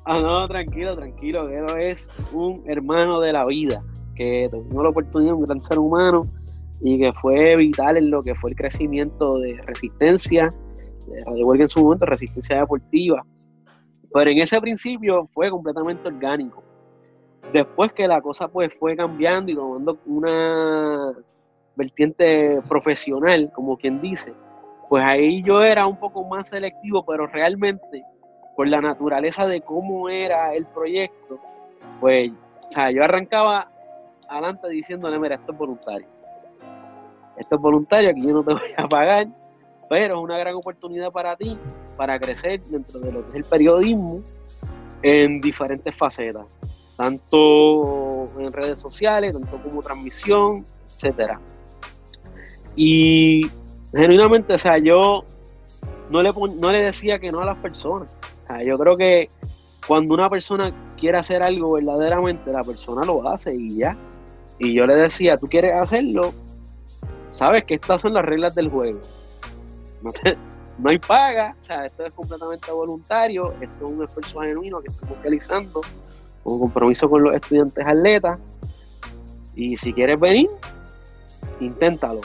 [0.06, 1.50] Ah, no, tranquilo, tranquilo.
[1.50, 3.84] Él es un hermano de la vida,
[4.16, 6.24] que tuvo la oportunidad, un gran ser humano
[6.82, 10.50] y que fue vital en lo que fue el crecimiento de resistencia,
[11.08, 13.26] de Radio en su momento, resistencia deportiva.
[14.14, 16.64] Pero en ese principio fue completamente orgánico.
[17.54, 21.14] Después que la cosa pues fue cambiando y tomando una
[21.76, 24.34] vertiente profesional, como quien dice,
[24.88, 28.04] pues ahí yo era un poco más selectivo, pero realmente
[28.56, 31.40] por la naturaleza de cómo era el proyecto,
[32.02, 32.32] pues,
[32.68, 33.72] o sea, yo arrancaba
[34.28, 36.19] adelante diciéndole, mira, esto es voluntario
[37.40, 39.28] esto es voluntario, aquí yo no te voy a pagar,
[39.90, 41.58] pero es una gran oportunidad para ti,
[41.98, 44.22] para crecer dentro de lo que es el periodismo
[45.02, 46.46] en diferentes facetas,
[46.98, 51.40] tanto en redes sociales, tanto como transmisión, etcétera.
[52.76, 53.50] Y
[53.94, 55.24] genuinamente, o sea, yo
[56.10, 58.10] no le, no le decía que no a las personas.
[58.44, 59.30] O sea, yo creo que
[59.88, 63.98] cuando una persona quiere hacer algo verdaderamente, la persona lo hace y ya.
[64.60, 66.34] Y yo le decía, tú quieres hacerlo,
[67.32, 69.00] sabes que estas son las reglas del juego.
[70.02, 74.90] no, hay paga, o sea, esto es completamente voluntario, esto es un esfuerzo genuino que
[74.90, 75.82] estamos realizando,
[76.44, 78.40] un compromiso con los estudiantes atletas,
[79.56, 80.50] y si quieres venir,
[81.60, 82.22] inténtalo,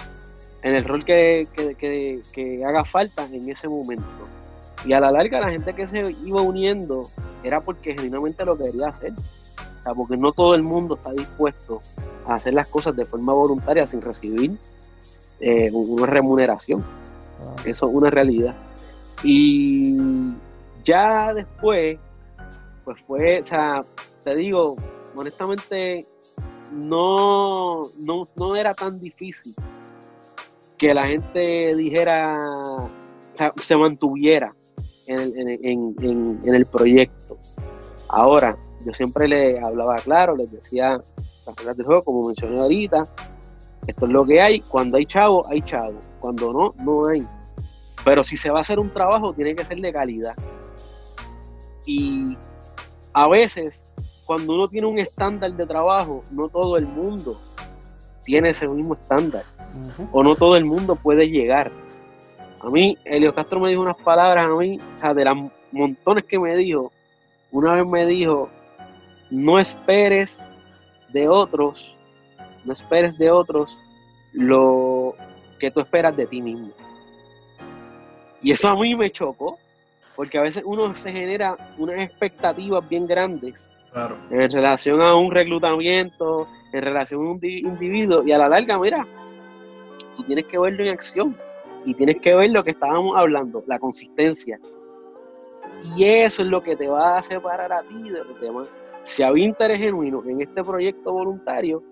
[0.62, 1.48] en el rol que,
[2.32, 4.05] que haga falta en ese momento.
[4.86, 7.10] Y a la larga la gente que se iba uniendo
[7.43, 9.12] era porque genuinamente lo quería hacer.
[9.12, 11.81] O sea, porque no todo el mundo está dispuesto
[12.26, 14.59] a hacer las cosas de forma voluntaria sin recibir
[15.40, 16.82] eh, una remuneración.
[17.40, 17.56] Ah.
[17.65, 18.55] Eso es una realidad.
[19.23, 19.97] Y
[20.85, 21.98] ya después,
[22.85, 23.82] pues fue, o sea,
[24.23, 24.77] te digo,
[25.15, 26.06] honestamente,
[26.73, 29.55] no, no, no era tan difícil
[30.77, 32.36] que la gente dijera,
[32.81, 32.90] o
[33.35, 34.55] sea, se mantuviera
[35.06, 37.39] en el, proyecto.
[38.09, 41.01] Ahora, yo siempre le hablaba claro, les decía
[41.47, 43.06] las reglas del juego, como mencioné ahorita,
[43.86, 47.27] esto es lo que hay, cuando hay chavo, hay chavo, cuando no, no hay.
[48.05, 50.35] Pero si se va a hacer un trabajo, tiene que ser de calidad.
[51.86, 52.36] Y
[53.12, 53.86] a veces,
[54.24, 57.39] cuando uno tiene un estándar de trabajo, no todo el mundo
[58.24, 59.44] tiene ese mismo estándar.
[60.12, 61.70] O no todo el mundo puede llegar.
[62.61, 65.36] A mí, Elio Castro me dijo unas palabras a mí, o sea, de las
[65.70, 66.93] montones que me dijo,
[67.51, 68.48] una vez me dijo,
[69.31, 70.48] no esperes
[71.12, 71.94] de otros,
[72.65, 73.77] no esperes de otros
[74.32, 75.15] lo
[75.59, 76.73] que tú esperas de ti mismo.
[78.43, 79.59] Y eso a mí me chocó,
[80.16, 83.69] porque a veces uno se genera unas expectativas bien grandes
[84.31, 89.07] en relación a un reclutamiento, en relación a un individuo, y a la larga, mira,
[90.16, 91.36] tú tienes que verlo en acción
[91.85, 94.59] y tienes que ver lo que estábamos hablando, la consistencia.
[95.97, 98.69] Y eso es lo que te va a separar a ti de los demás.
[99.03, 101.82] Si había interés genuino en este proyecto voluntario,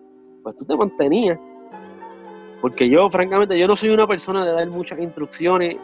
[0.42, 1.38] pues tú te mantenías.
[2.60, 5.76] Porque yo, francamente, yo no soy una persona de dar muchas instrucciones.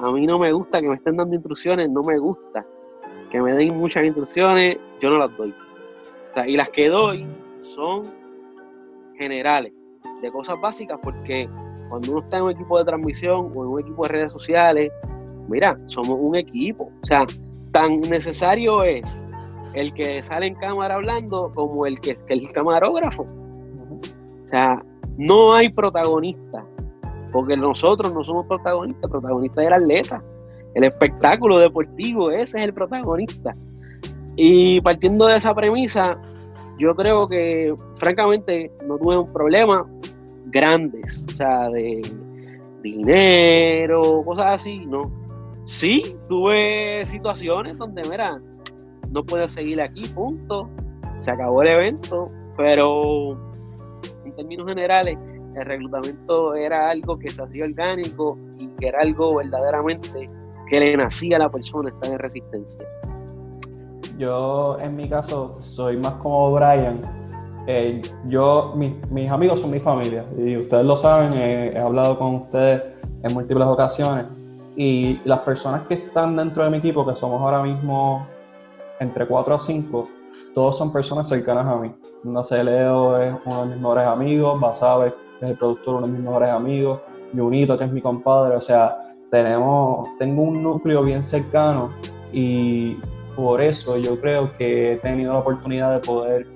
[0.00, 2.66] A mí no me gusta que me estén dando instrucciones, no me gusta
[3.34, 5.52] que me den muchas instrucciones, yo no las doy.
[6.46, 7.26] y las que doy
[7.62, 8.02] son
[9.18, 9.72] generales,
[10.22, 11.48] de cosas básicas, porque
[11.88, 14.92] cuando uno está en un equipo de transmisión o en un equipo de redes sociales,
[15.48, 16.92] mira, somos un equipo.
[17.02, 17.24] O sea,
[17.72, 19.24] tan necesario es
[19.74, 23.26] el que sale en cámara hablando como el que, el camarógrafo.
[24.54, 24.80] O sea,
[25.18, 26.64] no hay protagonista,
[27.32, 30.22] porque nosotros no somos protagonistas, el protagonista es el atleta.
[30.74, 33.50] El espectáculo deportivo, ese es el protagonista.
[34.36, 36.20] Y partiendo de esa premisa,
[36.78, 39.84] yo creo que francamente no tuve un problema
[40.46, 42.00] grandes, o sea, de
[42.80, 45.10] dinero, cosas así, no.
[45.64, 48.40] Sí, tuve situaciones donde, mira,
[49.10, 50.70] no puedes seguir aquí, punto,
[51.18, 52.26] se acabó el evento,
[52.56, 53.52] pero
[54.36, 55.18] términos generales,
[55.54, 60.26] el reclutamiento era algo que se hacía orgánico y que era algo verdaderamente
[60.68, 62.84] que le nacía a la persona estar en resistencia.
[64.18, 67.00] Yo, en mi caso, soy más como Brian
[67.66, 68.74] eh, yo,
[69.10, 72.82] mis amigos son mi familia y ustedes lo saben, he hablado con ustedes
[73.22, 74.26] en múltiples ocasiones
[74.76, 78.26] y las personas que están dentro de mi equipo, que somos ahora mismo
[79.00, 80.08] entre 4 a 5,
[80.54, 81.92] todos son personas cercanas a mí.
[82.64, 86.50] Leo es uno de mis mejores amigos, Basabe es el productor, uno de mis mejores
[86.50, 87.00] amigos,
[87.36, 88.96] Junito, que es mi compadre, o sea,
[89.30, 91.90] tenemos, tengo un núcleo bien cercano
[92.32, 92.96] y
[93.34, 96.46] por eso yo creo que he tenido la oportunidad de poder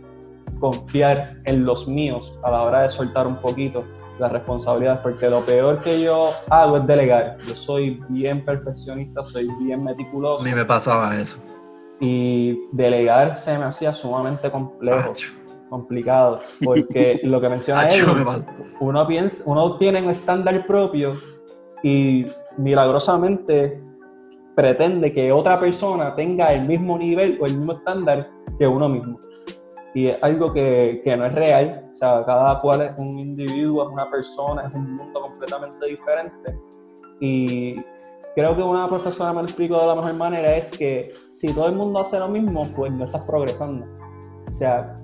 [0.60, 3.84] confiar en los míos a la hora de soltar un poquito
[4.18, 7.38] las responsabilidades, porque lo peor que yo hago es delegar.
[7.46, 10.44] Yo soy bien perfeccionista, soy bien meticuloso.
[10.44, 11.38] A mí me pasaba eso.
[12.00, 15.12] Y delegar se me hacía sumamente complejo,
[15.68, 18.04] complicado, porque lo que menciona él,
[18.80, 21.18] uno, piensa, uno tiene un estándar propio
[21.82, 22.26] y
[22.56, 23.82] milagrosamente
[24.54, 29.18] pretende que otra persona tenga el mismo nivel o el mismo estándar que uno mismo.
[29.94, 33.84] Y es algo que, que, no es real, o sea, cada cual es un individuo,
[33.84, 36.58] es una persona, es un mundo completamente diferente.
[37.20, 37.76] Y
[38.38, 41.66] creo que una profesora me lo explicó de la mejor manera es que si todo
[41.66, 43.84] el mundo hace lo mismo, pues no estás progresando.
[44.48, 44.94] O sea,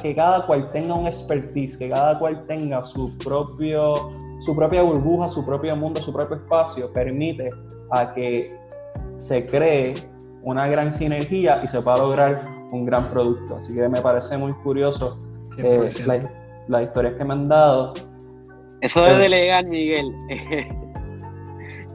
[0.00, 5.28] que cada cual tenga un expertise, que cada cual tenga su propio su propia burbuja,
[5.28, 7.50] su propio mundo, su propio espacio, permite
[7.90, 8.54] a que
[9.16, 9.94] se cree
[10.42, 13.56] una gran sinergia y se pueda lograr un gran producto.
[13.56, 15.18] Así que me parece muy curioso
[15.58, 15.90] eh,
[16.68, 17.94] las historias que me han dado.
[18.80, 20.14] Eso de delegar, Miguel,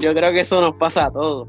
[0.02, 1.48] yo creo que eso nos pasa a todos.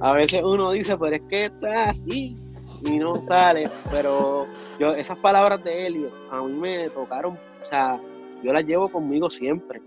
[0.00, 2.36] A veces, uno dice, pero es que está así
[2.84, 3.70] y no sale.
[3.90, 4.46] Pero
[4.78, 8.00] yo esas palabras de Helio a mí me tocaron, o sea,
[8.42, 9.80] yo las llevo conmigo siempre.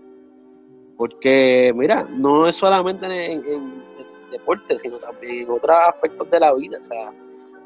[0.96, 3.90] Porque, mira, no es solamente en, en,
[4.30, 6.78] deporte, sino también en otros aspectos de la vida.
[6.80, 7.12] O sea,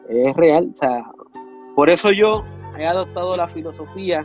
[0.08, 0.70] es real.
[0.72, 1.04] O sea,
[1.74, 2.44] por eso yo
[2.78, 4.24] he adoptado la filosofía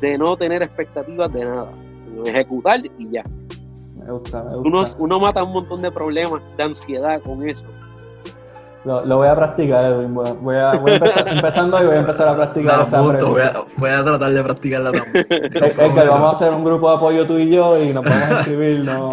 [0.00, 1.72] de no tener expectativas de nada,
[2.04, 3.22] sino ejecutar y ya.
[4.06, 7.64] Me gusta, me Uno, uno mata un montón de problemas, de ansiedad con eso.
[8.86, 10.14] Lo, voy a practicar, Edwin.
[10.14, 13.64] Voy a, voy a empezar, empezando y voy a empezar a practicar esa voy, a,
[13.78, 15.26] voy a, tratar de practicarla también.
[15.28, 18.22] es, que vamos a hacer un grupo de apoyo tú y yo y nos vamos
[18.22, 18.84] a escribir.
[18.84, 19.10] No.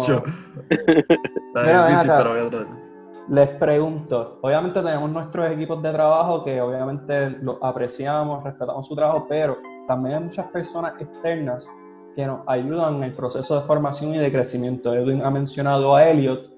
[1.56, 2.84] Mira, difícil, pero voy a tratar.
[3.30, 9.26] Les pregunto, obviamente tenemos nuestros equipos de trabajo que obviamente los apreciamos, respetamos su trabajo,
[9.28, 9.56] pero
[9.88, 11.68] también hay muchas personas externas
[12.14, 14.94] que nos ayudan en el proceso de formación y de crecimiento.
[14.94, 16.50] Edwin ha mencionado a Elliot,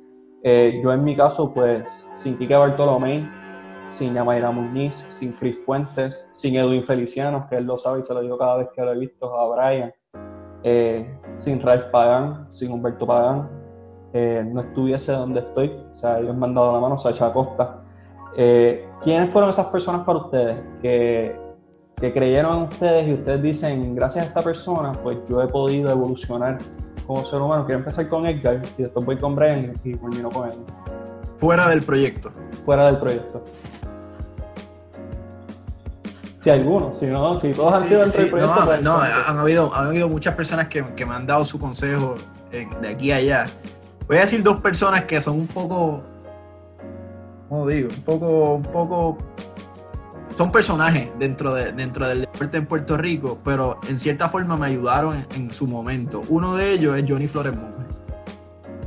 [0.43, 3.29] eh, yo en mi caso, pues, sin Kike Bartolomé,
[3.89, 8.15] sin Yamaira Muñiz, sin Chris Fuentes, sin Edwin Feliciano, que él lo sabe y se
[8.15, 9.93] lo digo cada vez que lo he visto a Brian,
[10.63, 13.49] eh, sin Ralph Pagán, sin Humberto Pagán,
[14.13, 15.69] eh, no estuviese donde estoy.
[15.91, 17.83] O sea, ellos me han dado la mano, Sacha Costa.
[19.03, 21.46] ¿Quiénes fueron esas personas para ustedes que,
[22.01, 25.91] que creyeron en ustedes y ustedes dicen, gracias a esta persona, pues yo he podido
[25.91, 26.59] evolucionar
[27.07, 27.65] como ser humano.
[27.65, 30.59] Quiero empezar con Edgar y después voy con Brian y termino con él.
[31.37, 32.31] Fuera del proyecto.
[32.65, 33.43] Fuera del proyecto.
[36.37, 38.55] Si alguno, si no, si todos han sido dentro del proyecto.
[38.55, 41.59] No, pues, no han, habido, han habido muchas personas que, que me han dado su
[41.59, 42.17] consejo
[42.51, 43.47] de aquí a allá.
[44.07, 46.03] Voy a decir dos personas que son un poco,
[47.49, 47.89] ¿cómo digo?
[47.89, 49.19] Un poco, un poco
[50.37, 54.67] son personajes dentro, de, dentro del deporte en Puerto Rico, pero en cierta forma me
[54.67, 56.25] ayudaron en, su momento.
[56.29, 57.87] Uno de ellos es Johnny Flores Monge.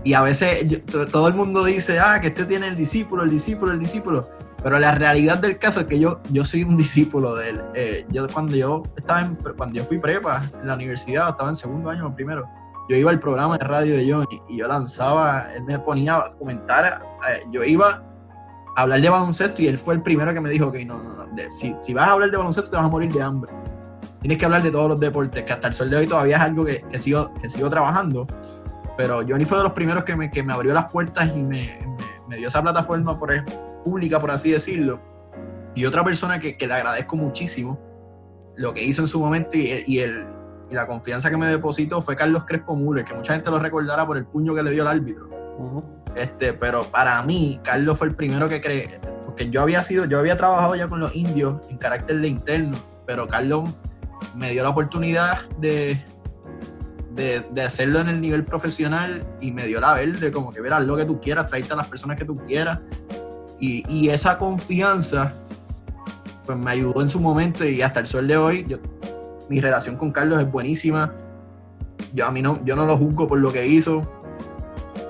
[0.03, 0.63] Y a veces
[1.11, 4.29] todo el mundo dice, ah, que este tiene el discípulo, el discípulo, el discípulo.
[4.61, 7.61] Pero la realidad del caso es que yo, yo soy un discípulo de él.
[7.73, 11.55] Eh, yo cuando yo estaba en, cuando yo fui prepa en la universidad, estaba en
[11.55, 12.45] segundo año o primero,
[12.89, 16.31] yo iba al programa de radio de Johnny y yo lanzaba, él me ponía a
[16.31, 18.03] comentar, eh, yo iba
[18.81, 21.27] hablar de baloncesto y él fue el primero que me dijo que no, no, no
[21.49, 23.51] si, si, vas a hablar de baloncesto te vas a morir de hambre.
[24.21, 26.41] Tienes que hablar de todos los deportes, que hasta el sol de hoy todavía es
[26.41, 28.27] algo que, que sigo, que sigo trabajando.
[28.97, 31.79] Pero Johnny fue de los primeros que me, que me abrió las puertas y me,
[32.27, 33.31] me, dio esa plataforma por,
[33.85, 34.99] pública, por así decirlo.
[35.73, 37.79] Y otra persona que, que, le agradezco muchísimo
[38.57, 40.27] lo que hizo en su momento y, y, el,
[40.69, 44.05] y la confianza que me depositó fue Carlos Crespo Müller, que mucha gente lo recordará
[44.05, 45.29] por el puño que le dio al árbitro.
[46.15, 50.19] Este, pero para mí, Carlos fue el primero que cree, porque yo había sido, yo
[50.19, 53.69] había trabajado ya con los indios en carácter de interno, pero Carlos
[54.35, 55.97] me dio la oportunidad de,
[57.15, 60.95] de, hacerlo en el nivel profesional y me dio la verde, como que verás lo
[60.95, 62.81] que tú quieras, tráete a las personas que tú quieras.
[63.59, 65.33] Y, y, esa confianza,
[66.45, 68.77] pues me ayudó en su momento y hasta el sol de hoy, yo,
[69.49, 71.13] mi relación con Carlos es buenísima.
[72.13, 74.18] Yo, a mí no, yo no lo juzgo por lo que hizo,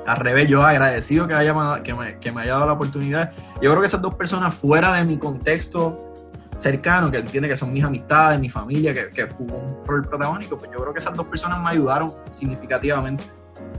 [0.09, 1.53] al revés, yo agradecido que, haya,
[1.83, 3.31] que, me, que me haya dado la oportunidad.
[3.61, 6.13] Yo creo que esas dos personas fuera de mi contexto
[6.57, 10.57] cercano, que entiende que son mis amistades, mi familia, que, que jugó un rol protagónico,
[10.57, 13.23] pues yo creo que esas dos personas me ayudaron significativamente.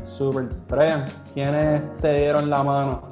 [0.04, 0.48] Súper.
[0.68, 3.02] Brian, ¿quiénes te dieron la mano?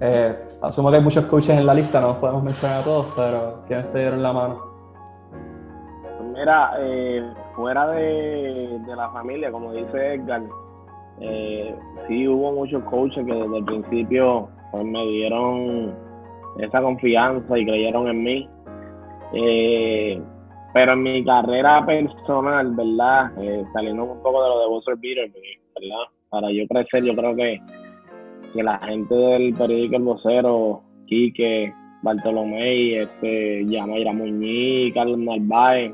[0.00, 3.06] Eh, asumo que hay muchos coaches en la lista, no los podemos mencionar a todos,
[3.14, 4.68] pero ¿quiénes te dieron la mano?
[6.34, 10.42] Mira, eh, fuera de, de, la familia, como dice Edgar,
[11.20, 11.74] eh,
[12.06, 15.94] sí hubo muchos coaches que desde el principio pues, me dieron
[16.58, 18.48] esa confianza y creyeron en mí.
[19.32, 20.20] Eh,
[20.72, 23.32] pero en mi carrera personal, ¿verdad?
[23.42, 26.04] Eh, saliendo un poco de lo de Buzzer Beater, ¿verdad?
[26.30, 27.60] Para yo crecer, yo creo que,
[28.52, 31.72] que la gente del periódico El Vocero, Quique,
[32.02, 35.92] Bartolomé, este, Yamaira Muñiz, Carlos Narváez,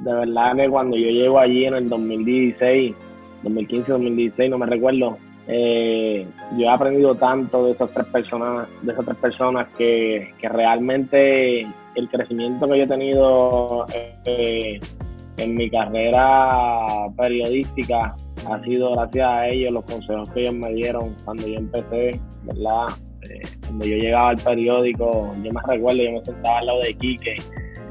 [0.00, 2.94] de verdad que cuando yo llego allí en el 2016,
[3.42, 5.18] 2015, 2016, no me recuerdo.
[5.50, 6.26] Eh,
[6.58, 11.62] yo he aprendido tanto de esas tres personas, de esas tres personas que, realmente
[11.94, 13.86] el crecimiento que yo he tenido
[14.26, 14.78] eh,
[15.38, 18.14] en mi carrera periodística
[18.46, 22.86] ha sido gracias a ellos, los consejos que ellos me dieron cuando yo empecé, ¿verdad?
[23.22, 26.94] Eh, cuando yo llegaba al periódico, yo me recuerdo, yo me sentaba al lado de
[26.94, 27.36] Quique,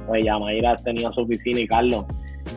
[0.06, 2.06] pues Yamaira tenía su oficina y Carlos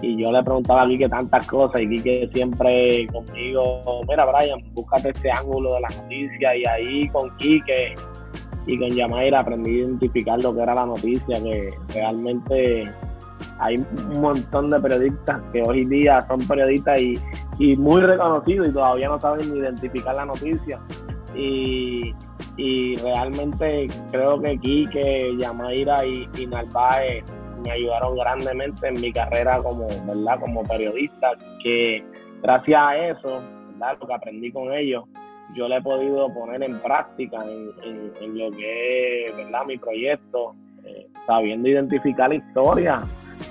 [0.03, 5.11] y yo le preguntaba a Quique tantas cosas y Quique siempre conmigo, mira Brian, búscate
[5.11, 7.95] este ángulo de la noticia y ahí con Quique
[8.67, 12.91] y con Yamaira aprendí a identificar lo que era la noticia, que realmente
[13.59, 17.19] hay un montón de periodistas que hoy día son periodistas y,
[17.59, 20.79] y muy reconocidos y todavía no saben identificar la noticia.
[21.35, 22.15] Y,
[22.57, 26.47] y realmente creo que Quique, Yamaira y, y
[27.63, 30.41] me ayudaron grandemente en mi carrera como, ¿verdad?
[30.41, 31.33] como periodista,
[31.63, 32.05] que,
[32.43, 33.43] gracias a eso,
[33.79, 35.05] lo que aprendí con ellos,
[35.55, 39.65] yo le he podido poner en práctica en, lo que es ¿verdad?
[39.67, 40.55] mi proyecto,
[40.85, 43.03] eh, sabiendo identificar la historia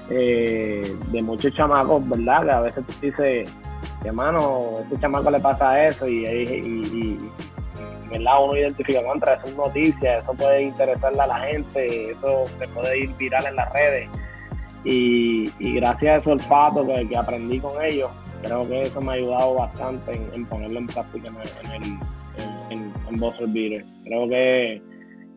[0.10, 2.44] eh, de muchos chamacos, ¿verdad?
[2.44, 3.56] Que a veces tú dices,
[4.04, 7.20] hermano, este chamaco le pasa eso y,
[8.12, 8.44] ¿verdad?
[8.44, 13.00] uno identifica contra, eso es noticia, eso puede interesarle a la gente, eso se puede
[13.00, 14.10] ir viral en las redes.
[14.84, 18.10] Y, gracias a ese olfato que, que aprendí con ellos,
[18.42, 22.00] creo que eso me ha ayudado bastante en, ponerlo en práctica en, el
[22.70, 23.86] en, en, Beater.
[24.06, 24.82] Creo que,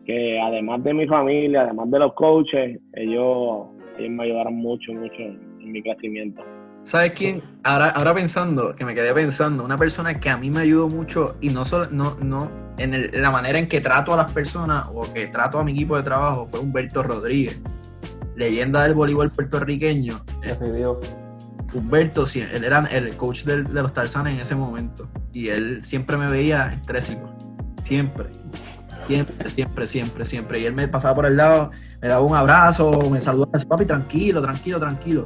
[0.05, 3.67] que además de mi familia, además de los coaches, ellos,
[3.97, 6.43] ellos me ayudaron mucho, mucho en mi crecimiento.
[6.83, 7.41] ¿Sabes quién?
[7.63, 11.37] Ahora, ahora pensando, que me quedé pensando, una persona que a mí me ayudó mucho
[11.39, 15.11] y no solo, no, no, en, la manera en que trato a las personas o
[15.13, 17.59] que trato a mi equipo de trabajo fue Humberto Rodríguez,
[18.35, 20.23] leyenda del voleibol puertorriqueño.
[21.73, 26.27] Humberto, él era el coach de, los Tarzanes en ese momento y él siempre me
[26.27, 27.33] veía estrésico,
[27.81, 28.27] siempre,
[29.07, 30.59] siempre, siempre, siempre, siempre.
[30.59, 34.41] Y él me pasaba por el lado, me daba un abrazo, me saludaba, papi, tranquilo,
[34.41, 35.25] tranquilo, tranquilo.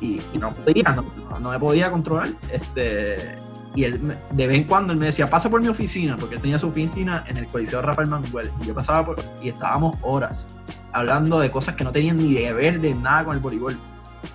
[0.00, 0.94] Y, no podía,
[1.40, 2.30] no, me podía controlar.
[2.52, 3.36] Este,
[3.74, 6.40] y él, de vez en cuando él me decía, pasa por mi oficina, porque él
[6.40, 8.50] tenía su oficina en el Coliseo Rafael Manuel.
[8.60, 10.48] Y yo pasaba por, y estábamos horas
[10.92, 13.78] hablando de cosas que no tenían ni de ver de nada con el voleibol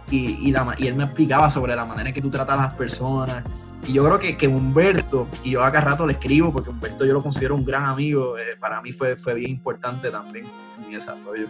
[0.09, 2.73] y, la, y él me explicaba sobre la manera en que tú tratas a las
[2.73, 3.43] personas.
[3.85, 7.13] Y yo creo que, que Humberto, y yo acá rato le escribo porque Humberto yo
[7.13, 10.45] lo considero un gran amigo, eh, para mí fue, fue bien importante también
[10.77, 11.47] en mi desarrollo.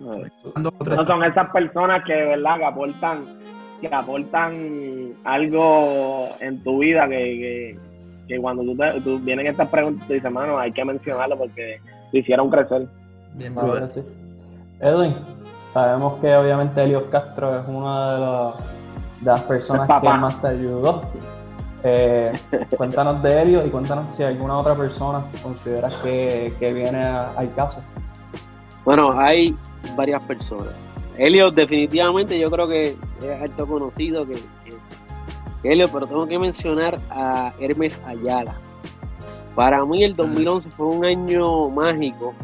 [0.00, 3.24] No, son esas personas que de verdad que aportan,
[3.80, 7.76] que aportan algo en tu vida que,
[8.28, 11.80] que, cuando tú, te, tú vienen estas preguntas te dices, mano, hay que mencionarlo porque
[12.10, 12.86] te hicieron crecer.
[13.34, 13.54] Bien,
[14.80, 15.14] Edwin,
[15.74, 18.52] Sabemos que obviamente Elio Castro es una de,
[19.24, 21.02] las personas que más te ayudó.
[21.82, 22.30] Eh,
[22.76, 27.82] cuéntanos de Elio y cuéntanos si alguna otra persona consideras que, viene al caso.
[28.84, 29.56] Bueno, hay
[29.96, 30.74] varias personas.
[31.16, 34.36] Elio definitivamente yo creo que es alto conocido que,
[35.62, 38.54] Helio, pero tengo que mencionar a Hermes Ayala.
[39.54, 42.34] Para mí el 2011 fue un año mágico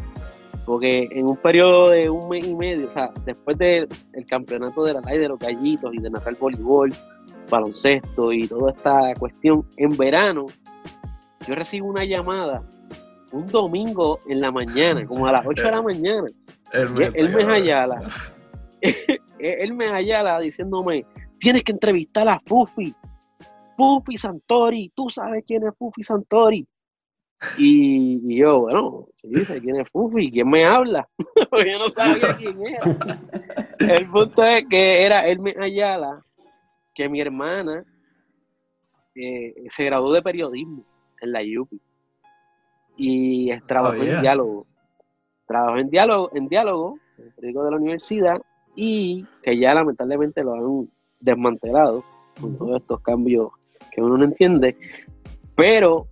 [0.65, 3.87] porque en un periodo de un mes y medio, o sea, después del
[4.27, 6.93] campeonato de la calle de los gallitos y de narrar voleibol,
[7.49, 10.45] baloncesto y toda esta cuestión, en verano,
[11.45, 12.63] yo recibo una llamada
[13.31, 16.27] un domingo en la mañana, como a las 8 de la mañana.
[16.73, 18.09] Él me, él me Ayala,
[19.39, 21.05] él me Ayala diciéndome,
[21.39, 22.93] tienes que entrevistar a Fufi,
[23.77, 26.67] Fufi Santori, tú sabes quién es Fufi Santori.
[27.57, 30.29] Y, yo, bueno, dice, ¿quién es Fufi?
[30.31, 31.07] ¿Quién me habla?
[31.51, 33.19] Yo no sabía quién era.
[33.79, 36.23] El punto es que era Hermes Ayala,
[36.93, 37.83] que mi hermana
[39.15, 40.85] eh, se graduó de periodismo
[41.19, 41.81] en la UPI.
[42.97, 44.65] Y trabajó en diálogo.
[45.47, 48.41] Trabajó en diálogo, en diálogo, en el periódico de la universidad,
[48.75, 50.89] y que ya lamentablemente lo han
[51.19, 52.03] desmantelado
[52.39, 53.49] con todos estos cambios
[53.91, 54.75] que uno no entiende.
[55.55, 56.07] Pero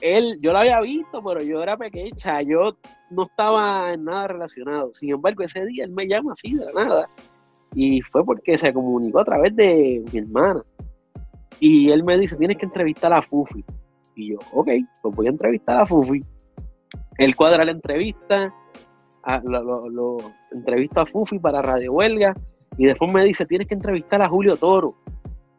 [0.00, 2.76] él, yo lo había visto, pero yo era pequeña, yo
[3.10, 4.92] no estaba en nada relacionado.
[4.94, 7.08] Sin embargo, ese día él me llama así de la nada.
[7.74, 10.62] Y fue porque se comunicó a través de mi hermana.
[11.60, 13.64] Y él me dice, tienes que entrevistar a Fufi.
[14.16, 14.68] Y yo, ok,
[15.02, 16.20] pues voy a entrevistar a Fufi.
[17.18, 18.52] Él cuadra la entrevista,
[19.44, 20.16] lo,
[20.52, 22.32] entrevista a Fufi para Radio Huelga.
[22.78, 24.94] Y después me dice, tienes que entrevistar a Julio Toro.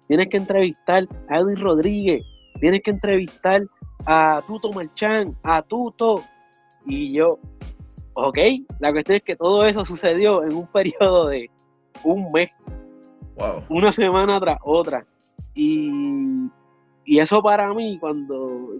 [0.07, 2.23] Tienes que entrevistar a Edwin Rodríguez.
[2.59, 3.63] Tienes que entrevistar
[4.05, 6.23] a Tuto Marchán, a Tuto.
[6.85, 7.39] Y yo,
[8.13, 8.37] ok,
[8.79, 11.49] la cuestión es que todo eso sucedió en un periodo de
[12.03, 12.51] un mes.
[13.69, 15.05] Una semana tras otra.
[15.53, 16.49] Y,
[17.07, 18.75] eso para mí, cuando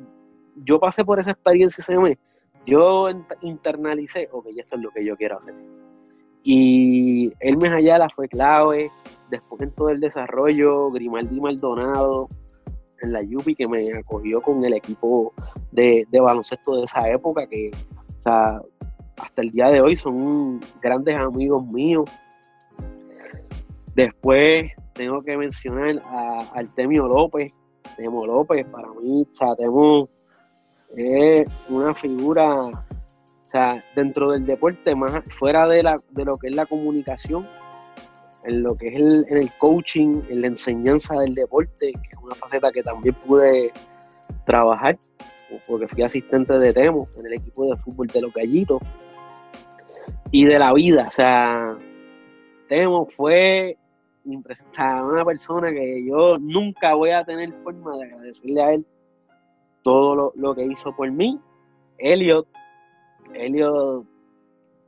[0.56, 2.18] yo pasé por esa experiencia ese mes,
[2.66, 3.08] yo
[3.41, 5.56] internalicé, ok, esto es lo que yo quiero hacer.
[6.44, 8.91] Y Hermes Ayala fue clave,
[9.30, 12.28] después en todo el desarrollo, Grimaldi Maldonado,
[13.02, 15.34] en la Yupi que me acogió con el equipo
[15.72, 17.72] de, baloncesto de esa época, que
[18.26, 22.10] hasta el día de hoy son grandes amigos míos.
[23.95, 27.56] Después tengo que mencionar a Artemio López,
[27.98, 30.10] Temo López, para mí, o Temo
[30.95, 32.72] es una figura, o
[33.44, 37.45] sea, dentro del deporte, más fuera de, la, de lo que es la comunicación,
[38.45, 42.18] en lo que es el, en el coaching, en la enseñanza del deporte, que es
[42.22, 43.74] una faceta que también pude
[44.45, 44.98] trabajar,
[45.68, 48.82] porque fui asistente de Temo en el equipo de fútbol de los gallitos,
[50.32, 51.78] y de la vida, o sea,
[52.69, 53.78] Temo fue
[54.28, 58.86] una persona que yo nunca voy a tener forma de agradecerle a él
[59.84, 61.40] todo lo, que hizo por mí.
[61.98, 62.48] Elliot,
[63.34, 64.06] Elliot,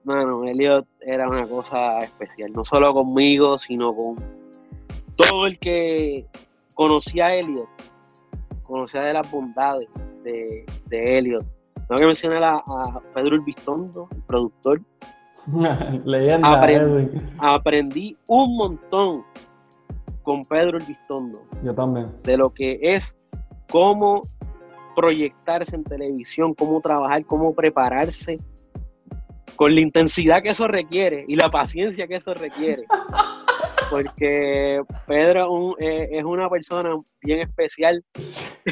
[0.03, 4.15] bueno, Elliot era una cosa especial, no solo conmigo, sino con
[5.15, 6.25] todo el que
[6.73, 7.69] conocía a Elliot,
[8.63, 9.87] conocía de las bondades
[10.23, 11.45] de, de Elliot.
[11.87, 14.81] Tengo que mencionar a, a Pedro Urbistondo, el productor,
[16.05, 16.61] Leyenda,
[17.39, 19.23] aprendí, un montón
[20.23, 21.41] con Pedro el Vistondo.
[21.63, 22.11] Yo también.
[22.23, 23.15] De lo que es
[23.69, 24.21] cómo
[24.95, 28.37] proyectarse en televisión, cómo trabajar, cómo prepararse,
[29.55, 32.85] con la intensidad que eso requiere y la paciencia que eso requiere.
[33.89, 38.01] Porque Pedro eh, es una persona bien especial.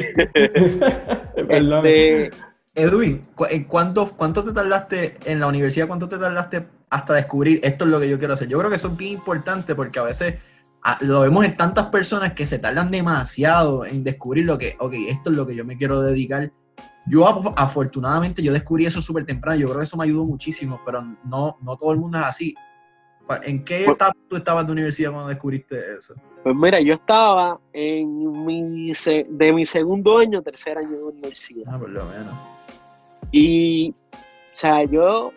[1.49, 2.29] este,
[2.77, 3.27] Edwin,
[3.67, 5.87] ¿cuánto, ¿cuánto te tardaste en la universidad?
[5.87, 8.47] ¿Cuánto te tardaste hasta descubrir esto es lo que yo quiero hacer?
[8.47, 10.35] Yo creo que eso es bien importante porque a veces
[10.83, 14.93] ah, lo vemos en tantas personas que se tardan demasiado en descubrir lo que, ok,
[15.07, 16.51] esto es lo que yo me quiero dedicar.
[17.07, 17.27] Yo
[17.57, 21.57] afortunadamente yo descubrí eso súper temprano, yo creo que eso me ayudó muchísimo, pero no,
[21.59, 22.53] no todo el mundo es así.
[23.41, 26.13] ¿En qué pues etapa tú estabas de universidad cuando descubriste eso?
[26.43, 28.91] Pues mira, yo estaba en mi,
[29.29, 31.73] de mi segundo año, tercer año de universidad.
[31.73, 32.56] Ah, por lo menos.
[33.31, 35.31] Y, o sea, yo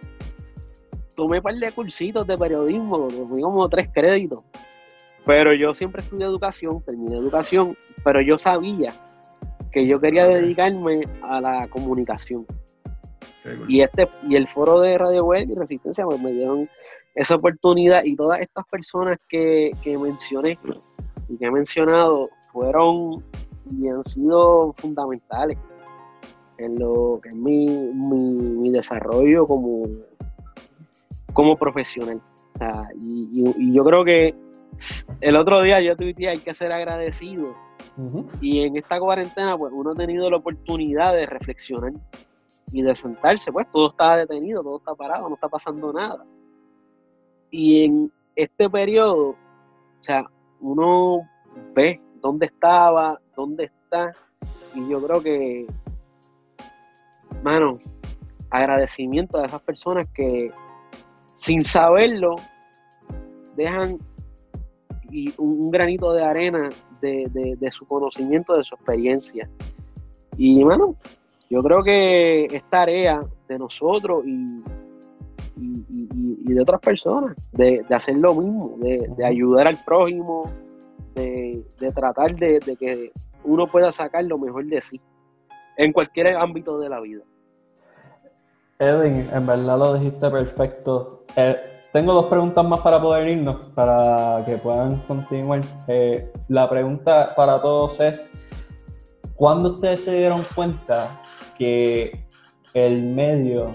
[1.15, 4.41] tomé un par de cursitos de periodismo, fui como tres créditos.
[5.27, 8.93] Pero yo siempre estudié educación, terminé educación, pero yo sabía
[9.71, 12.47] que yo quería dedicarme a la comunicación.
[13.69, 16.69] Y este y el foro de Radio Web y Resistencia pues, me dieron
[17.15, 20.59] esa oportunidad y todas estas personas que, que mencioné
[21.29, 23.25] y que he mencionado fueron
[23.71, 25.59] y han sido fundamentales
[26.65, 29.83] en lo que es mi, desarrollo como,
[31.33, 32.21] como profesional.
[32.97, 34.35] y, yo creo que
[35.21, 37.55] el otro día yo tuiteé hay que ser agradecido.
[38.41, 41.93] Y en esta cuarentena, pues uno ha tenido la oportunidad de reflexionar
[42.73, 46.25] y de sentarse, pues todo está detenido, todo está parado, no está pasando nada.
[47.51, 49.37] Y en este periodo, o
[50.01, 50.25] sea,
[50.61, 51.29] uno
[51.75, 54.15] ve dónde estaba, dónde está,
[54.75, 55.67] y yo creo que
[57.43, 57.79] mano,
[58.51, 60.51] agradecimiento a esas personas que
[61.37, 62.37] sin saberlo
[63.57, 63.99] dejan
[65.39, 66.69] un, granito de arena
[67.01, 69.49] de, su conocimiento, de su experiencia.
[70.37, 70.95] Y mano,
[71.49, 74.63] yo creo que es tarea de nosotros y,
[75.57, 80.51] y, de otras personas de, hacer lo mismo, de, ayudar al prójimo,
[81.15, 81.65] de,
[81.95, 83.13] tratar de que
[83.45, 85.01] uno pueda sacar lo mejor de sí
[85.77, 87.23] en cualquier ámbito de la vida.
[88.81, 91.25] Edwin, en verdad lo dijiste perfecto.
[91.37, 91.57] Eh,
[91.93, 95.61] tengo dos preguntas más para poder irnos, para que puedan continuar.
[95.87, 98.33] Eh, la pregunta para todos es,
[99.35, 101.21] ¿cuándo ustedes se dieron cuenta
[101.59, 102.25] que
[102.73, 103.75] el medio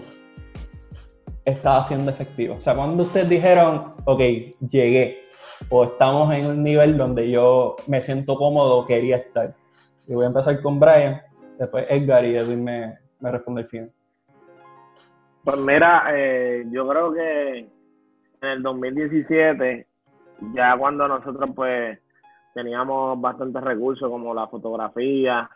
[1.46, 2.56] estaba siendo efectivo?
[2.56, 4.20] O sea, cuando ustedes dijeron, ok,
[4.68, 5.22] llegué,
[5.70, 9.54] o estamos en un nivel donde yo me siento cómodo, quería estar.
[10.08, 11.22] Y voy a empezar con Brian,
[11.60, 13.92] después Edgar y Edwin me, me responde el final.
[15.46, 19.88] Pues mira, eh, yo creo que en el 2017,
[20.56, 22.00] ya cuando nosotros pues
[22.56, 25.48] teníamos bastantes recursos como la fotografía,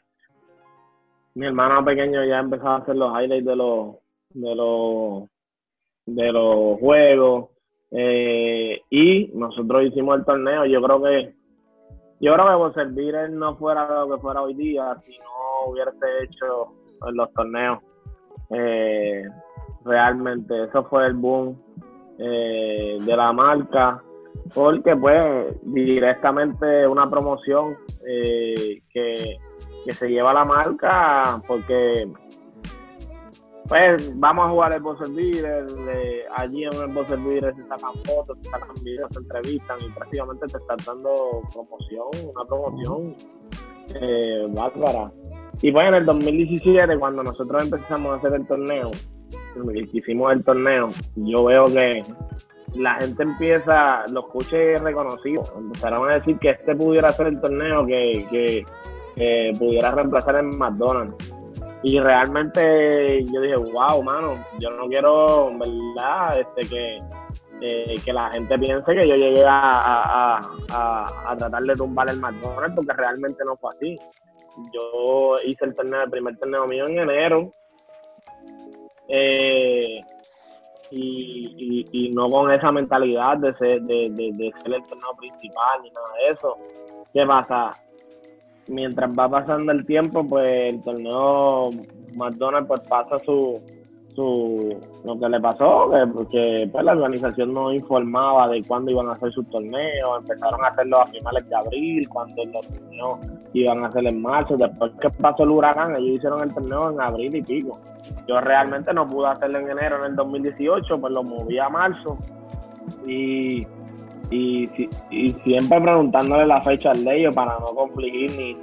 [1.33, 3.95] mi hermano pequeño ya empezaba a hacer los highlights de los
[4.29, 5.23] de los
[6.05, 7.49] de los juegos
[7.89, 10.65] eh, y nosotros hicimos el torneo.
[10.67, 11.33] Yo creo que
[12.19, 15.71] yo creo que por servir él no fuera lo que fuera hoy día si no
[15.71, 15.89] hubiese
[16.25, 16.75] hecho
[17.11, 17.79] los torneos.
[18.51, 19.23] Eh,
[19.85, 20.65] realmente.
[20.65, 21.57] Eso fue el boom
[22.17, 24.03] eh, de la marca,
[24.53, 27.77] porque pues directamente una promoción
[28.07, 29.37] eh, que,
[29.91, 32.07] se lleva la marca, porque
[33.67, 35.65] pues vamos a jugar el Buzzer Beater,
[36.35, 40.45] allí en el Buzzer Beater se sacan fotos, se sacan videos, se entrevistan y prácticamente
[40.47, 43.15] te están dando promoción, una promoción
[43.95, 45.11] eh, bárbara.
[45.61, 48.91] Y pues en el 2017, cuando nosotros empezamos a hacer el torneo,
[49.93, 52.03] hicimos el torneo, yo veo que
[52.75, 57.85] la gente empieza, los coches reconocidos, empezaron a decir que este pudiera ser el torneo
[57.85, 58.65] que,
[59.57, 61.33] pudiera reemplazar el McDonald's.
[61.81, 66.39] Y realmente yo dije, wow, mano, yo no quiero, ¿verdad?
[66.39, 72.19] Este, que, que la gente piense que yo llegué a, a, tratar de tumbar el
[72.19, 73.97] McDonald's, porque realmente no fue así.
[74.73, 77.53] Yo hice el torneo, el primer torneo mío en enero,
[79.09, 80.01] eh,
[80.91, 86.07] y, y, no con esa mentalidad de ser, de, ser el torneo principal ni nada
[86.23, 86.57] de eso.
[87.13, 87.71] ¿Qué pasa?
[88.67, 91.71] Mientras va pasando el tiempo, pues el torneo
[92.15, 93.61] McDonald's pues pasa su,
[94.17, 95.89] lo que le pasó,
[96.29, 100.67] que, pues, la organización no informaba de cuándo iban a hacer sus torneos, empezaron a
[100.67, 103.19] hacerlo a finales de abril, cuando los torneos
[103.53, 107.01] iban a hacer en marzo, después que pasó el huracán, ellos hicieron el torneo en
[107.01, 107.79] abril y pico.
[108.27, 112.17] Yo realmente no pude hacerlo en enero en el 2018, pues lo moví a marzo
[113.07, 113.65] y,
[114.31, 114.67] y,
[115.43, 118.57] siempre preguntándole la fecha al ellos para no confligir ni,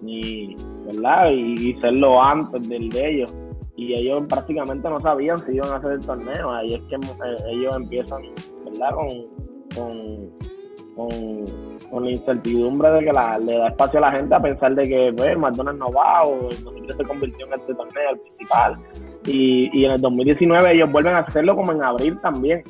[0.00, 1.30] ni, ¿verdad?
[1.30, 3.36] Y, y, hacerlo antes del de ellos
[3.76, 6.52] y ellos prácticamente no sabían si iban a hacer el torneo.
[6.52, 8.22] Ahí es que eh, ellos empiezan,
[8.64, 8.90] ¿verdad?
[9.74, 10.30] Con,
[10.94, 15.12] con, la incertidumbre de que le da espacio a la gente a pensar de que
[15.16, 18.78] pues, McDonald's no va o el 2013 se convirtió en este torneo el principal.
[19.26, 22.62] Y, y en el 2019 ellos vuelven a hacerlo como en abril también.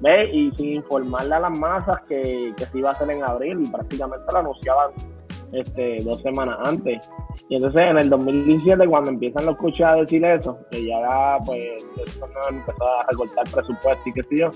[0.00, 0.28] ¿Ves?
[0.32, 3.66] Y sin informarle a las masas que, que se iba a hacer en abril y
[3.66, 4.90] prácticamente lo anunciaban
[5.60, 7.10] este, dos semanas antes.
[7.48, 11.86] Y entonces en el 2017, cuando empiezan los coches a decir eso, que ya pues
[12.50, 14.48] empezó a recortar presupuesto y qué sé yo,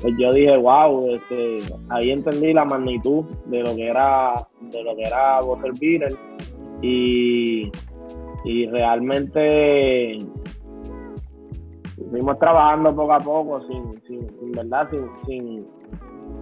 [0.00, 1.60] pues yo dije, wow, este,
[1.90, 6.16] ahí entendí la magnitud de lo que era, de lo que era Water Beater
[6.82, 7.70] y,
[8.44, 10.20] y realmente
[12.10, 15.66] fuimos trabajando poco a poco sin, sin, verdad, sin, sin,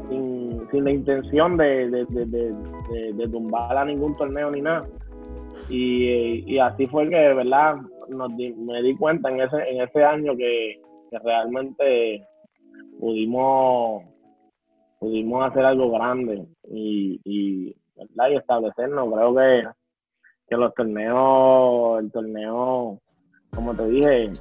[0.08, 4.84] sin, la intención de, de, de, tumbar a ningún torneo ni nada.
[5.68, 7.76] Y, así fue que, ¿verdad?
[8.08, 10.80] me di cuenta en ese, en ese año que,
[11.24, 12.26] realmente
[13.00, 14.04] pudimos
[14.98, 18.30] pudimos hacer algo grande y, y, ¿verdad?
[18.30, 19.12] y establecernos.
[19.12, 19.68] Creo que,
[20.48, 23.00] que los torneos, el torneo,
[23.54, 24.32] como te dije,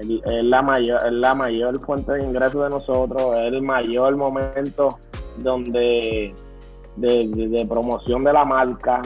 [0.00, 4.88] es la mayor, es la mayor fuente de ingresos de nosotros, es el mayor momento
[5.38, 6.34] donde
[6.96, 9.02] de, promoción de la marca.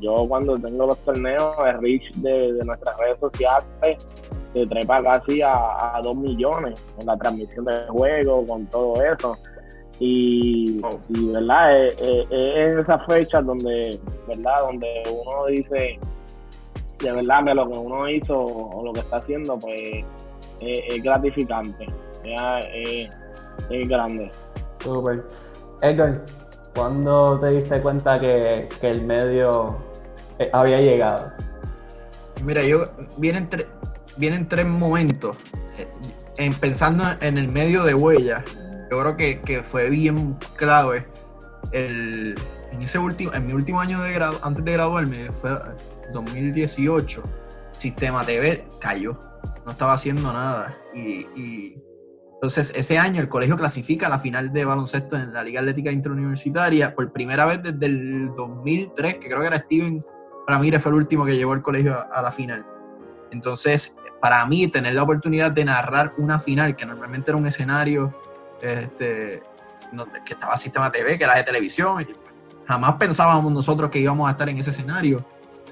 [0.00, 4.06] Yo cuando tengo los torneos, el reach de, nuestras redes sociales
[4.52, 9.36] se trepa casi a, dos millones con la transmisión de juego, con todo eso.
[10.00, 10.80] Y,
[11.10, 15.98] verdad, es, en esas fechas donde, verdad, donde uno dice
[17.04, 20.04] de verdad que lo que uno hizo o lo que está haciendo, pues
[20.66, 21.86] es, gratificante,
[22.24, 24.30] es, grande.
[24.80, 25.24] Super.
[25.82, 26.24] Edgar,
[26.74, 29.76] ¿cuándo te diste cuenta que, el medio
[30.38, 31.32] eh, había llegado?
[32.42, 33.48] Mira, yo vienen,
[34.16, 35.36] vienen tres momentos.
[35.78, 35.88] Eh,
[36.38, 38.44] en, pensando en el medio de huella,
[38.90, 41.06] yo creo que, fue bien clave.
[41.72, 42.34] El,
[42.72, 45.50] en ese último, en mi último año de grado, antes de graduarme, fue
[46.12, 47.22] 2018,
[47.72, 49.33] Sistema TV cayó
[49.64, 50.78] no estaba haciendo nada.
[50.94, 51.76] Y,
[52.34, 55.90] entonces ese año el colegio clasifica a la final de baloncesto en la Liga Atlética
[55.90, 60.04] Interuniversitaria por primera vez desde el 2003, que creo que era Steven
[60.46, 62.66] Ramírez fue el último que llevó el colegio a, la final.
[63.30, 68.14] Entonces, para mí, tener la oportunidad de narrar una final, que normalmente era un escenario
[68.60, 69.42] este,
[70.26, 72.06] que estaba Sistema TV, que era de televisión,
[72.66, 75.24] jamás pensábamos nosotros que íbamos a estar en ese escenario,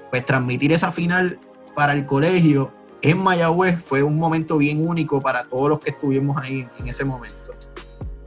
[0.09, 1.39] pues transmitir esa final
[1.75, 2.71] para el colegio
[3.03, 7.03] en Mayagüez fue un momento bien único para todos los que estuvimos ahí en ese
[7.03, 7.53] momento.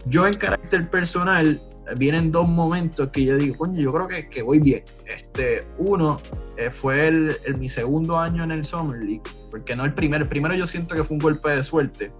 [0.05, 1.61] Yo en carácter personal,
[1.97, 4.85] vienen dos momentos que yo digo, coño, yo creo que, que voy bien.
[5.07, 6.21] Este, uno
[6.57, 10.29] eh, fue el, mi segundo año en el Summer League, porque no el primero, el
[10.29, 12.13] primero yo siento que fue un golpe de suerte.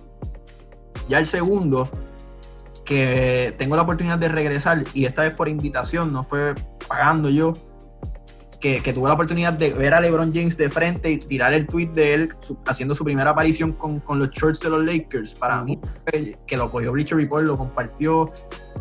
[1.09, 1.91] Ya el segundo,
[2.85, 6.55] que tengo la oportunidad de regresar, y esta vez por invitación, no fue
[6.89, 7.55] pagando yo,
[8.61, 11.67] que, que, tuve la oportunidad de ver a LeBron James de frente y tirar el
[11.67, 12.29] tweet de él
[12.67, 15.81] haciendo su primera aparición con, con, los shorts de los Lakers, para mí,
[16.47, 18.31] que lo cogió Bleacher Report, lo compartió,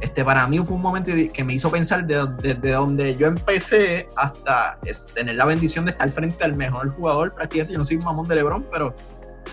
[0.02, 4.08] este, para mí fue un momento que me hizo pensar desde de, donde yo empecé
[4.16, 4.78] hasta
[5.14, 8.36] tener la bendición de estar frente al mejor jugador, prácticamente yo no soy mamón de
[8.36, 8.96] LeBron, pero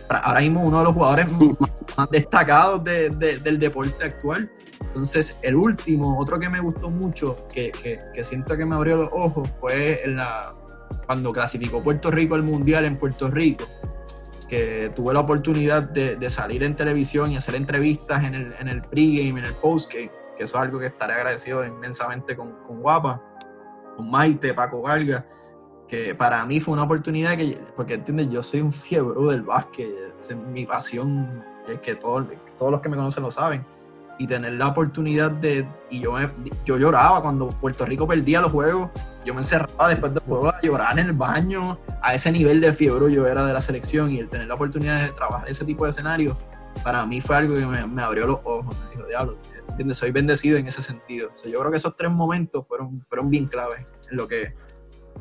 [0.09, 1.29] ahora mismo uno de los jugadores
[1.97, 4.51] más, destacados del deporte actual.
[4.81, 9.11] Entonces, el último, otro que me gustó mucho, que, que, siento que me abrió los
[9.13, 10.55] ojos, fue la,
[11.07, 13.65] cuando clasificó Puerto Rico al Mundial en Puerto Rico,
[14.49, 18.83] que tuve la oportunidad de, salir en televisión y hacer entrevistas en el, en el
[18.83, 23.23] pregame, en el postgame, que eso es algo que estaré agradecido inmensamente con, con Guapa,
[23.97, 25.25] con Maite, Paco Galga,
[25.93, 29.87] que para mí fue una oportunidad que, porque entiendes, yo soy un fiebre del básquet,
[30.17, 32.25] es mi pasión, es que todos,
[32.59, 33.63] todos los que me conocen lo saben
[34.19, 35.69] y tener la oportunidad de.
[35.91, 36.15] Y yo,
[36.65, 38.89] yo lloraba cuando Puerto Rico perdía los juegos.
[39.27, 41.79] Yo me encerraba después del juego a llorar en el baño.
[42.01, 45.03] A ese nivel de fiebre yo era de la selección y el tener la oportunidad
[45.03, 46.39] de trabajar ese tipo de escenario
[46.83, 49.39] para mí fue algo que me, abrió los ojos, me dijo, diablo,
[49.93, 51.31] soy bendecido en ese sentido.
[51.45, 54.55] yo creo que esos tres momentos fueron, fueron bien claves en lo que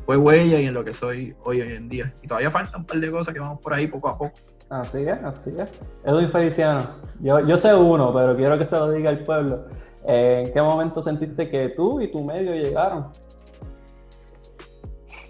[0.06, 2.14] fue huella y en lo que soy hoy, hoy en día.
[2.22, 4.32] Y todavía faltan un par de cosas que vamos por ahí poco a poco.
[4.68, 5.68] Así es, así es.
[6.04, 9.66] Edwin Feliciano, yo, yo sé uno, pero quiero que se lo diga al pueblo.
[10.06, 13.08] Eh, ¿En qué momento sentiste que tú y tu medio llegaron?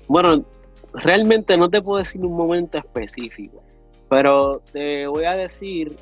[0.08, 0.44] Bueno,
[0.94, 3.62] realmente no te puedo decir un momento específico,
[4.08, 5.96] pero te voy a decir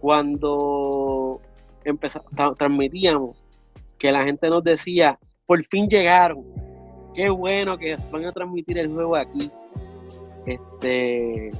[0.00, 1.40] cuando
[1.84, 2.28] empezamos,
[2.58, 3.36] transmitíamos
[3.98, 6.44] que la gente nos decía, por fin llegaron,
[7.14, 9.50] qué bueno que van a transmitir el juego aquí.
[10.46, 11.50] Este,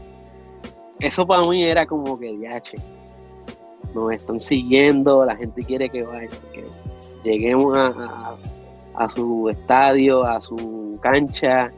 [1.01, 2.77] eso para mí era como que, yache,
[3.95, 6.65] nos están siguiendo, la gente quiere que, vaya, que
[7.23, 8.37] lleguemos a,
[8.95, 11.73] a, su estadio, a su cancha,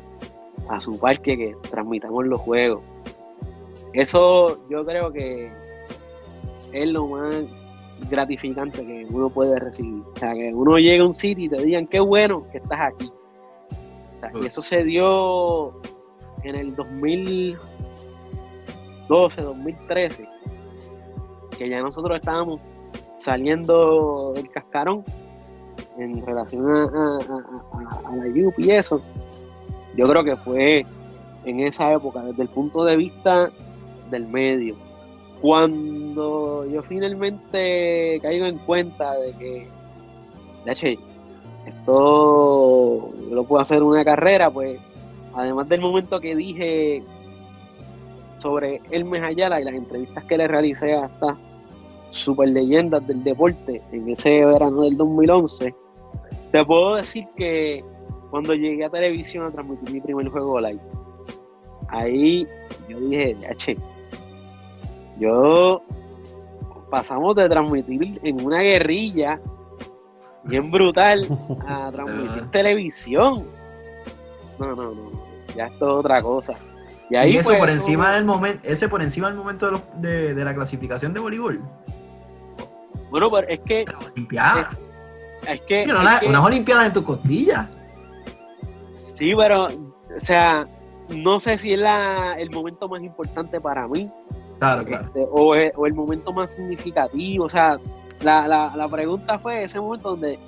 [0.68, 2.82] a su parque, que transmitamos los juegos.
[3.92, 5.52] Eso yo creo que
[6.72, 7.34] es lo más
[8.10, 10.02] gratificante que uno puede recibir.
[10.14, 12.80] O sea, que uno llegue a un sitio y te digan, qué bueno que estás
[12.80, 13.10] aquí.
[14.34, 15.80] Y eso se dio
[16.42, 20.28] en el 2012, 2013,
[21.58, 22.60] que ya nosotros estábamos
[23.18, 25.04] saliendo del cascarón
[25.98, 27.18] en relación a,
[28.16, 29.00] la YUP y eso.
[29.96, 30.86] Yo creo que fue
[31.44, 33.50] en esa época, desde el punto de vista
[34.10, 34.76] del medio.
[35.40, 39.68] Cuando yo finalmente caigo en cuenta de que,
[40.64, 40.98] de esto
[43.30, 44.78] lo puedo hacer una carrera, pues
[45.34, 47.02] además del momento que dije
[48.38, 51.36] sobre el Ayala y las entrevistas que le realicé hasta
[52.10, 55.74] super leyendas del deporte en ese verano del 2011,
[56.52, 57.84] te puedo decir que
[58.30, 60.80] cuando llegué a televisión a transmitir mi primer juego live,
[61.88, 62.46] ahí
[62.88, 63.76] yo dije, che,
[65.18, 65.82] yo
[66.90, 69.40] pasamos de transmitir en una guerrilla
[70.44, 71.26] bien brutal
[71.66, 73.46] a transmitir televisión.
[74.58, 75.10] No, no, no,
[75.56, 76.54] ya esto es otra cosa.
[77.10, 81.12] Y, ahí eso por encima del momento, ese por encima del momento de, la clasificación
[81.12, 81.60] de voleibol.
[83.10, 83.84] Bueno, pero es que.
[84.12, 84.76] Olimpiadas.
[85.46, 85.84] Es, que.
[85.84, 87.68] unas Olimpiadas en tu costilla.
[89.02, 90.66] Sí, pero, o sea,
[91.10, 94.10] no sé si es la, el momento más importante para mí.
[94.58, 95.06] Claro, claro.
[95.06, 97.44] Este, o, el momento más significativo.
[97.44, 97.78] O sea,
[98.24, 100.38] la, la, la pregunta fue ese momento donde.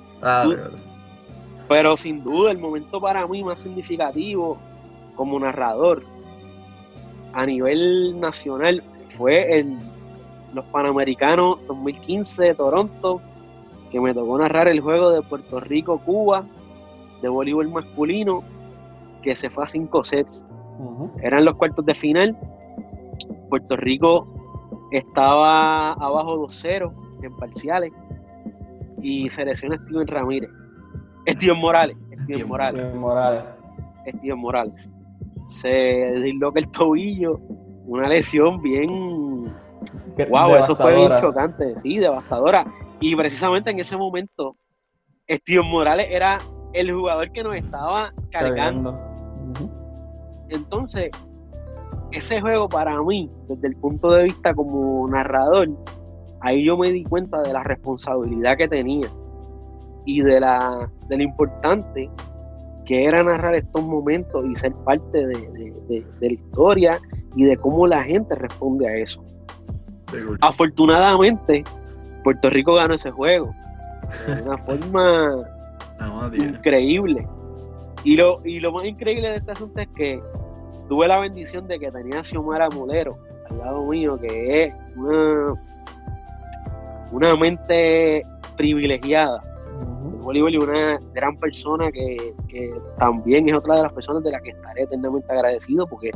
[1.67, 4.57] Pero sin duda, el momento para mí más significativo
[5.15, 6.03] como narrador
[7.33, 8.83] a nivel nacional
[9.17, 9.79] fue en
[10.53, 13.21] los Panamericanos 2015 de Toronto,
[13.91, 16.45] que me tocó narrar el juego de Puerto Rico-Cuba
[17.21, 18.43] de voleibol masculino
[19.21, 20.43] que se fue a cinco sets.
[21.21, 22.37] Eran los cuartos de final.
[23.49, 24.27] Puerto Rico
[24.91, 27.91] estaba abajo 2-0 en parciales
[29.01, 30.49] y selecciona Steven Ramírez.
[31.27, 31.97] Steven Morales.
[32.23, 32.79] Steven Morales.
[32.79, 33.43] Steven Morales.
[34.07, 34.93] Steven Morales.
[35.45, 37.39] Se disloca el tobillo,
[37.85, 38.89] una lesión bien.
[40.29, 42.65] wow, eso fue bien chocante, sí, devastadora.
[42.99, 44.55] Y precisamente en ese momento,
[45.29, 46.37] Steven Morales era
[46.73, 48.97] el jugador que nos estaba cargando.
[50.49, 51.11] Entonces,
[52.11, 55.69] ese juego para mí, desde el punto de vista como narrador,
[56.47, 59.07] ahí yo me di cuenta de la responsabilidad que tenía
[60.05, 62.09] y de, la, de lo importante
[62.85, 66.99] que era narrar estos momentos y ser parte de, la historia
[67.35, 69.21] y de cómo la gente responde a eso.
[70.39, 71.65] Afortunadamente,
[72.23, 73.53] Puerto Rico ganó ese juego
[74.25, 75.43] de una forma
[76.33, 77.27] increíble.
[78.05, 80.21] Y lo, y lo más increíble de este asunto es que
[80.87, 83.17] tuve la bendición de que tenía a Xiomara Molero
[83.49, 85.53] al lado mío, que es una,
[87.11, 88.23] una mente
[88.55, 89.41] privilegiada.
[90.21, 92.33] Bolívar y una gran persona que,
[92.97, 96.11] también es otra de las personas de las que estaré eternamente agradecido, porque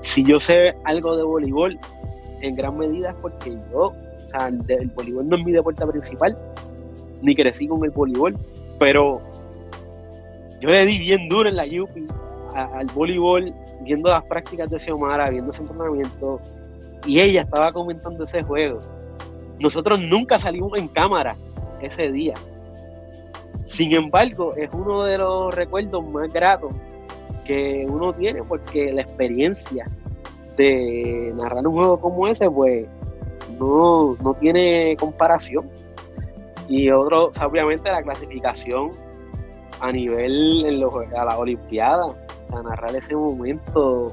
[0.00, 1.78] si yo sé algo de voleibol,
[2.40, 5.86] en gran medida es porque yo, o sea, el, el voleibol no es mi deporte
[5.86, 6.38] principal,
[7.20, 8.38] ni crecí con el voleibol,
[8.78, 9.20] pero
[10.60, 12.06] yo le di bien duro en la Yupi
[12.54, 13.52] al voleibol,
[13.82, 16.40] viendo las prácticas de Xiomara, viendo ese entrenamiento,
[17.06, 18.78] y ella estaba comentando ese juego.
[19.60, 21.36] Nosotros nunca salimos en cámara
[21.80, 22.34] ese día.
[23.64, 26.72] Sin embargo, es uno de los recuerdos más gratos
[27.44, 29.86] que uno tiene porque la experiencia
[30.56, 32.86] de narrar un juego como ese, pues
[33.58, 35.70] no, no tiene comparación.
[36.68, 38.90] Y otro, obviamente, la clasificación
[39.80, 42.16] a nivel en los, a la Olimpiada, o
[42.48, 44.12] sea, narrar ese momento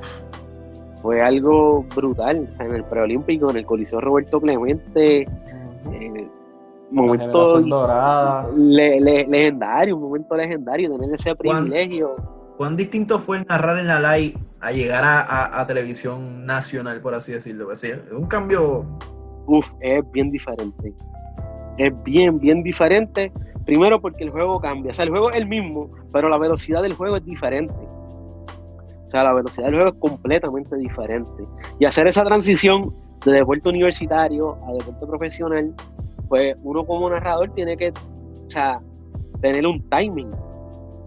[1.07, 2.47] fue algo brutal.
[2.49, 6.27] O sea, en el preolímpico, en el Coliseo Roberto Clemente, eh,
[6.91, 7.61] momento
[8.57, 12.13] legendario, un momento legendario, tener ese privilegio.
[12.57, 17.71] ¿Cuán, distinto fue narrar en la live a llegar a, televisión nacional, por así decirlo?
[17.71, 18.83] Es un cambio.
[19.45, 20.93] Uf, es bien diferente.
[21.77, 23.31] Es bien, bien diferente.
[23.65, 24.91] Primero porque el juego cambia.
[24.91, 27.73] O sea, el juego es el mismo, pero la velocidad del juego es diferente.
[29.07, 31.43] O sea, la velocidad del juego es completamente diferente.
[31.79, 32.93] Y hacer esa transición
[33.25, 35.73] de deporte universitario a deporte profesional,
[36.27, 38.81] pues uno como narrador tiene que, o sea,
[39.41, 40.29] tener un timing.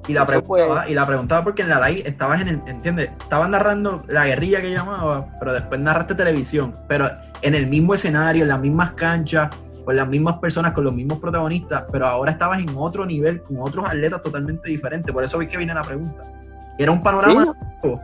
[0.08, 3.10] Y la, preguntaba, y la preguntaba porque en la live estabas en el, ¿entiendes?
[3.20, 7.08] Estabas narrando la guerrilla que llamaba, pero después narraste televisión, pero
[7.42, 9.50] en el mismo escenario, en las mismas canchas,
[9.84, 13.58] con las mismas personas, con los mismos protagonistas, pero ahora estabas en otro nivel, con
[13.58, 15.12] otros atletas totalmente diferentes.
[15.12, 16.39] Por eso vi que viene la pregunta.
[16.80, 18.00] Era un panorama nuevo.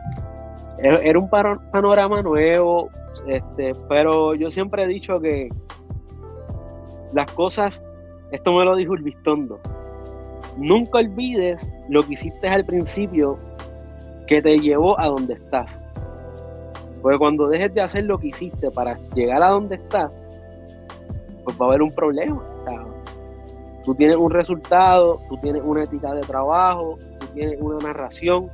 [0.77, 2.89] Era un panorama nuevo,
[3.27, 5.49] este, pero yo siempre he dicho que
[7.11, 7.83] las cosas,
[8.29, 9.59] esto me lo dijo el Vistondo,
[10.57, 13.39] nunca olvides lo que hiciste al principio
[14.27, 15.83] que te llevó a donde estás.
[17.01, 20.23] Porque cuando dejes de hacer lo que hiciste para llegar a donde estás,
[21.43, 22.43] pues va a haber un problema.
[23.83, 26.99] tú tienes un resultado, tú tienes una ética de trabajo,
[27.37, 28.49] tú tienes una narración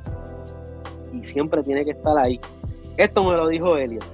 [1.12, 2.40] y siempre tiene que estar ahí.
[2.96, 4.04] Esto me lo dijo Elliot,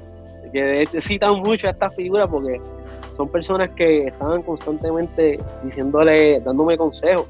[0.53, 2.61] que de hecho citan mucho a esta figura porque
[3.17, 7.27] son personas que estaban constantemente diciéndole, dándome consejos.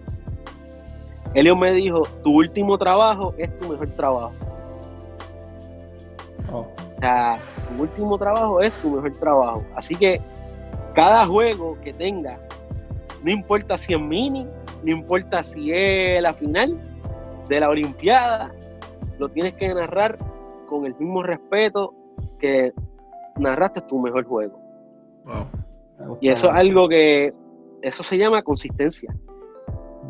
[1.35, 4.33] Elliot me dijo, tu último trabajo es tu mejor trabajo.
[6.53, 6.59] Oh.
[6.59, 7.39] O sea,
[7.69, 9.65] tu último trabajo es tu mejor trabajo.
[9.75, 10.21] Así que
[10.95, 12.39] cada juego que tenga,
[13.23, 14.47] no importa si es mini,
[14.83, 16.77] no importa si es la final
[17.51, 18.55] de la Olimpiada,
[19.19, 20.17] lo tienes que narrar
[20.67, 21.93] con el mismo respeto
[22.39, 22.73] que
[23.37, 24.59] narraste tu mejor juego.
[26.21, 27.35] Y eso es algo que,
[27.83, 29.13] eso se llama consistencia,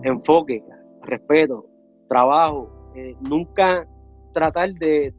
[0.03, 0.63] enfoque,
[1.03, 1.65] respeto,
[2.09, 3.87] trabajo, eh, nunca
[4.35, 5.15] tratar de,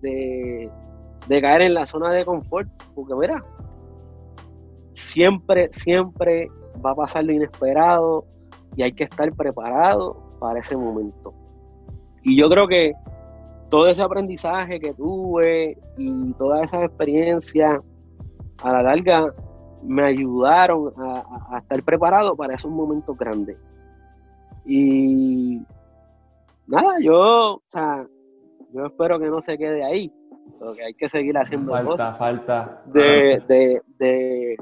[1.28, 3.44] de caer en la zona de confort, porque mira,
[4.94, 6.50] siempre, siempre
[6.86, 8.26] va a pasar lo inesperado
[8.76, 11.41] y hay que estar preparado para ese momento.
[12.24, 12.94] Y yo creo que
[13.70, 17.82] todo ese aprendizaje que tuve y toda esa experiencia
[18.62, 19.34] a la larga
[19.84, 23.58] me ayudaron a, estar preparado para esos momentos grandes.
[24.66, 25.62] Y
[26.68, 28.06] nada, yo, o sea,
[28.74, 30.12] yo espero que no se quede ahí,
[30.60, 32.18] porque hay que seguir haciendo falta, cosas.
[32.18, 34.58] Falta, de, de, de,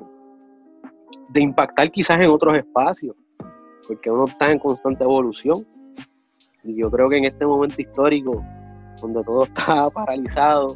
[1.29, 3.15] de impactar quizás en otros espacios,
[3.87, 5.65] porque uno está en constante evolución.
[6.63, 8.43] Y yo creo que en este momento histórico,
[9.01, 10.75] donde todo está paralizado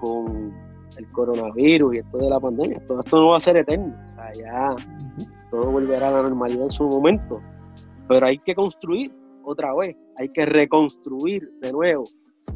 [0.00, 0.52] con
[0.96, 3.94] el coronavirus y esto de la pandemia, todo esto no va a ser eterno.
[4.06, 4.76] O sea, ya
[5.50, 7.40] todo volverá a la normalidad en su momento.
[8.08, 9.12] Pero hay que construir
[9.44, 12.04] otra vez, hay que reconstruir de nuevo.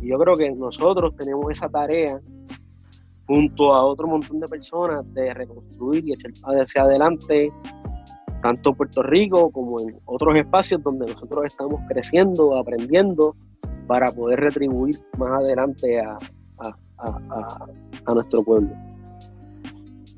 [0.01, 2.20] Y yo creo que nosotros tenemos esa tarea
[3.26, 7.52] junto a otro montón de personas de reconstruir y echar hacia adelante
[8.45, 13.35] tanto Puerto Rico como en otros espacios donde nosotros estamos creciendo, aprendiendo
[13.87, 16.19] para poder retribuir más adelante a,
[18.15, 18.69] nuestro pueblo.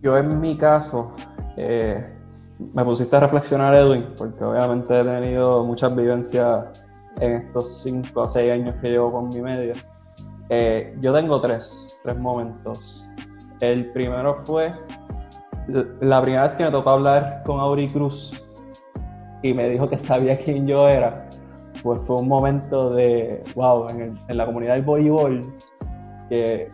[0.03, 1.13] Yo en mi caso,
[1.57, 2.05] eh,
[2.75, 6.65] me pusiste a reflexionar, Edwin, porque obviamente he tenido muchas vivencias
[7.21, 9.75] en estos 5 a 6 años que llevo con mi media.
[10.49, 13.09] Eh, yo tengo tres, tres momentos.
[13.61, 14.75] El primero fue
[15.69, 18.43] la primera vez que me tocó hablar con Auri Cruz
[19.43, 21.29] y me dijo que sabía quién yo era,
[21.83, 25.53] pues fue un momento de, wow, en, en la comunidad del voleibol,
[26.29, 26.71] que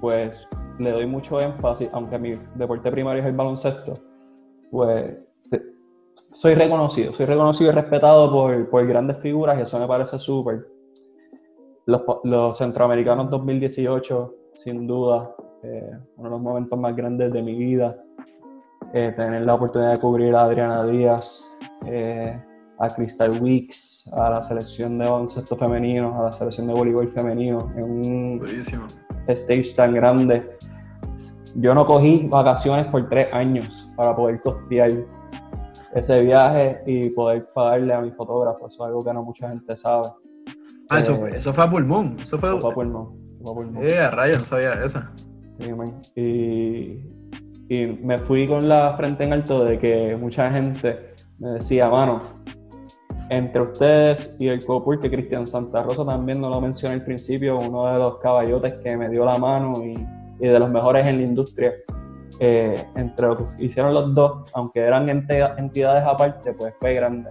[0.00, 0.48] pues
[0.78, 3.98] le doy mucho énfasis, aunque mi deporte primario es el baloncesto,
[4.70, 5.16] pues
[6.34, 10.66] soy reconocido, soy reconocido y respetado por, por grandes figuras y eso me parece súper.
[11.86, 17.54] Los, los, centroamericanos 2018, sin duda, eh, uno de los momentos más grandes de mi
[17.54, 17.96] vida.
[18.96, 22.40] Eh, tener la oportunidad de cubrir a Adriana Díaz, eh,
[22.78, 27.72] a Crystal Weeks, a la selección de baloncesto femenino, a la selección de voleibol femenino,
[27.76, 28.42] en un
[29.26, 30.48] stage tan grande.
[31.56, 34.92] Yo no cogí vacaciones por tres años para poder costear
[35.92, 38.68] ese viaje y poder pagarle a mi fotógrafo.
[38.68, 40.10] Eso es algo que no mucha gente sabe.
[40.88, 42.16] Ah, eso, fue, eso fue a pulmón.
[42.20, 43.12] Eso fue, a pulmón.
[43.82, 45.00] Eh, a rayos, no sabía eso.
[45.58, 45.70] Sí,
[46.16, 47.23] y,
[47.68, 52.22] y me fui con la frente en alto de que mucha gente me decía, mano,
[53.30, 57.58] entre ustedes y el Copur, que Cristian Santa Rosa también no lo mencioné al principio,
[57.58, 59.96] uno de los caballotes que me dio la mano y
[60.40, 61.74] y de los mejores en la industria.
[62.40, 67.30] Eh, entre lo que hicieron los dos, aunque eran entidades aparte, pues fue grande.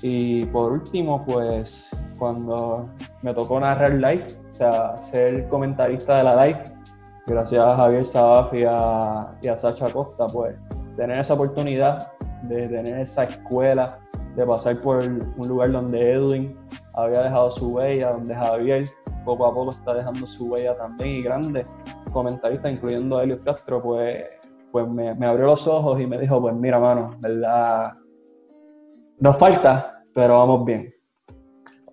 [0.00, 2.88] Y por último, pues cuando
[3.22, 6.71] me tocó narrar live, o sea, ser comentarista de la live,
[7.26, 10.56] gracias a Javier Sabaf y a, Sacha Costa, pues
[10.96, 12.12] tener esa oportunidad
[12.42, 13.98] de tener esa escuela,
[14.36, 16.56] de pasar por un lugar donde Edwin
[16.94, 18.90] había dejado su huella, donde Javier
[19.24, 21.66] poco a poco está dejando su huella también y grande
[22.12, 24.24] comentarista, incluyendo a Elliot Castro, pues,
[24.70, 27.94] pues me, abrió los ojos y me dijo, pues mira, mano, ¿verdad?
[29.18, 30.94] Nos falta, pero vamos bien.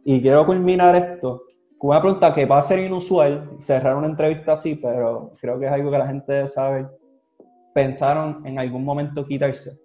[0.03, 1.43] Y quiero culminar esto
[1.81, 5.71] una pregunta que va a ser inusual, cerrar una entrevista así, pero creo que es
[5.71, 6.87] algo que la gente debe saber.
[7.73, 9.79] ¿Pensaron en algún momento quitarse?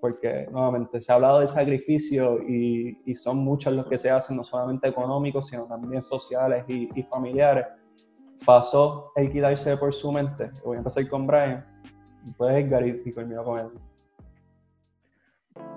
[0.00, 4.36] Porque nuevamente se ha hablado de sacrificio y, y son muchos los que se hacen,
[4.36, 7.66] no solamente económicos, sino también sociales y, y familiares
[8.44, 10.50] pasó el quitarse por su mente.
[10.64, 11.64] Voy a empezar con Brian,
[12.26, 13.66] y puedes Edgar y, conmigo con él.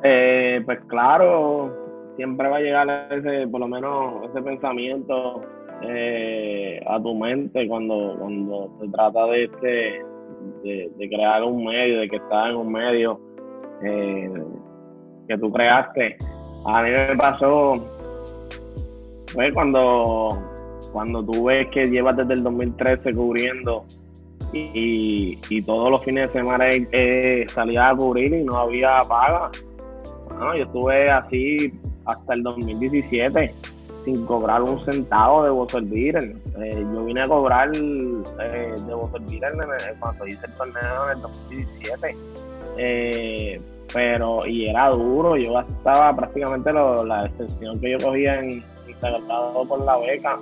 [0.03, 5.41] Eh, pues claro, siempre va a llegar ese, por lo menos ese pensamiento
[5.83, 10.05] eh, a tu mente cuando, cuando se trata de este
[10.63, 13.19] de, crear un medio, de que estás en un medio
[13.83, 14.43] eh,
[15.27, 16.17] que tú creaste.
[16.65, 17.73] A mí me pasó
[19.27, 20.29] fue cuando
[20.91, 23.85] cuando tú ves que llevas desde el 2013 cubriendo
[24.53, 29.51] y, todos los fines de semana eh, salía a cubrir y no había paga.
[30.55, 31.73] yo estuve así
[32.05, 33.53] hasta el 2017
[34.07, 39.21] sin cobrar un centavo de Buzzer eh, yo vine a cobrar eh, de Buzzer
[39.99, 42.15] cuando hice el torneo en el 2017.
[42.77, 43.61] Eh,
[43.93, 49.23] pero, y era duro, yo gastaba prácticamente la extensión que yo cogía en Instagram
[49.67, 50.39] por la beca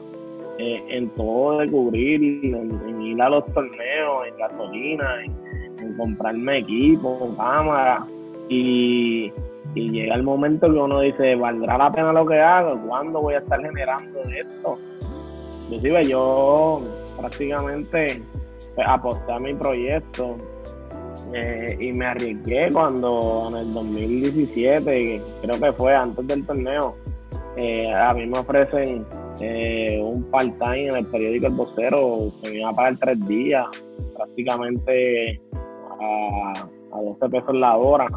[0.59, 7.33] eh, en todo de cubrir, en, ir a los torneos, en gasolina, en, comprarme equipo,
[7.35, 8.05] cámara.
[8.47, 9.31] Y,
[9.75, 12.79] y, llega el momento que uno dice, ¿valdrá la pena lo que hago?
[12.87, 14.77] ¿Cuándo voy a estar generando esto?
[15.65, 16.81] Inclusive yo
[17.19, 18.21] prácticamente
[18.75, 20.37] pues, aposté a mi proyecto
[21.33, 26.95] eh, y me arriesgué cuando en el 2017, creo que fue antes del torneo,
[27.57, 29.05] eh, a mí me ofrecen
[29.39, 33.65] eh, un part-time en el periódico El Vocero que me iba a pagar tres días,
[34.15, 35.41] prácticamente
[36.01, 36.53] a,
[36.93, 38.07] a 12 pesos la hora.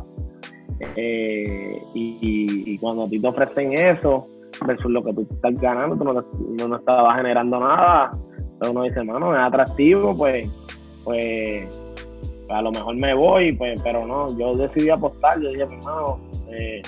[0.81, 4.27] Eh, y, cuando a ti te ofrecen eso,
[4.67, 8.11] versus lo que tú estás ganando, tú no, no, estabas generando nada,
[8.59, 10.49] pero uno dice, mano, es atractivo, pues,
[11.05, 11.67] pues
[12.51, 16.83] a lo mejor me voy, pues, pero no, yo decidí apostar, yo dije, hermano, eh,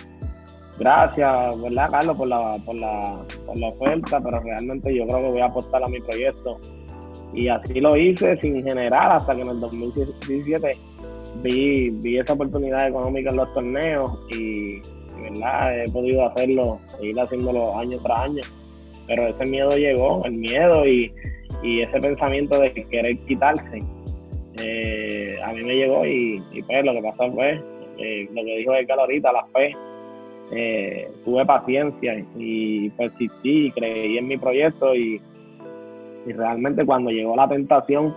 [0.79, 5.29] gracias, ¿verdad, Carlos, por la, por la, por la oferta, pero realmente yo creo que
[5.31, 6.59] voy a apostar a mi proyecto.
[7.33, 10.73] Y así lo hice sin generar hasta que en el 2017
[11.43, 14.81] vi, vi esa oportunidad económica en los torneos y,
[15.23, 15.85] ¿verdad?
[15.85, 18.43] He podido hacerlo, ir haciéndolo año tras año.
[19.07, 21.13] Pero ese miedo llegó, el miedo y,
[21.63, 23.81] ese pensamiento de querer quitarse.
[24.63, 27.61] Eh, a mí me llegó y, pues lo que pasó fue
[27.99, 29.77] eh, lo que dijo el ahorita, la fe
[30.53, 35.21] eh, tuve paciencia y persistí y creí en mi proyecto y,
[36.27, 38.15] realmente cuando llegó la tentación,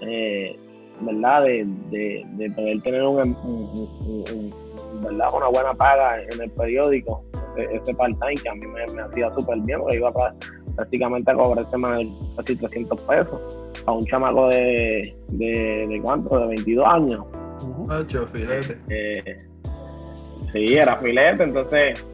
[0.00, 0.56] eh,
[1.00, 1.44] ¿verdad?
[1.44, 4.54] De, poder tener un,
[5.02, 5.28] ¿verdad?
[5.34, 7.24] una buena paga en el periódico,
[7.56, 10.12] ese, part-time que a mí me, hacía súper bien, porque iba
[10.76, 16.38] prácticamente a cobrar más de casi 300 pesos a un chamaco de, de, de cuánto,
[16.38, 17.24] de 22 años.
[20.52, 22.04] Sí, era filete, entonces,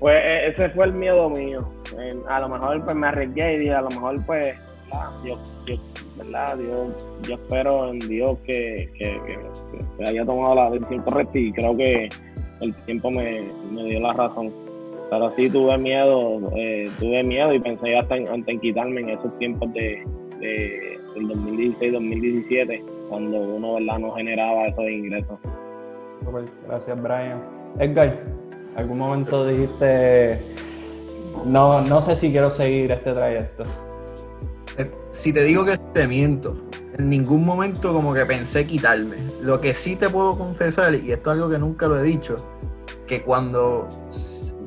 [0.00, 1.68] pues e, ese fue el miedo mío.
[2.28, 4.56] a lo mejor pues me arriesgué y dije, a lo mejor pues,
[5.22, 5.38] Dios,
[6.16, 6.58] ¿verdad?
[6.58, 12.08] Dios, yo espero en Dios que, que, haya tomado la decisión correcta y creo que
[12.60, 14.52] el tiempo me, dio la razón.
[15.10, 19.38] Pero sí tuve miedo, eh, tuve miedo y pensé hasta en, en quitarme en esos
[19.38, 20.02] tiempos de,
[20.40, 23.98] de del 2016-2017, cuando uno ¿verdad?
[23.98, 25.38] no generaba esos ingresos.
[26.66, 27.42] Gracias, Brian.
[27.78, 28.22] Edgar,
[28.76, 30.40] ¿algún momento dijiste,
[31.44, 33.64] no, no sé si quiero seguir este trayecto?
[34.78, 36.56] Eh, si te digo que te miento,
[36.98, 39.16] en ningún momento como que pensé quitarme.
[39.40, 42.36] Lo que sí te puedo confesar, y esto es algo que nunca lo he dicho,
[43.06, 43.88] que cuando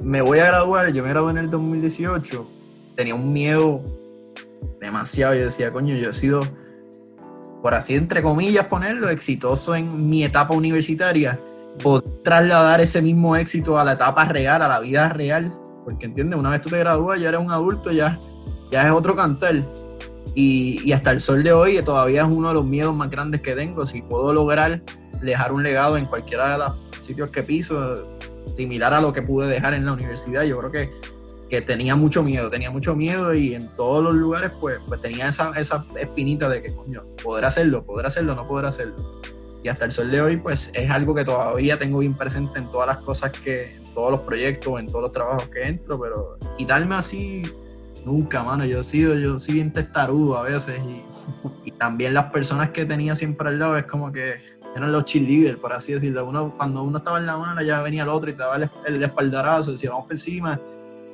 [0.02, 2.48] me voy a graduar, yo me gradué en el 2018,
[2.96, 3.82] tenía un miedo
[4.80, 5.34] demasiado.
[5.34, 6.42] Yo decía, coño, yo he sido
[7.62, 11.40] por así entre comillas ponerlo, exitoso en mi etapa universitaria,
[11.84, 15.52] o trasladar ese mismo éxito a la etapa real, a la vida real,
[15.84, 18.20] porque entiendes, una vez tú te gradúas, ya eres un adulto, ya,
[18.72, 19.56] ya es otro cantar.
[20.36, 23.56] Y, hasta el sol de hoy todavía es uno de los miedos más grandes que
[23.56, 23.86] tengo.
[23.86, 24.82] Si puedo lograr
[25.22, 28.18] dejar un legado en cualquiera de los sitios que piso,
[28.54, 30.90] similar a lo que pude dejar en la universidad, yo creo que,
[31.50, 35.30] que tenía mucho miedo, tenía mucho miedo y en todos los lugares pues, pues tenía
[35.30, 39.22] esa, esa espinita de que, coño, poder hacerlo, poder hacerlo, no poder hacerlo.
[39.64, 42.70] Y hasta el sol de hoy pues es algo que todavía tengo bien presente en
[42.70, 46.38] todas las cosas que, en todos los proyectos, en todos los trabajos que entro, pero
[46.58, 47.42] quitarme así
[48.06, 48.66] Nunca, mano.
[48.66, 51.04] Yo he sido, yo soy bien testarudo a veces y,
[51.72, 54.36] también las personas que tenía siempre al lado es como que
[54.76, 56.26] eran los cheerleaders, por así decirlo.
[56.26, 58.56] Uno, cuando uno estaba en la mano ya venía el otro y te daba
[58.86, 60.62] el, espaldarazo, decía vamos por encima.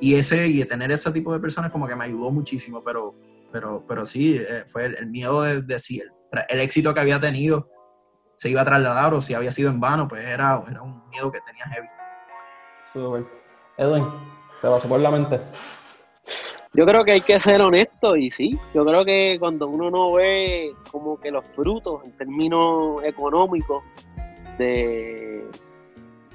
[0.00, 3.14] Y ese, y tener ese tipo de personas como que me ayudó muchísimo, pero,
[3.50, 7.68] pero, pero sí, eh, fue el, miedo de, de si el, éxito que había tenido
[8.36, 11.40] se iba a trasladar o si había sido en vano, pues era, un miedo que
[11.40, 11.88] tenía heavy.
[13.78, 14.04] Edwin,
[14.60, 15.40] te pasó por la mente.
[16.74, 20.12] Yo creo que hay que ser honesto y sí, yo creo que cuando uno no
[20.12, 23.82] ve como que los frutos en términos económicos
[24.56, 25.44] de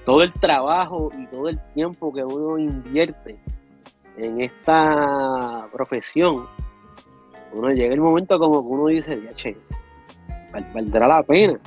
[0.06, 3.36] todo el trabajo y todo el tiempo que uno invierte
[4.18, 6.48] en esta profesión,
[7.52, 9.58] uno llega el momento como que uno dice, ya che,
[10.74, 11.60] valdrá la pena.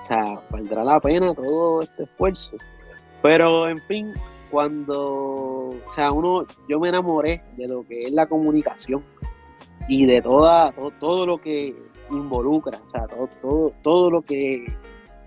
[0.00, 2.56] O sea, valdrá la pena todo este esfuerzo.
[3.20, 4.14] Pero en fin,
[4.52, 9.02] cuando, o sea, uno, yo me enamoré de lo que es la comunicación
[9.88, 11.74] y de toda, todo, lo que
[12.10, 14.66] involucra, o sea, todo, todo, todo lo que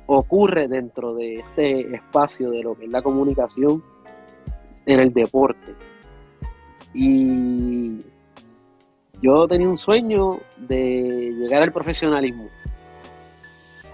[0.05, 3.83] ocurre dentro de este espacio de lo que es la comunicación
[4.85, 5.73] en el deporte.
[6.93, 8.01] Y
[9.23, 12.47] yo tenía un sueño de llegar al profesionalismo.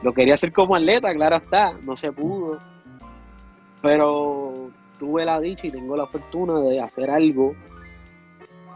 [0.03, 2.59] Lo quería hacer como atleta, claro está, no se pudo.
[3.81, 4.70] Pero
[5.01, 7.55] tuve la dicha y tengo la fortuna de hacer algo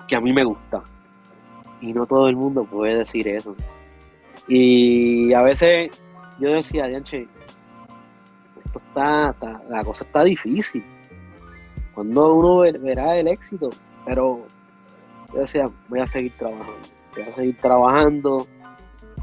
[0.07, 0.81] que a mí me gusta.
[1.81, 3.55] Y no todo el mundo puede decir eso.
[4.47, 5.91] Y a veces
[6.39, 7.27] yo decía, Dianche,
[8.65, 9.35] esto está,
[9.69, 10.83] la cosa está difícil.
[11.93, 13.69] Cuando uno verá el éxito,
[14.03, 14.47] pero
[15.31, 16.73] yo decía, voy a seguir trabajando,
[17.13, 18.47] voy a seguir trabajando.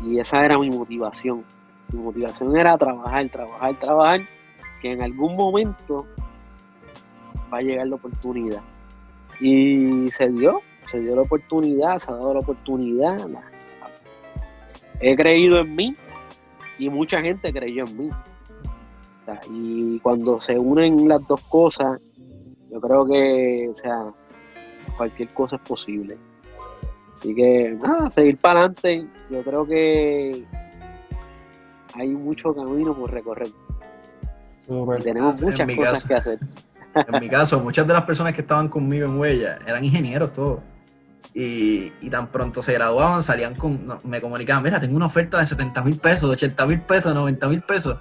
[0.05, 1.43] Y esa era mi motivación.
[1.93, 4.21] Mi motivación era trabajar, trabajar, trabajar,
[4.81, 6.07] que en algún momento
[7.53, 8.63] va a llegar la oportunidad.
[9.41, 13.19] Y se dio, se dio la oportunidad, se ha dado la oportunidad.
[15.01, 15.97] He creído en mí
[16.79, 18.11] y mucha gente creyó en mí.
[19.51, 22.01] y cuando se unen las dos cosas,
[22.71, 24.13] yo creo que, o sea,
[24.97, 26.17] cualquier cosa es posible.
[27.15, 29.07] Así que, nada, seguir para adelante.
[29.31, 30.45] Yo creo que
[31.95, 33.49] hay mucho camino por recorrer.
[35.03, 36.39] tenemos muchas cosas que hacer.
[36.95, 40.61] En mi caso, muchas de las personas que estaban conmigo en Huella eran ingenieros todos.
[41.35, 45.83] Y, tan pronto se graduaban, salían con, me comunicaban, mira, tengo una oferta de 70
[45.83, 47.97] mil pesos, 80 mil pesos, 90 mil pesos.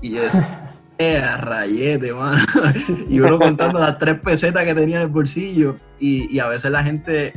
[0.00, 2.40] Y yo decía, eh, rayete, mano.
[3.08, 5.76] y uno contando las tres pesetas que tenía en el bolsillo.
[5.98, 7.34] Y, y a veces la gente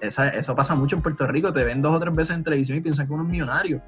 [0.00, 2.80] eso pasa mucho en Puerto Rico, te ven dos o tres veces en televisión y
[2.80, 3.82] piensan que uno es millonario.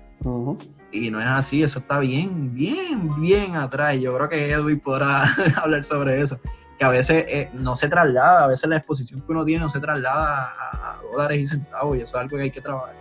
[0.93, 3.99] Y no es así, eso está bien, bien, bien atrás.
[3.99, 5.23] Yo creo que Edwin podrá
[5.57, 6.39] hablar sobre eso.
[6.78, 9.69] Que a veces eh, no se traslada, a veces la exposición que uno tiene no
[9.69, 12.94] se traslada a, dólares y centavos, y eso es algo que hay que trabajar.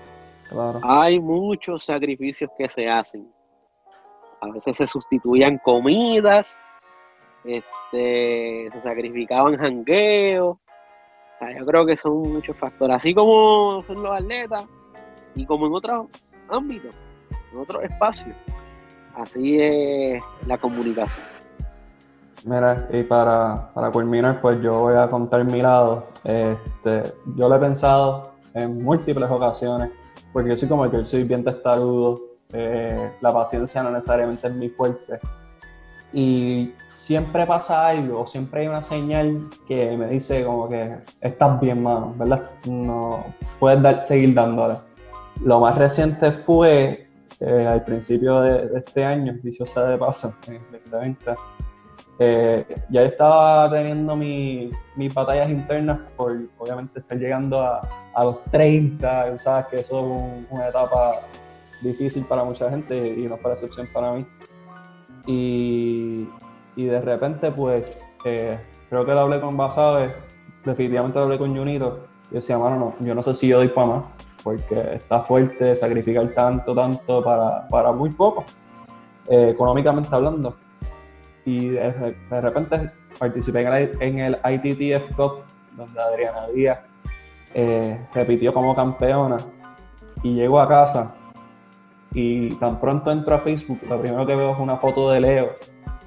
[0.84, 3.28] Hay muchos sacrificios que se hacen.
[4.42, 6.82] A veces se sustituían comidas,
[7.44, 10.58] este, se sacrificaban jangueos,
[11.58, 14.66] yo creo que son muchos factores, así como son los atletas
[15.36, 16.08] y como en otros
[16.50, 16.94] ámbitos,
[17.52, 18.36] en otros espacios.
[19.16, 21.26] Así es la comunicación.
[22.46, 26.08] Mira, y para, para culminar, pues yo voy a contar mi lado.
[26.24, 27.04] Este,
[27.36, 29.92] yo lo he pensado en múltiples ocasiones,
[30.34, 32.22] porque yo soy como que soy bien testarudo,
[32.54, 35.20] eh, la paciencia no necesariamente es mi fuerte
[36.14, 41.82] y siempre pasa algo, siempre hay una señal que me dice como que estás bien,
[41.82, 42.50] mano, ¿verdad?
[42.68, 43.24] No
[43.60, 44.76] puedes dar, seguir dándole.
[45.44, 47.08] Lo más reciente fue
[47.40, 51.36] eh, al principio de, este año, dicho sea de paso, en 2020,
[52.20, 57.82] eh, ya estaba teniendo mis batallas internas por obviamente estar llegando a,
[58.14, 61.14] a los 30, sabes que eso es una etapa
[61.82, 64.26] difícil para mucha gente y no fue la excepción para mí.
[65.26, 66.28] Y,
[66.76, 70.14] de repente, pues, eh, creo que lo hablé con Basabe,
[70.66, 73.68] definitivamente lo hablé con Junito, y decía, mano, no, yo no sé si yo doy
[73.68, 74.04] para más,
[74.44, 78.46] porque está fuerte sacrificar tanto, tanto para, muy poco,
[79.28, 80.56] eh, económicamente hablando.
[81.46, 83.62] Y de, repente participé
[84.00, 85.44] en el ITTF Cup,
[85.76, 86.80] donde Adriana Díaz
[87.54, 89.38] eh, repitió como campeona
[90.24, 91.16] y llego a casa
[92.14, 95.52] y tan pronto entro a Facebook, lo primero que veo es una foto de Leo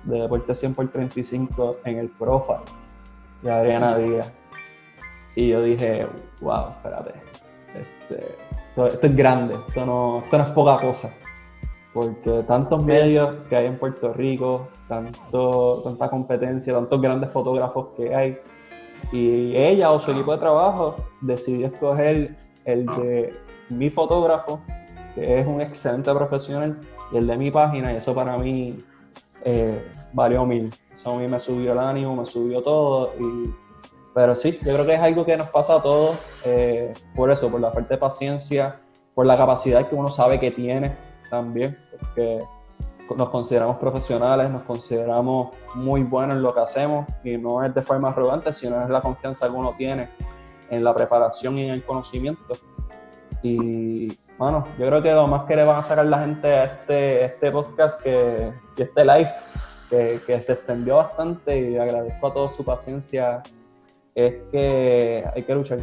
[0.04, 2.60] de Deporte 100 por 35 en el profile
[3.42, 4.36] de Adriana Díaz.
[5.36, 6.06] Y yo dije,
[6.40, 7.12] wow, espérate,
[7.74, 8.36] este,
[8.68, 11.10] esto, es grande, esto no, esto no es poca cosa.
[11.92, 18.14] Porque tantos medios que hay en Puerto Rico, tanto, tanta competencia, tantos grandes fotógrafos que
[18.14, 18.38] hay,
[19.12, 23.34] y ella o su equipo de trabajo decidió escoger el de
[23.68, 24.60] mi fotógrafo,
[25.14, 26.80] que es un excelente profesional,
[27.12, 28.84] y el de mi página, y eso para mí
[29.44, 30.70] eh, valió mil.
[30.92, 33.12] Eso a mí me subió el ánimo, me subió todo.
[33.18, 33.54] Y,
[34.14, 37.50] pero sí, yo creo que es algo que nos pasa a todos, eh, por eso,
[37.50, 38.80] por la falta de paciencia,
[39.14, 40.96] por la capacidad que uno sabe que tiene
[41.30, 42.42] también, porque
[43.16, 47.82] nos consideramos profesionales, nos consideramos muy buenos en lo que hacemos y no es de
[47.82, 50.08] forma arrogante, sino es la confianza que uno tiene
[50.70, 52.54] en la preparación y en el conocimiento.
[53.42, 54.08] Y
[54.38, 57.24] bueno, yo creo que lo más que le van a sacar la gente a este,
[57.24, 59.30] este podcast que, este live,
[59.88, 63.42] que, que se extendió bastante y agradezco a todos su paciencia,
[64.14, 65.78] es que hay que luchar.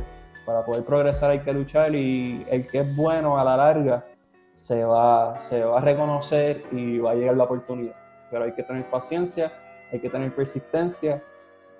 [0.46, 4.06] Para poder progresar hay que luchar y el que es bueno a la larga
[4.54, 7.96] se va, se va a reconocer y va a llegar la oportunidad.
[8.30, 9.52] Pero hay que tener paciencia,
[9.92, 11.24] hay que tener persistencia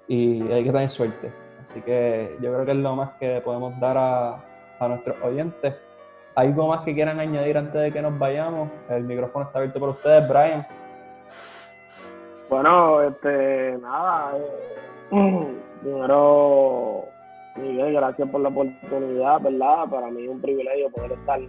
[0.08, 1.32] y hay que tener suerte.
[1.60, 4.44] Así que yo creo que es lo más que podemos dar a,
[4.80, 5.76] a nuestros oyentes.
[6.36, 8.70] ¿Algo más que quieran añadir antes de que nos vayamos?
[8.90, 10.66] El micrófono está abierto para ustedes, Brian.
[12.50, 15.48] Bueno, este, nada, eh,
[15.82, 17.06] primero,
[17.58, 19.90] Miguel, gracias por la oportunidad, ¿verdad?
[19.90, 21.40] Para mí es un privilegio poder estar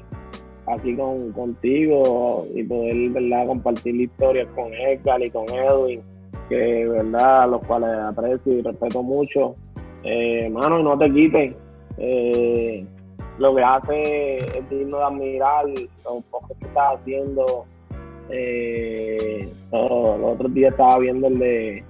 [0.66, 6.02] aquí con, contigo y poder, ¿verdad?, compartir historias con Edgar y con Edwin,
[6.48, 9.54] que, ¿verdad?, los cuales aprecio y respeto mucho.
[10.04, 11.56] Eh, mano, no te quiten.
[11.98, 12.84] Eh,
[13.42, 15.66] lo que hace es digno de admirar
[16.04, 17.64] lo poco que estás haciendo.
[18.30, 21.84] Eh, los otros días estaba viendo el de,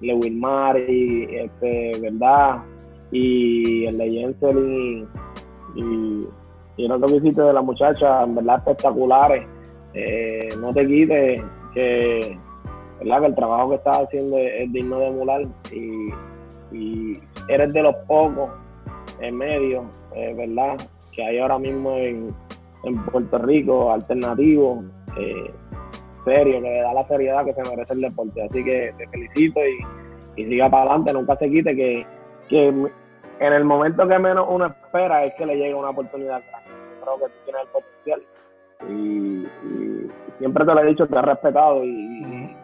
[0.00, 2.62] Wilmar y este, ¿verdad?
[3.10, 5.08] Y el de Jensen
[5.76, 6.26] y
[6.76, 9.46] y el otro visito de la muchacha, en verdad espectaculares.
[9.94, 11.42] Eh, no te quites
[11.74, 12.38] que,
[12.98, 13.20] ¿verdad?
[13.20, 18.50] que el trabajo que estás haciendo es, digno de emular y, eres de los pocos
[19.22, 19.84] en medio,
[20.14, 20.76] eh, ¿verdad?
[21.14, 22.34] Que hay ahora mismo en,
[23.10, 24.82] Puerto Rico, alternativo,
[25.16, 25.50] eh,
[26.24, 28.42] serio, que le da la seriedad que se merece el deporte.
[28.42, 29.60] Así que te felicito
[30.36, 32.06] y, siga para adelante, nunca se quite que,
[32.48, 36.42] que en el momento que menos uno espera es que le llegue una oportunidad
[37.02, 38.22] creo que tiene el potencial.
[38.88, 39.46] Y,
[40.38, 42.56] siempre te lo he dicho, te he respetado y,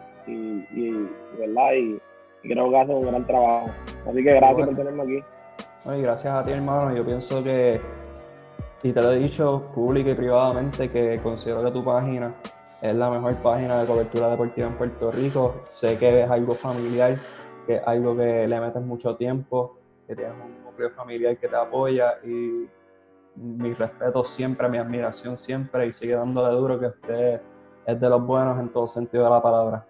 [1.37, 1.73] ¿verdad?
[1.73, 2.01] Y,
[2.41, 3.69] creo que hace un gran trabajo.
[4.09, 5.23] Así que gracias por tenerme aquí.
[5.85, 6.95] Y gracias a ti, hermano.
[6.95, 7.81] Yo pienso que,
[8.83, 12.33] y te lo he dicho pública y privadamente, que considero que tu página
[12.81, 15.61] es la mejor página de cobertura deportiva en Puerto Rico.
[15.65, 17.17] Sé que es algo familiar,
[17.65, 19.77] que es algo que le metes mucho tiempo,
[20.07, 22.67] que tienes un núcleo familiar que te apoya y
[23.35, 27.41] mi respeto siempre, mi admiración siempre y sigue dándole duro que usted
[27.85, 29.85] es de los buenos en todo sentido de la palabra.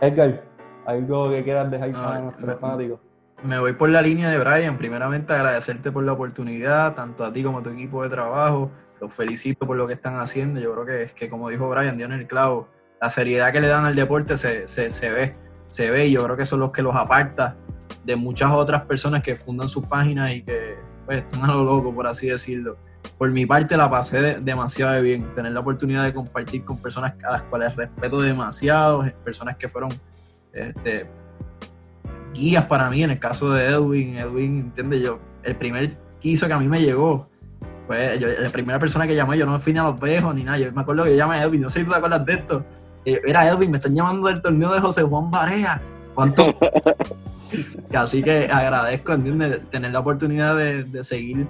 [0.00, 0.42] Edgar,
[0.86, 3.07] ¿algo que quieras dejar para nuestros fanáticos?
[3.42, 4.78] Me voy por la línea de Brian.
[4.78, 8.70] Primeramente agradecerte por la oportunidad, tanto a ti como a tu equipo de trabajo.
[9.00, 10.60] Los felicito por lo que están haciendo.
[10.60, 12.68] Yo creo que es que, como dijo Brian, dio en el clavo.
[13.00, 15.34] La seriedad que le dan al deporte se, se, se ve,
[15.68, 17.56] se ve y yo creo que son los que los aparta
[18.04, 21.94] de muchas otras personas que fundan sus páginas y que pues están a lo loco,
[21.94, 22.76] por así decirlo.
[23.16, 27.30] Por mi parte la pasé demasiado bien, tener la oportunidad de compartir con personas a
[27.30, 29.90] las cuales respeto demasiado, personas que fueron
[30.52, 31.08] este,
[32.38, 35.90] guías para mí, en el caso de Edwin, Edwin, entiende yo, el primer
[36.20, 37.28] quiso que a mí me llegó,
[37.86, 40.58] pues la primera persona que llamé, yo no fui ni a los viejos ni nada,
[40.58, 42.64] yo me acuerdo que llamé a Edwin, no sé si tú te acuerdas de esto,
[43.04, 45.80] eh, era Edwin, me están llamando del torneo de José Juan Barea,
[46.14, 46.58] ¿cuánto?
[47.94, 49.68] Así que agradezco, ¿entiendes?
[49.70, 51.46] Tener la oportunidad de, seguir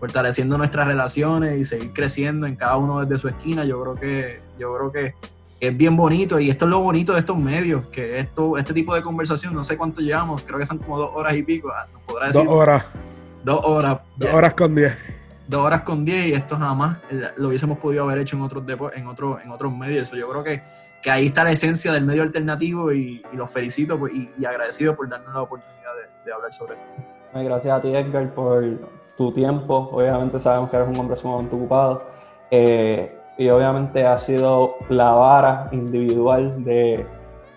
[0.00, 3.64] fortaleciendo nuestras relaciones y seguir creciendo en cada uno desde su esquina.
[3.64, 5.14] Yo creo que, yo creo que
[5.60, 8.94] es bien bonito y esto es lo bonito de estos medios, que esto, este tipo
[8.94, 11.70] de conversación, no sé cuánto llevamos, creo que son como dos horas y pico.
[11.70, 11.86] Ah,
[12.32, 12.84] dos horas.
[13.44, 13.98] Dos horas.
[14.16, 14.96] Dos horas con diez.
[15.46, 16.98] Dos horas con diez y esto nada más
[17.36, 18.64] lo hubiésemos podido haber hecho en otros,
[18.94, 20.02] en otros, en otros medios.
[20.02, 20.62] Eso yo creo que
[21.02, 25.08] que ahí está la esencia del medio alternativo y, los felicito pues, y, agradecido por
[25.08, 25.92] darnos la oportunidad
[26.24, 27.02] de, hablar sobre esto.
[27.32, 28.64] Gracias a ti, Edgar, por
[29.16, 29.88] tu tiempo.
[29.92, 32.02] Obviamente sabemos que eres un hombre sumamente ocupado.
[32.50, 37.06] Eh, y obviamente ha sido la vara individual de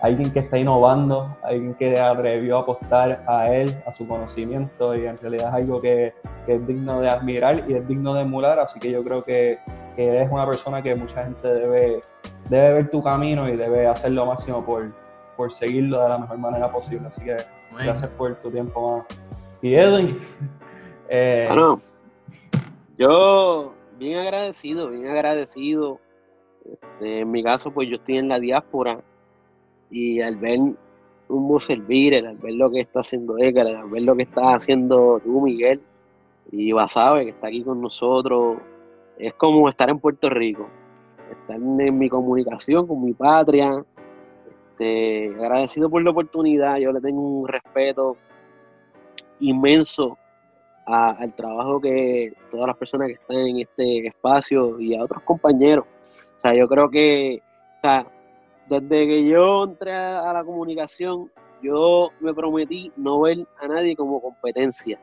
[0.00, 5.06] alguien que está innovando, alguien que atrevió a apostar a él, a su conocimiento y
[5.06, 6.14] en realidad es algo que,
[6.46, 9.58] es digno de admirar y es digno de emular, así que yo creo que,
[9.96, 12.02] que eres una persona que mucha gente debe,
[12.48, 14.92] debe ver tu camino y debe hacer lo máximo por,
[15.36, 17.36] por seguirlo de la mejor manera posible, así que
[17.72, 19.06] gracias por tu tiempo más.
[19.60, 20.20] Y Edwin.
[21.08, 21.80] Eh, bueno,
[22.98, 26.00] yo bien agradecido, bien agradecido.
[26.64, 29.00] Este, en mi caso, pues yo estoy en la diáspora
[29.90, 30.58] y al ver
[31.28, 35.20] un servir, al ver lo que está haciendo Edgar, al ver lo que está haciendo
[35.24, 35.80] tú, Miguel,
[36.50, 38.58] y Basabe, que está aquí con nosotros,
[39.18, 40.68] es como estar en Puerto Rico,
[41.30, 43.84] estar en mi comunicación con mi patria,
[44.50, 48.16] este, agradecido por la oportunidad, yo le tengo un respeto
[49.40, 50.18] inmenso
[50.86, 55.86] al trabajo que todas las personas que están en este espacio y a otros compañeros.
[56.36, 57.40] O sea, yo creo que,
[57.76, 58.06] o sea,
[58.68, 61.30] desde que yo entré a la comunicación,
[61.62, 64.98] yo me prometí no ver a nadie como competencia,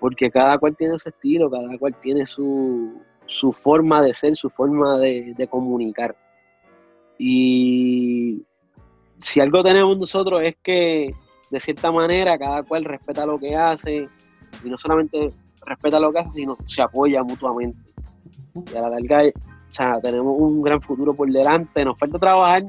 [0.00, 3.02] porque cada cual tiene su estilo, cada cual tiene su,
[3.52, 6.14] forma de ser, su forma de comunicar.
[7.18, 8.42] Y
[9.18, 11.14] si algo tenemos nosotros es que
[11.50, 14.08] de cierta manera cada cual respeta lo que hace
[14.64, 15.32] y no solamente
[15.66, 17.78] respeta lo que hace, sino se apoya mutuamente.
[18.72, 19.22] Y a la larga
[19.72, 22.64] o sea, tenemos un gran futuro por delante, nos falta trabajar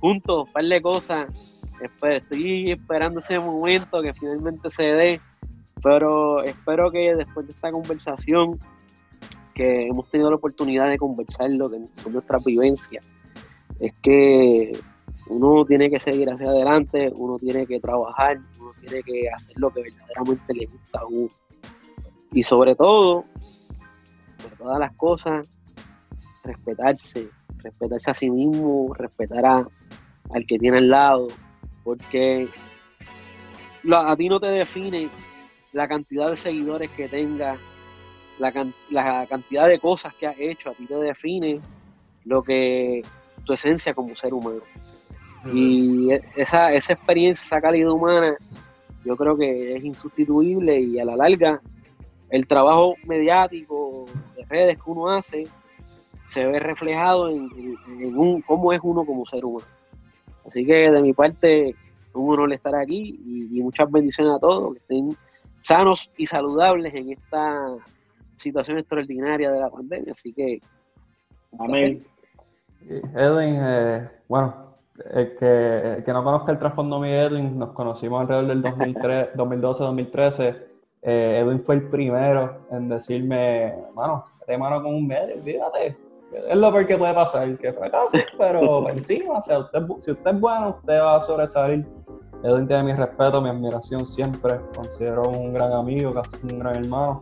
[0.00, 1.60] juntos, un par de cosas.
[2.02, 5.20] estoy esperando ese momento que finalmente se dé,
[5.82, 8.58] pero espero que después de esta conversación,
[9.54, 13.06] que hemos tenido la oportunidad de conversar lo que son nuestras vivencias,
[13.78, 14.72] es que
[15.28, 19.70] uno tiene que seguir hacia adelante, uno tiene que trabajar, uno tiene que hacer lo
[19.70, 21.28] que verdaderamente le gusta a uno.
[22.32, 23.24] Y sobre todo,
[24.42, 25.48] por todas las cosas,
[26.44, 27.28] respetarse,
[27.58, 29.68] respetarse a sí mismo, respetar a,
[30.30, 31.28] al que tiene al lado,
[31.84, 32.48] porque
[33.92, 35.08] a ti no te define
[35.72, 37.58] la cantidad de seguidores que tengas,
[38.38, 38.52] la,
[38.90, 41.60] la, cantidad de cosas que has hecho, a ti te define
[42.24, 43.02] lo que
[43.44, 44.62] tu esencia como ser humano.
[45.46, 48.36] Y e, esa, esa experiencia, esa calidad humana,
[49.04, 51.60] yo creo que es insustituible y a la larga
[52.30, 54.04] el trabajo mediático
[54.36, 55.46] de redes que uno hace
[56.26, 57.48] se ve reflejado en,
[58.14, 59.66] un, cómo es uno como ser humano.
[60.46, 61.74] Así que de mi parte,
[62.12, 63.18] un honor estar aquí
[63.50, 65.16] y, muchas bendiciones a todos, que estén
[65.60, 67.76] sanos y saludables en esta
[68.34, 70.12] situación extraordinaria de la pandemia.
[70.12, 70.60] Así que,
[71.58, 72.04] amén.
[73.14, 74.67] Edwin, eh, bueno,
[75.12, 78.62] el que, que, no conozca el trasfondo de Edwin, nos conocimos alrededor del
[79.34, 80.56] 2012-2013.
[81.00, 85.96] Eh, Edwin fue el primero en decirme, mano, te mano con un medio, olvídate,
[86.48, 90.30] es lo peor que puede pasar, que fracase, pero encima, o sea, usted, si usted
[90.30, 91.86] es bueno, usted va a sobresalir.
[92.42, 94.60] Edwin tiene mi respeto, mi admiración siempre.
[94.74, 97.20] Considero un gran amigo, casi un gran hermano.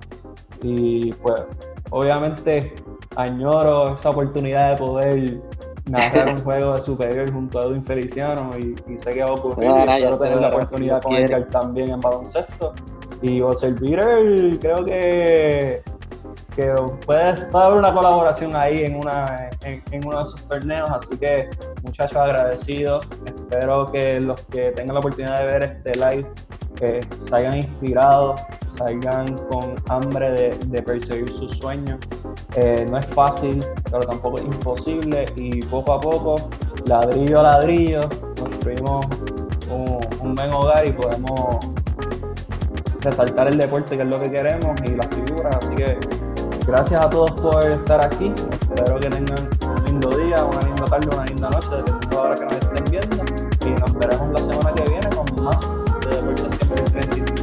[0.62, 1.47] Y pues,
[1.90, 2.74] obviamente,
[3.16, 5.43] añoro esa oportunidad de poder
[5.91, 9.71] narrar un juego de superior junto a Edwin Feliciano y, sé que va a ocurrir.
[9.71, 12.75] espero tener la oportunidad con Edgar también en baloncesto.
[13.23, 13.99] Y servir
[14.61, 15.83] creo que
[16.57, 21.51] que puede, haber una colaboración ahí en, una, en, uno de esos torneos, así que
[21.83, 26.27] muchachos agradecidos, espero que los que tengan la oportunidad de ver este live
[26.77, 28.41] que salgan inspirados,
[28.77, 31.98] salgan con hambre de, perseguir sus sueños.
[32.55, 36.48] Eh, no es fácil, pero tampoco es imposible y poco a poco,
[36.86, 38.01] ladrillo a ladrillo,
[38.39, 39.07] construimos
[39.70, 41.59] un, buen hogar y podemos
[43.01, 45.57] resaltar el deporte que es lo que queremos y las figuras.
[45.57, 45.98] Así que
[46.66, 48.32] gracias a todos por estar aquí.
[48.61, 52.23] Espero que tengan un lindo día, una linda tarde, una linda noche, dependiendo de la
[52.23, 53.24] hora que nos estén viendo.
[53.66, 55.61] Y nos veremos la semana que viene con más
[56.01, 57.36] de Deportes 135.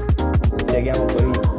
[0.74, 1.53] Miguel Amorim.